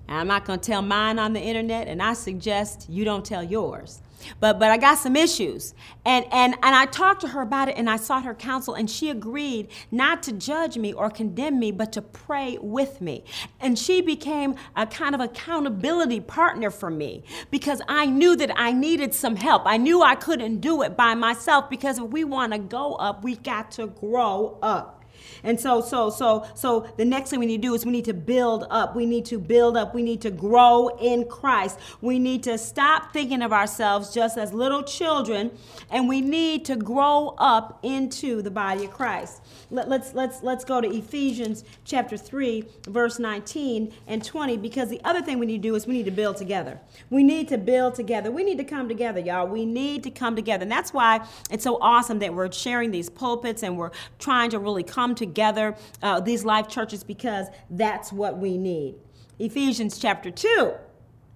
And 0.07 0.17
I'm 0.19 0.27
not 0.27 0.45
going 0.45 0.59
to 0.59 0.65
tell 0.65 0.83
mine 0.83 1.17
on 1.17 1.33
the 1.33 1.41
internet, 1.41 1.87
and 1.87 2.01
I 2.01 2.13
suggest 2.13 2.87
you 2.87 3.03
don't 3.05 3.25
tell 3.25 3.43
yours 3.43 4.01
but 4.39 4.59
but 4.59 4.71
I 4.71 4.77
got 4.77 4.97
some 4.97 5.15
issues. 5.15 5.73
And 6.05 6.25
and 6.31 6.55
and 6.55 6.75
I 6.75 6.85
talked 6.85 7.21
to 7.21 7.29
her 7.29 7.41
about 7.41 7.69
it 7.69 7.77
and 7.77 7.89
I 7.89 7.97
sought 7.97 8.23
her 8.23 8.33
counsel 8.33 8.73
and 8.73 8.89
she 8.89 9.09
agreed 9.09 9.69
not 9.91 10.23
to 10.23 10.31
judge 10.31 10.77
me 10.77 10.93
or 10.93 11.09
condemn 11.09 11.59
me, 11.59 11.71
but 11.71 11.91
to 11.93 12.01
pray 12.01 12.57
with 12.61 13.01
me. 13.01 13.23
And 13.59 13.77
she 13.77 14.01
became 14.01 14.55
a 14.75 14.85
kind 14.85 15.15
of 15.15 15.21
accountability 15.21 16.19
partner 16.19 16.69
for 16.69 16.89
me 16.89 17.23
because 17.51 17.81
I 17.87 18.05
knew 18.05 18.35
that 18.35 18.51
I 18.55 18.71
needed 18.71 19.13
some 19.13 19.35
help. 19.35 19.63
I 19.65 19.77
knew 19.77 20.01
I 20.01 20.15
couldn't 20.15 20.59
do 20.59 20.81
it 20.83 20.95
by 20.95 21.15
myself 21.15 21.69
because 21.69 21.97
if 21.97 22.05
we 22.05 22.23
want 22.23 22.53
to 22.53 22.59
go 22.59 22.93
up, 22.95 23.23
we 23.23 23.35
got 23.35 23.71
to 23.71 23.87
grow 23.87 24.57
up. 24.61 24.94
And 25.43 25.59
so, 25.59 25.81
so, 25.81 26.09
so, 26.09 26.45
so 26.55 26.87
the 26.97 27.05
next 27.05 27.29
thing 27.29 27.39
we 27.39 27.45
need 27.45 27.61
to 27.61 27.67
do 27.67 27.73
is 27.73 27.85
we 27.85 27.91
need 27.91 28.05
to 28.05 28.13
build 28.13 28.65
up. 28.69 28.95
We 28.95 29.05
need 29.05 29.25
to 29.25 29.39
build 29.39 29.77
up. 29.77 29.93
We 29.93 30.01
need 30.01 30.21
to 30.21 30.31
grow 30.31 30.97
in 30.99 31.25
Christ. 31.25 31.79
We 32.01 32.19
need 32.19 32.43
to 32.43 32.57
stop 32.57 33.13
thinking 33.13 33.41
of 33.41 33.53
ourselves 33.53 34.13
just 34.13 34.37
as 34.37 34.53
little 34.53 34.83
children, 34.83 35.51
and 35.89 36.09
we 36.09 36.21
need 36.21 36.65
to 36.65 36.75
grow 36.75 37.35
up 37.37 37.79
into 37.83 38.41
the 38.41 38.51
body 38.51 38.85
of 38.85 38.91
Christ. 38.91 39.41
Let, 39.69 39.89
let's 39.89 40.13
let's 40.13 40.41
let's 40.41 40.63
go 40.63 40.81
to 40.81 40.87
Ephesians 40.87 41.63
chapter 41.85 42.17
3, 42.17 42.63
verse 42.87 43.19
19 43.19 43.93
and 44.07 44.23
20, 44.23 44.57
because 44.57 44.89
the 44.89 45.01
other 45.03 45.21
thing 45.21 45.39
we 45.39 45.45
need 45.45 45.61
to 45.61 45.69
do 45.69 45.75
is 45.75 45.85
we 45.85 45.93
need 45.93 46.05
to 46.05 46.11
build 46.11 46.37
together. 46.37 46.79
We 47.09 47.23
need 47.23 47.47
to 47.49 47.57
build 47.57 47.95
together. 47.95 48.31
We 48.31 48.43
need 48.43 48.57
to 48.57 48.63
come 48.63 48.87
together, 48.87 49.19
y'all. 49.19 49.47
We 49.47 49.65
need 49.65 50.03
to 50.03 50.11
come 50.11 50.35
together. 50.35 50.63
And 50.63 50.71
that's 50.71 50.93
why 50.93 51.25
it's 51.51 51.63
so 51.63 51.77
awesome 51.81 52.19
that 52.19 52.33
we're 52.33 52.51
sharing 52.51 52.91
these 52.91 53.09
pulpits 53.09 53.63
and 53.63 53.77
we're 53.77 53.91
trying 54.19 54.49
to 54.51 54.59
really 54.59 54.83
come 54.83 55.04
together, 55.13 55.75
uh, 56.01 56.19
these 56.19 56.43
life 56.43 56.67
churches, 56.67 57.03
because 57.03 57.47
that's 57.69 58.11
what 58.11 58.37
we 58.37 58.57
need. 58.57 58.95
Ephesians 59.37 59.99
chapter 59.99 60.31
2, 60.31 60.73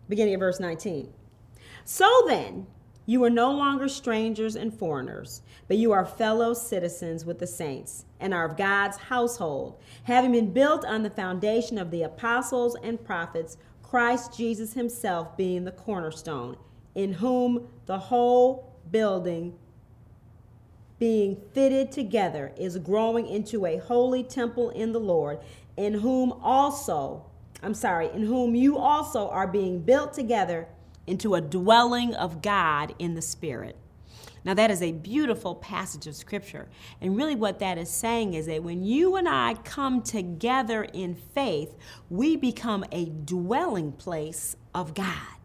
beginning 0.07 0.33
of 0.33 0.39
verse 0.39 0.59
19. 0.59 1.13
So 1.85 2.23
then, 2.27 2.65
you 3.09 3.23
are 3.23 3.29
no 3.29 3.51
longer 3.51 3.87
strangers 3.89 4.55
and 4.55 4.71
foreigners, 4.71 5.41
but 5.67 5.77
you 5.77 5.91
are 5.91 6.05
fellow 6.05 6.53
citizens 6.53 7.25
with 7.25 7.39
the 7.39 7.47
saints 7.47 8.05
and 8.19 8.33
are 8.35 8.45
of 8.45 8.55
God's 8.55 8.97
household, 8.97 9.81
having 10.03 10.31
been 10.31 10.53
built 10.53 10.85
on 10.85 11.01
the 11.01 11.09
foundation 11.09 11.77
of 11.79 11.89
the 11.89 12.03
apostles 12.03 12.77
and 12.83 13.03
prophets, 13.03 13.57
Christ 13.81 14.37
Jesus 14.37 14.73
himself 14.73 15.35
being 15.35 15.65
the 15.65 15.71
cornerstone, 15.71 16.55
in 16.93 17.13
whom 17.13 17.67
the 17.87 17.97
whole 17.97 18.75
building 18.91 19.57
being 20.99 21.41
fitted 21.53 21.91
together 21.91 22.51
is 22.57 22.77
growing 22.77 23.27
into 23.27 23.65
a 23.65 23.77
holy 23.77 24.21
temple 24.21 24.69
in 24.71 24.91
the 24.91 24.99
Lord, 24.99 25.39
in 25.77 25.95
whom 25.95 26.33
also, 26.43 27.25
I'm 27.63 27.73
sorry, 27.73 28.09
in 28.13 28.23
whom 28.23 28.53
you 28.53 28.77
also 28.77 29.29
are 29.29 29.47
being 29.47 29.81
built 29.81 30.13
together 30.13 30.67
into 31.07 31.35
a 31.35 31.41
dwelling 31.41 32.13
of 32.13 32.41
God 32.41 32.93
in 32.99 33.15
the 33.15 33.21
Spirit. 33.21 33.77
Now, 34.45 34.53
that 34.53 34.71
is 34.71 34.81
a 34.81 34.91
beautiful 34.91 35.55
passage 35.55 36.07
of 36.07 36.15
Scripture. 36.15 36.69
And 37.01 37.15
really, 37.15 37.35
what 37.35 37.59
that 37.59 37.77
is 37.77 37.89
saying 37.89 38.33
is 38.35 38.45
that 38.45 38.63
when 38.63 38.83
you 38.83 39.15
and 39.15 39.27
I 39.27 39.55
come 39.65 40.01
together 40.01 40.83
in 40.83 41.15
faith, 41.15 41.75
we 42.09 42.35
become 42.35 42.85
a 42.91 43.05
dwelling 43.05 43.91
place 43.91 44.55
of 44.73 44.93
God. 44.93 45.38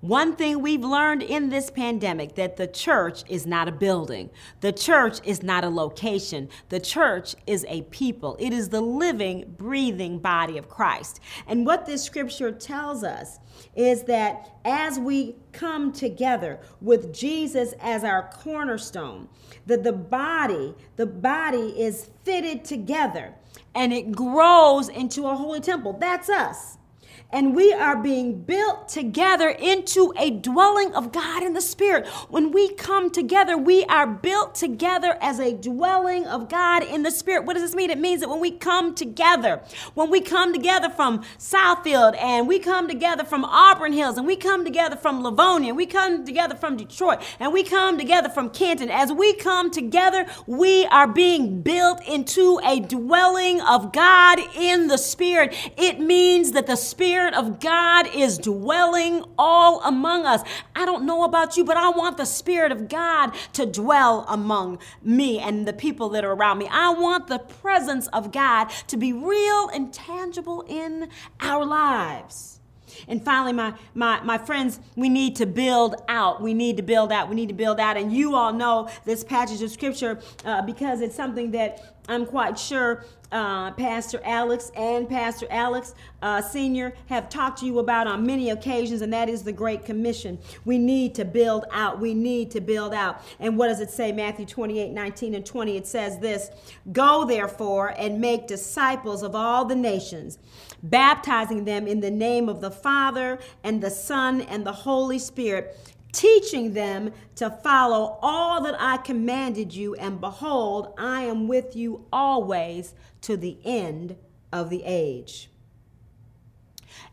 One 0.00 0.34
thing 0.34 0.62
we've 0.62 0.82
learned 0.82 1.22
in 1.22 1.50
this 1.50 1.70
pandemic 1.70 2.34
that 2.36 2.56
the 2.56 2.66
church 2.66 3.22
is 3.28 3.46
not 3.46 3.68
a 3.68 3.72
building. 3.72 4.30
The 4.60 4.72
church 4.72 5.18
is 5.24 5.42
not 5.42 5.62
a 5.62 5.68
location. 5.68 6.48
The 6.70 6.80
church 6.80 7.36
is 7.46 7.66
a 7.68 7.82
people. 7.82 8.34
It 8.40 8.54
is 8.54 8.70
the 8.70 8.80
living, 8.80 9.54
breathing 9.58 10.18
body 10.18 10.56
of 10.56 10.70
Christ. 10.70 11.20
And 11.46 11.66
what 11.66 11.84
this 11.84 12.02
scripture 12.02 12.50
tells 12.50 13.04
us 13.04 13.40
is 13.76 14.04
that 14.04 14.56
as 14.64 14.98
we 14.98 15.36
come 15.52 15.92
together 15.92 16.60
with 16.80 17.12
Jesus 17.12 17.74
as 17.78 18.02
our 18.02 18.30
cornerstone, 18.32 19.28
that 19.66 19.84
the 19.84 19.92
body, 19.92 20.74
the 20.96 21.04
body 21.04 21.78
is 21.78 22.08
fitted 22.24 22.64
together 22.64 23.34
and 23.74 23.92
it 23.92 24.12
grows 24.12 24.88
into 24.88 25.26
a 25.26 25.36
holy 25.36 25.60
temple. 25.60 25.92
That's 25.92 26.30
us 26.30 26.78
and 27.32 27.54
we 27.54 27.72
are 27.72 27.96
being 27.96 28.42
built 28.42 28.88
together 28.88 29.48
into 29.48 30.12
a 30.18 30.30
dwelling 30.30 30.94
of 30.94 31.12
God 31.12 31.42
in 31.42 31.52
the 31.52 31.60
Spirit. 31.60 32.06
When 32.28 32.50
we 32.50 32.70
come 32.70 33.10
together, 33.10 33.56
we 33.56 33.84
are 33.84 34.06
built 34.06 34.54
together 34.54 35.16
as 35.20 35.38
a 35.38 35.52
dwelling 35.52 36.26
of 36.26 36.48
God 36.48 36.82
in 36.82 37.02
the 37.02 37.10
Spirit. 37.10 37.44
What 37.44 37.54
does 37.54 37.62
this 37.62 37.74
mean? 37.74 37.90
It 37.90 37.98
means 37.98 38.20
that 38.20 38.28
when 38.28 38.40
we 38.40 38.50
come 38.50 38.94
together, 38.94 39.62
when 39.94 40.10
we 40.10 40.20
come 40.20 40.52
together 40.52 40.88
from 40.88 41.22
Southfield 41.38 42.20
and 42.20 42.48
we 42.48 42.58
come 42.58 42.88
together 42.88 43.24
from 43.24 43.44
Auburn 43.44 43.92
Hills 43.92 44.18
and 44.18 44.26
we 44.26 44.36
come 44.36 44.64
together 44.64 44.96
from 44.96 45.22
Livonia, 45.22 45.74
we 45.74 45.86
come 45.86 46.24
together 46.24 46.56
from 46.56 46.76
Detroit 46.76 47.22
and 47.38 47.52
we 47.52 47.62
come 47.62 47.98
together 47.98 48.28
from 48.28 48.50
Canton, 48.50 48.90
as 48.90 49.12
we 49.12 49.34
come 49.34 49.70
together, 49.70 50.26
we 50.46 50.86
are 50.86 51.06
being 51.06 51.62
built 51.62 52.02
into 52.06 52.60
a 52.64 52.80
dwelling 52.80 53.60
of 53.60 53.92
God 53.92 54.38
in 54.56 54.88
the 54.88 54.98
Spirit. 54.98 55.54
It 55.76 56.00
means 56.00 56.52
that 56.52 56.66
the 56.66 56.76
Spirit 56.76 57.19
Spirit 57.20 57.34
of 57.34 57.60
God 57.60 58.08
is 58.14 58.38
dwelling 58.38 59.22
all 59.38 59.82
among 59.82 60.24
us. 60.24 60.42
I 60.74 60.86
don't 60.86 61.04
know 61.04 61.24
about 61.24 61.54
you, 61.54 61.66
but 61.66 61.76
I 61.76 61.90
want 61.90 62.16
the 62.16 62.24
Spirit 62.24 62.72
of 62.72 62.88
God 62.88 63.32
to 63.52 63.66
dwell 63.66 64.24
among 64.26 64.78
me 65.02 65.38
and 65.38 65.68
the 65.68 65.74
people 65.74 66.08
that 66.10 66.24
are 66.24 66.32
around 66.32 66.56
me. 66.56 66.68
I 66.70 66.94
want 66.94 67.26
the 67.26 67.38
presence 67.38 68.06
of 68.06 68.32
God 68.32 68.70
to 68.86 68.96
be 68.96 69.12
real 69.12 69.68
and 69.68 69.92
tangible 69.92 70.64
in 70.66 71.10
our 71.40 71.66
lives. 71.66 72.60
And 73.06 73.22
finally, 73.22 73.52
my, 73.52 73.74
my, 73.94 74.22
my 74.22 74.38
friends, 74.38 74.80
we 74.96 75.10
need 75.10 75.36
to 75.36 75.46
build 75.46 75.96
out. 76.08 76.40
We 76.40 76.54
need 76.54 76.78
to 76.78 76.82
build 76.82 77.12
out. 77.12 77.28
We 77.28 77.34
need 77.34 77.48
to 77.48 77.54
build 77.54 77.80
out. 77.80 77.98
And 77.98 78.10
you 78.10 78.34
all 78.34 78.54
know 78.54 78.88
this 79.04 79.24
passage 79.24 79.60
of 79.62 79.70
scripture 79.70 80.20
uh, 80.46 80.62
because 80.62 81.02
it's 81.02 81.14
something 81.14 81.50
that 81.50 81.99
I'm 82.10 82.26
quite 82.26 82.58
sure 82.58 83.04
uh, 83.30 83.70
Pastor 83.72 84.20
Alex 84.24 84.72
and 84.74 85.08
Pastor 85.08 85.46
Alex 85.48 85.94
uh, 86.22 86.42
Sr. 86.42 86.92
have 87.06 87.28
talked 87.28 87.60
to 87.60 87.66
you 87.66 87.78
about 87.78 88.08
on 88.08 88.26
many 88.26 88.50
occasions, 88.50 89.00
and 89.00 89.12
that 89.12 89.28
is 89.28 89.44
the 89.44 89.52
Great 89.52 89.84
Commission. 89.84 90.36
We 90.64 90.76
need 90.76 91.14
to 91.14 91.24
build 91.24 91.66
out. 91.70 92.00
We 92.00 92.12
need 92.12 92.50
to 92.50 92.60
build 92.60 92.92
out. 92.92 93.22
And 93.38 93.56
what 93.56 93.68
does 93.68 93.78
it 93.78 93.90
say? 93.90 94.10
Matthew 94.10 94.44
28 94.44 94.90
19 94.90 95.34
and 95.36 95.46
20. 95.46 95.76
It 95.76 95.86
says 95.86 96.18
this 96.18 96.50
Go 96.90 97.24
therefore 97.24 97.94
and 97.96 98.20
make 98.20 98.48
disciples 98.48 99.22
of 99.22 99.36
all 99.36 99.64
the 99.64 99.76
nations, 99.76 100.38
baptizing 100.82 101.64
them 101.64 101.86
in 101.86 102.00
the 102.00 102.10
name 102.10 102.48
of 102.48 102.60
the 102.60 102.72
Father 102.72 103.38
and 103.62 103.80
the 103.80 103.90
Son 103.90 104.40
and 104.40 104.66
the 104.66 104.72
Holy 104.72 105.20
Spirit 105.20 105.94
teaching 106.12 106.72
them 106.72 107.12
to 107.36 107.50
follow 107.50 108.18
all 108.22 108.62
that 108.62 108.76
I 108.78 108.98
commanded 108.98 109.74
you, 109.74 109.94
and 109.94 110.20
behold, 110.20 110.94
I 110.98 111.22
am 111.22 111.48
with 111.48 111.76
you 111.76 112.06
always 112.12 112.94
to 113.22 113.36
the 113.36 113.58
end 113.64 114.16
of 114.52 114.70
the 114.70 114.82
age. 114.84 115.50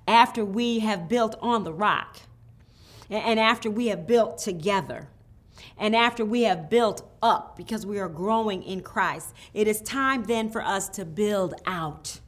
After 0.08 0.44
we 0.44 0.80
have 0.80 1.10
built 1.10 1.36
on 1.42 1.64
the 1.64 1.74
rock, 1.74 2.18
and 3.10 3.40
after 3.40 3.70
we 3.70 3.88
have 3.88 4.08
built 4.08 4.38
together, 4.38 5.10
and 5.78 5.96
after 5.96 6.26
we 6.26 6.44
have 6.44 6.70
built 6.70 7.08
up 7.22 7.56
because 7.58 7.86
we 7.86 8.00
are 8.00 8.10
growing 8.10 8.64
in 8.64 8.82
Christ, 8.82 9.34
it 9.54 9.68
is 9.68 9.82
time 9.82 10.24
then 10.24 10.50
for 10.50 10.62
us 10.62 10.90
to 10.90 11.06
build 11.06 11.54
out. 11.66 12.20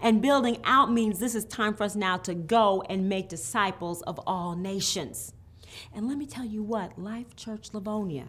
And 0.00 0.22
building 0.22 0.58
out 0.64 0.90
means 0.90 1.18
this 1.18 1.34
is 1.34 1.44
time 1.44 1.74
for 1.74 1.84
us 1.84 1.94
now 1.94 2.16
to 2.18 2.34
go 2.34 2.82
and 2.88 3.08
make 3.08 3.28
disciples 3.28 4.02
of 4.02 4.18
all 4.26 4.56
nations. 4.56 5.32
And 5.94 6.08
let 6.08 6.18
me 6.18 6.26
tell 6.26 6.44
you 6.44 6.62
what, 6.62 6.98
Life 6.98 7.36
Church 7.36 7.68
Livonia, 7.72 8.26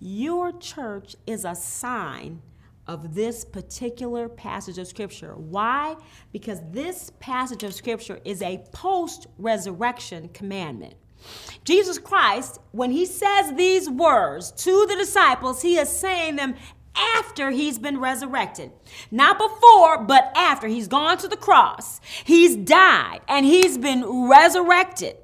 your 0.00 0.52
church 0.58 1.16
is 1.26 1.44
a 1.44 1.54
sign 1.54 2.40
of 2.86 3.14
this 3.14 3.44
particular 3.44 4.28
passage 4.28 4.78
of 4.78 4.86
Scripture. 4.86 5.34
Why? 5.34 5.96
Because 6.32 6.60
this 6.70 7.10
passage 7.18 7.62
of 7.62 7.74
Scripture 7.74 8.20
is 8.24 8.42
a 8.42 8.62
post 8.72 9.26
resurrection 9.38 10.28
commandment. 10.34 10.94
Jesus 11.64 11.98
Christ, 11.98 12.60
when 12.72 12.90
he 12.90 13.06
says 13.06 13.54
these 13.54 13.88
words 13.88 14.50
to 14.52 14.86
the 14.86 14.96
disciples, 14.96 15.62
he 15.62 15.78
is 15.78 15.88
saying 15.88 16.36
them 16.36 16.54
after 17.16 17.50
he's 17.50 17.78
been 17.78 17.98
resurrected. 17.98 18.70
Not 19.10 19.38
before, 19.38 20.04
but 20.04 20.30
after. 20.36 20.68
He's 20.68 20.88
gone 20.88 21.18
to 21.18 21.28
the 21.28 21.36
cross, 21.36 22.00
he's 22.24 22.56
died, 22.56 23.20
and 23.28 23.46
he's 23.46 23.78
been 23.78 24.28
resurrected. 24.28 25.16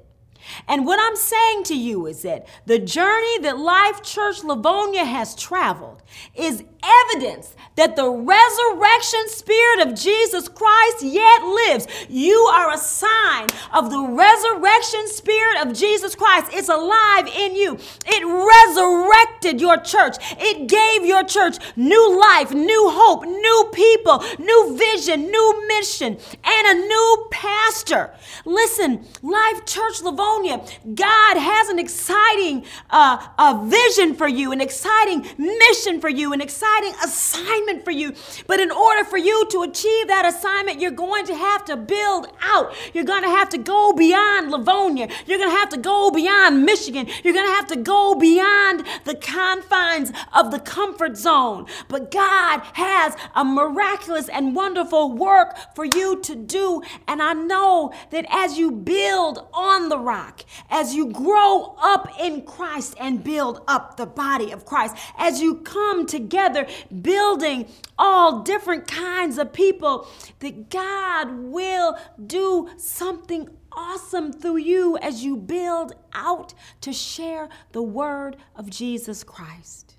And 0.67 0.85
what 0.85 0.99
I'm 0.99 1.15
saying 1.15 1.63
to 1.65 1.75
you 1.75 2.05
is 2.05 2.21
that 2.23 2.47
the 2.65 2.79
journey 2.79 3.39
that 3.39 3.57
Life 3.57 4.03
Church 4.03 4.43
Livonia 4.43 5.05
has 5.05 5.35
traveled 5.35 6.01
is 6.35 6.63
evidence 6.83 7.55
that 7.75 7.95
the 7.95 8.09
resurrection 8.09 9.27
spirit 9.27 9.87
of 9.87 9.95
Jesus 9.95 10.47
Christ 10.49 11.01
yet 11.01 11.43
lives. 11.43 11.87
You 12.09 12.35
are 12.53 12.73
a 12.73 12.77
sign 12.77 13.47
of 13.73 13.89
the 13.89 14.01
resurrection 14.01 15.07
spirit 15.07 15.65
of 15.65 15.73
Jesus 15.73 16.15
Christ. 16.15 16.47
It's 16.53 16.69
alive 16.69 17.27
in 17.27 17.55
you. 17.55 17.77
It 18.05 18.23
resurrected 18.25 19.61
your 19.61 19.77
church. 19.77 20.17
It 20.37 20.67
gave 20.67 21.07
your 21.07 21.23
church 21.23 21.57
new 21.75 22.19
life, 22.19 22.51
new 22.53 22.89
hope, 22.89 23.25
new 23.25 23.69
people, 23.73 24.23
new 24.39 24.77
vision, 24.77 25.23
new 25.31 25.67
mission, 25.67 26.17
and 26.43 26.67
a 26.67 26.73
new 26.73 27.27
pastor. 27.31 28.11
Listen, 28.45 29.05
Life 29.21 29.65
Church 29.65 30.01
Livonia, 30.01 30.63
God 30.93 31.37
has 31.37 31.69
an 31.69 31.79
exciting 31.79 32.65
uh, 32.89 33.27
a 33.37 33.65
vision 33.65 34.13
for 34.15 34.27
you, 34.27 34.51
an 34.51 34.61
exciting 34.61 35.25
mission 35.37 36.01
for 36.01 36.09
you, 36.09 36.33
an 36.33 36.41
exciting 36.41 36.70
assignment 37.03 37.83
for 37.83 37.91
you. 37.91 38.13
But 38.47 38.59
in 38.59 38.71
order 38.71 39.03
for 39.03 39.17
you 39.17 39.47
to 39.51 39.63
achieve 39.63 40.07
that 40.07 40.25
assignment, 40.25 40.79
you're 40.79 40.91
going 40.91 41.25
to 41.25 41.35
have 41.35 41.65
to 41.65 41.77
build 41.77 42.27
out. 42.41 42.73
You're 42.93 43.03
going 43.03 43.23
to 43.23 43.29
have 43.29 43.49
to 43.49 43.57
go 43.57 43.93
beyond 43.93 44.51
Livonia. 44.51 45.07
You're 45.25 45.37
going 45.37 45.51
to 45.51 45.57
have 45.57 45.69
to 45.69 45.77
go 45.77 46.11
beyond 46.11 46.63
Michigan. 46.63 47.07
You're 47.23 47.33
going 47.33 47.47
to 47.47 47.53
have 47.53 47.67
to 47.67 47.75
go 47.75 48.15
beyond 48.15 48.85
the 49.05 49.15
confines 49.15 50.11
of 50.33 50.51
the 50.51 50.59
comfort 50.59 51.17
zone. 51.17 51.65
But 51.87 52.11
God 52.11 52.61
has 52.73 53.15
a 53.35 53.43
miraculous 53.43 54.29
and 54.29 54.55
wonderful 54.55 55.13
work 55.13 55.55
for 55.75 55.85
you 55.85 56.21
to 56.21 56.35
do. 56.35 56.81
And 57.07 57.21
I 57.21 57.33
know 57.33 57.93
that 58.11 58.25
as 58.29 58.57
you 58.57 58.71
build 58.71 59.47
on 59.53 59.89
the 59.89 59.97
rock, 59.97 60.43
as 60.69 60.95
you 60.95 61.11
grow 61.11 61.75
up 61.81 62.07
in 62.19 62.41
Christ 62.43 62.95
and 62.99 63.23
build 63.23 63.61
up 63.67 63.97
the 63.97 64.05
body 64.05 64.51
of 64.51 64.65
Christ, 64.65 64.95
as 65.17 65.41
you 65.41 65.55
come 65.55 66.05
together 66.05 66.60
building 67.01 67.67
all 67.97 68.41
different 68.41 68.87
kinds 68.87 69.37
of 69.37 69.53
people, 69.53 70.07
that 70.39 70.69
God 70.69 71.31
will 71.31 71.97
do 72.25 72.69
something 72.77 73.49
awesome 73.71 74.33
through 74.33 74.57
you 74.57 74.97
as 74.97 75.23
you 75.23 75.37
build 75.37 75.93
out 76.13 76.53
to 76.81 76.91
share 76.91 77.49
the 77.71 77.81
word 77.81 78.37
of 78.55 78.69
Jesus 78.69 79.23
Christ. 79.23 79.95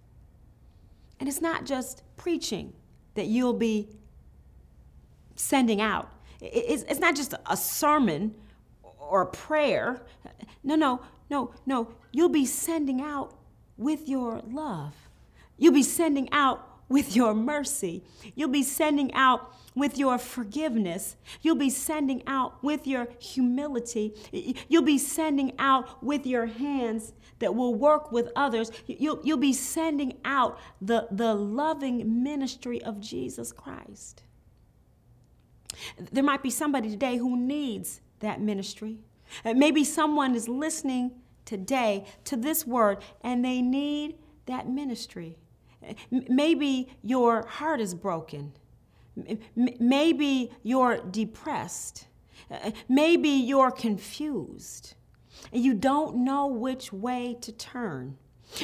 And 1.19 1.29
it's 1.29 1.41
not 1.41 1.65
just 1.65 2.03
preaching 2.17 2.73
that 3.15 3.27
you'll 3.27 3.55
be 3.55 3.89
sending 5.37 5.81
out. 5.81 6.11
It's, 6.41 6.99
not 6.99 7.15
just 7.15 7.35
a 7.49 7.57
sermon 7.57 8.35
or 8.99 9.23
a 9.23 9.27
prayer. 9.27 10.03
No, 10.65 10.75
no, 10.75 11.01
no, 11.31 11.55
no. 11.67 11.95
You'll 12.11 12.29
be 12.29 12.47
sending 12.47 13.01
out 13.01 13.35
with 13.77 14.09
your 14.09 14.43
love. 14.51 14.95
You'll 15.59 15.73
be 15.73 15.83
sending 15.83 16.29
out 16.33 16.69
with 16.89 17.17
your 17.17 17.35
mercy. 17.35 18.05
You'll 18.35 18.51
be 18.51 18.63
sending 18.63 19.13
out 19.15 19.55
with 19.75 19.97
your 19.97 20.19
forgiveness. 20.19 21.17
You'll 21.41 21.57
be 21.57 21.71
sending 21.71 22.23
out 22.27 22.63
with 22.63 22.87
your 22.87 23.09
humility. 23.19 24.15
You'll 24.69 24.83
be 24.83 24.99
sending 24.99 25.55
out 25.59 26.03
with 26.03 26.27
your 26.27 26.47
hands 26.47 27.15
that 27.39 27.55
will 27.55 27.75
work 27.75 28.13
with 28.13 28.29
others. 28.37 28.71
You'll, 28.87 29.21
you'll 29.25 29.39
be 29.39 29.55
sending 29.55 30.19
out 30.25 30.59
the, 30.81 31.09
the 31.11 31.35
loving 31.35 32.23
ministry 32.23 32.83
of 32.83 33.01
Jesus 33.01 33.53
Christ. 33.53 34.23
There 36.13 36.23
might 36.23 36.43
be 36.43 36.51
somebody 36.51 36.91
today 36.91 37.17
who 37.17 37.37
needs 37.37 38.01
that 38.21 38.41
ministry. 38.41 38.99
Uh, 39.45 39.55
maybe 39.55 39.83
someone 39.83 40.35
is 40.35 40.47
listening 40.47 41.13
today 41.47 42.05
to 42.25 42.37
this 42.37 42.67
word 42.67 42.99
and 43.23 43.43
they 43.45 43.63
need 43.63 44.17
that 44.47 44.69
ministry. 44.69 45.39
Maybe 46.11 46.89
your 47.03 47.47
heart 47.47 47.81
is 47.81 47.95
broken. 47.95 48.53
Maybe 49.55 50.51
you're 50.63 50.99
depressed. 50.99 52.07
Uh, 52.51 52.71
maybe 52.89 53.29
you're 53.29 53.71
confused. 53.71 54.95
You 55.53 55.75
don't 55.75 56.25
know 56.25 56.47
which 56.47 56.93
way 56.93 57.37
to 57.41 57.53
turn. 57.53 58.17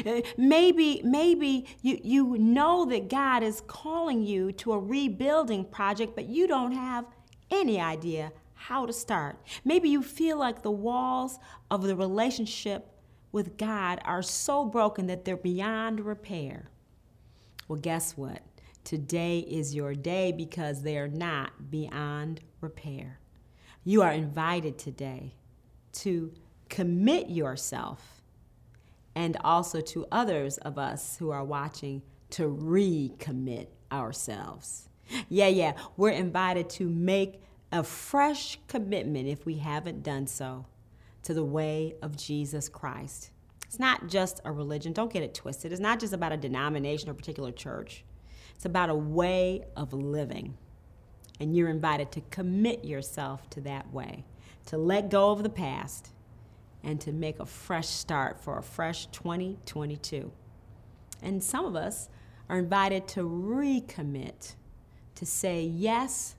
Uh, 0.06 0.20
maybe, 0.36 1.00
maybe 1.04 1.66
you, 1.82 1.98
you 2.02 2.38
know 2.38 2.84
that 2.86 3.08
God 3.08 3.42
is 3.42 3.62
calling 3.62 4.22
you 4.22 4.52
to 4.52 4.72
a 4.72 4.78
rebuilding 4.78 5.64
project, 5.64 6.14
but 6.14 6.26
you 6.26 6.46
don't 6.46 6.72
have 6.72 7.06
any 7.50 7.80
idea 7.80 8.32
how 8.54 8.84
to 8.84 8.92
start. 8.92 9.38
Maybe 9.64 9.88
you 9.88 10.02
feel 10.02 10.36
like 10.36 10.62
the 10.62 10.70
walls 10.70 11.38
of 11.70 11.82
the 11.82 11.96
relationship 11.96 12.86
with 13.32 13.56
God 13.56 14.00
are 14.04 14.22
so 14.22 14.64
broken 14.64 15.06
that 15.06 15.24
they're 15.24 15.36
beyond 15.36 16.00
repair. 16.00 16.70
Well, 17.68 17.78
guess 17.78 18.16
what? 18.16 18.40
Today 18.82 19.40
is 19.40 19.74
your 19.74 19.94
day 19.94 20.32
because 20.32 20.82
they 20.82 20.96
are 20.96 21.08
not 21.08 21.70
beyond 21.70 22.40
repair. 22.62 23.20
You 23.84 24.00
are 24.02 24.12
invited 24.12 24.78
today 24.78 25.34
to 25.92 26.32
commit 26.70 27.28
yourself 27.28 28.22
and 29.14 29.36
also 29.42 29.80
to 29.80 30.06
others 30.10 30.56
of 30.58 30.78
us 30.78 31.18
who 31.18 31.30
are 31.30 31.44
watching 31.44 32.02
to 32.30 32.44
recommit 32.44 33.66
ourselves. 33.92 34.88
Yeah, 35.28 35.48
yeah, 35.48 35.72
we're 35.96 36.10
invited 36.10 36.70
to 36.70 36.88
make 36.88 37.42
a 37.72 37.82
fresh 37.82 38.58
commitment 38.68 39.28
if 39.28 39.44
we 39.44 39.58
haven't 39.58 40.02
done 40.02 40.26
so 40.26 40.66
to 41.22 41.34
the 41.34 41.44
way 41.44 41.94
of 42.00 42.16
Jesus 42.16 42.68
Christ. 42.68 43.30
It's 43.68 43.78
not 43.78 44.08
just 44.08 44.40
a 44.46 44.50
religion, 44.50 44.94
don't 44.94 45.12
get 45.12 45.22
it 45.22 45.34
twisted. 45.34 45.72
It's 45.72 45.80
not 45.80 46.00
just 46.00 46.14
about 46.14 46.32
a 46.32 46.38
denomination 46.38 47.10
or 47.10 47.12
a 47.12 47.14
particular 47.14 47.52
church, 47.52 48.02
it's 48.54 48.64
about 48.64 48.88
a 48.88 48.94
way 48.94 49.66
of 49.76 49.92
living. 49.92 50.56
And 51.38 51.54
you're 51.54 51.68
invited 51.68 52.10
to 52.12 52.22
commit 52.22 52.84
yourself 52.84 53.48
to 53.50 53.60
that 53.60 53.92
way, 53.92 54.24
to 54.66 54.78
let 54.78 55.10
go 55.10 55.30
of 55.30 55.42
the 55.42 55.50
past, 55.50 56.10
and 56.82 57.00
to 57.02 57.12
make 57.12 57.38
a 57.38 57.46
fresh 57.46 57.86
start 57.86 58.40
for 58.40 58.58
a 58.58 58.62
fresh 58.62 59.06
2022. 59.06 60.32
And 61.22 61.44
some 61.44 61.66
of 61.66 61.76
us 61.76 62.08
are 62.48 62.58
invited 62.58 63.06
to 63.08 63.20
recommit, 63.20 64.54
to 65.14 65.26
say 65.26 65.62
yes 65.62 66.34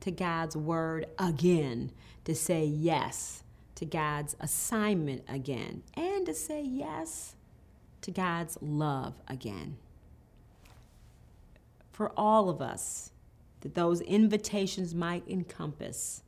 to 0.00 0.10
God's 0.10 0.56
word 0.56 1.06
again, 1.18 1.90
to 2.24 2.34
say 2.34 2.64
yes 2.64 3.42
to 3.80 3.86
God's 3.86 4.36
assignment 4.40 5.24
again, 5.26 5.82
and 5.94 6.26
to 6.26 6.34
say 6.34 6.60
yes 6.62 7.34
to 8.02 8.10
God's 8.10 8.58
love 8.60 9.14
again. 9.26 9.78
For 11.90 12.12
all 12.14 12.50
of 12.50 12.60
us, 12.60 13.10
that 13.62 13.74
those 13.74 14.02
invitations 14.02 14.94
might 14.94 15.26
encompass, 15.26 16.22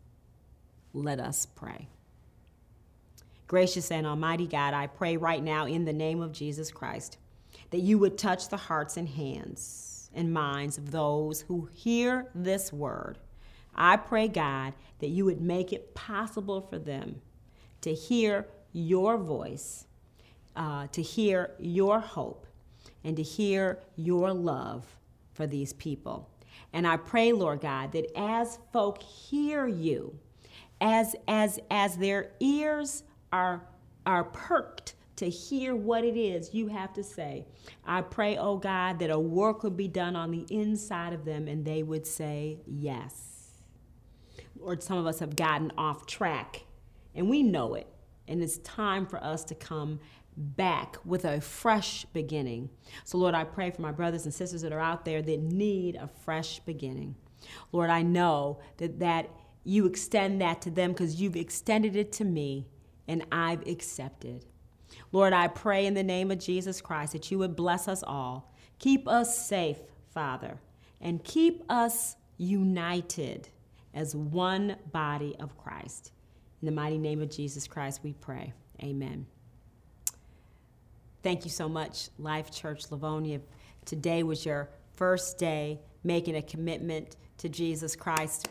let 0.95 1.21
us 1.21 1.45
pray. 1.45 1.89
Gracious 3.47 3.91
and 3.91 4.07
Almighty 4.07 4.47
God, 4.47 4.73
I 4.73 4.87
pray 4.87 5.19
right 5.19 5.43
now 5.43 5.67
in 5.67 5.85
the 5.85 5.93
name 5.93 6.23
of 6.23 6.33
Jesus 6.33 6.71
Christ 6.71 7.19
that 7.69 7.81
you 7.81 7.99
would 7.99 8.17
touch 8.17 8.49
the 8.49 8.57
hearts 8.57 8.97
and 8.97 9.11
hands 9.11 10.09
and 10.15 10.33
minds 10.33 10.79
of 10.79 10.91
those 10.91 11.43
who 11.43 11.69
hear 11.75 12.29
this 12.35 12.73
word 12.73 13.19
I 13.75 13.97
pray, 13.97 14.29
God, 14.29 14.75
that 14.99 15.09
you 15.09 15.25
would 15.25 15.41
make 15.41 15.73
it 15.73 15.95
possible 15.95 16.61
for 16.61 16.79
them 16.79 17.23
to 17.83 17.95
hear 17.95 18.47
your 18.73 19.17
voice, 19.17 19.87
uh, 20.57 20.87
to 20.89 21.03
hear 21.03 21.53
your 21.59 22.01
hope, 22.01 22.47
and 23.05 23.17
to 23.17 23.23
hear 23.23 23.79
your 23.97 24.33
love 24.33 24.87
for 25.35 25.47
these 25.47 25.73
people. 25.75 26.29
And 26.73 26.87
I 26.87 26.97
pray, 26.97 27.33
Lord 27.33 27.61
God, 27.61 27.93
that 27.93 28.07
as 28.17 28.59
folk 28.73 29.03
hear 29.03 29.67
you, 29.67 30.19
as 30.81 31.15
as 31.29 31.61
as 31.71 31.97
their 31.97 32.31
ears 32.41 33.05
are 33.33 33.63
are 34.05 34.25
perked 34.25 34.95
to 35.17 35.29
hear 35.29 35.77
what 35.77 36.05
it 36.05 36.17
is 36.17 36.53
you 36.53 36.67
have 36.67 36.93
to 36.95 37.05
say. 37.05 37.47
I 37.87 38.01
pray, 38.01 38.37
oh 38.37 38.57
God, 38.57 38.99
that 38.99 39.11
a 39.11 39.19
work 39.19 39.63
would 39.63 39.77
be 39.77 39.87
done 39.87 40.17
on 40.17 40.31
the 40.31 40.45
inside 40.51 41.13
of 41.13 41.25
them 41.25 41.47
and 41.47 41.65
they 41.65 41.83
would 41.83 42.07
say 42.07 42.59
yes 42.67 43.33
or 44.63 44.81
some 44.81 44.99
of 44.99 45.07
us 45.07 45.19
have 45.19 45.37
gotten 45.37 45.73
off 45.77 46.07
track 46.07 46.63
and 47.15 47.29
we 47.29 47.43
know 47.43 47.75
it. 47.75 47.87
And 48.29 48.43
it's 48.43 48.59
time 48.59 49.07
for 49.07 49.23
us 49.23 49.45
to 49.45 49.55
come 49.55 50.01
back 50.37 50.97
with 51.05 51.25
a 51.25 51.41
fresh 51.41 52.05
beginning. 52.07 52.71
So, 53.05 53.19
Lord, 53.19 53.35
I 53.35 53.45
pray 53.45 53.71
for 53.71 53.83
my 53.83 53.93
brothers 53.93 54.25
and 54.25 54.33
sisters 54.33 54.63
that 54.63 54.73
are 54.73 54.81
out 54.81 55.05
there 55.05 55.21
that 55.23 55.41
need 55.41 55.97
a 55.97 56.09
fresh 56.09 56.61
beginning. 56.61 57.17
Lord, 57.73 57.91
I 57.91 58.03
know 58.03 58.61
that, 58.79 58.99
that 59.01 59.29
you 59.65 59.87
extend 59.87 60.41
that 60.41 60.63
to 60.63 60.71
them 60.71 60.93
because 60.93 61.21
you've 61.21 61.37
extended 61.37 61.97
it 61.97 62.13
to 62.13 62.25
me 62.25 62.67
and 63.07 63.25
I've 63.31 63.67
accepted. 63.67 64.47
Lord, 65.11 65.33
I 65.33 65.49
pray 65.49 65.87
in 65.87 65.95
the 65.95 66.03
name 66.03 66.31
of 66.31 66.39
Jesus 66.39 66.81
Christ 66.81 67.13
that 67.13 67.31
you 67.31 67.39
would 67.39 67.57
bless 67.57 67.89
us 67.89 68.03
all. 68.03 68.55
Keep 68.79 69.07
us 69.07 69.47
safe, 69.47 69.79
Father, 70.13 70.59
and 71.01 71.23
keep 71.23 71.63
us 71.69 72.17
united 72.37 73.49
as 73.95 74.17
one 74.17 74.77
body 74.91 75.37
of 75.39 75.57
Christ. 75.59 76.13
In 76.63 76.67
the 76.67 76.73
mighty 76.73 76.97
name 76.97 77.21
of 77.21 77.29
Jesus 77.29 77.67
Christ, 77.67 78.01
we 78.05 78.13
pray. 78.13 78.53
Amen. 78.83 79.27
Thank 81.23 81.45
you 81.45 81.51
so 81.51 81.69
much, 81.69 82.09
Life 82.19 82.51
Church 82.53 82.91
Livonia. 82.91 83.41
today 83.85 84.23
was 84.23 84.47
your 84.47 84.69
first 84.95 85.39
day 85.39 85.81
making 86.05 86.37
a 86.37 86.43
commitment 86.43 87.17
to 87.39 87.49
Jesus 87.49 87.97
Christ, 87.97 88.49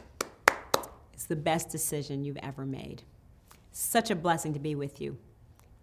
it's 1.14 1.26
the 1.26 1.36
best 1.36 1.70
decision 1.70 2.24
you've 2.26 2.38
ever 2.38 2.66
made. 2.66 3.04
Such 3.72 4.12
a 4.12 4.16
blessing 4.16 4.54
to 4.54 4.60
be 4.60 4.76
with 4.76 5.00
you. 5.00 5.18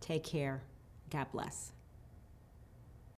Take 0.01 0.25
care. 0.25 0.63
God 1.11 1.27
bless. 1.33 1.73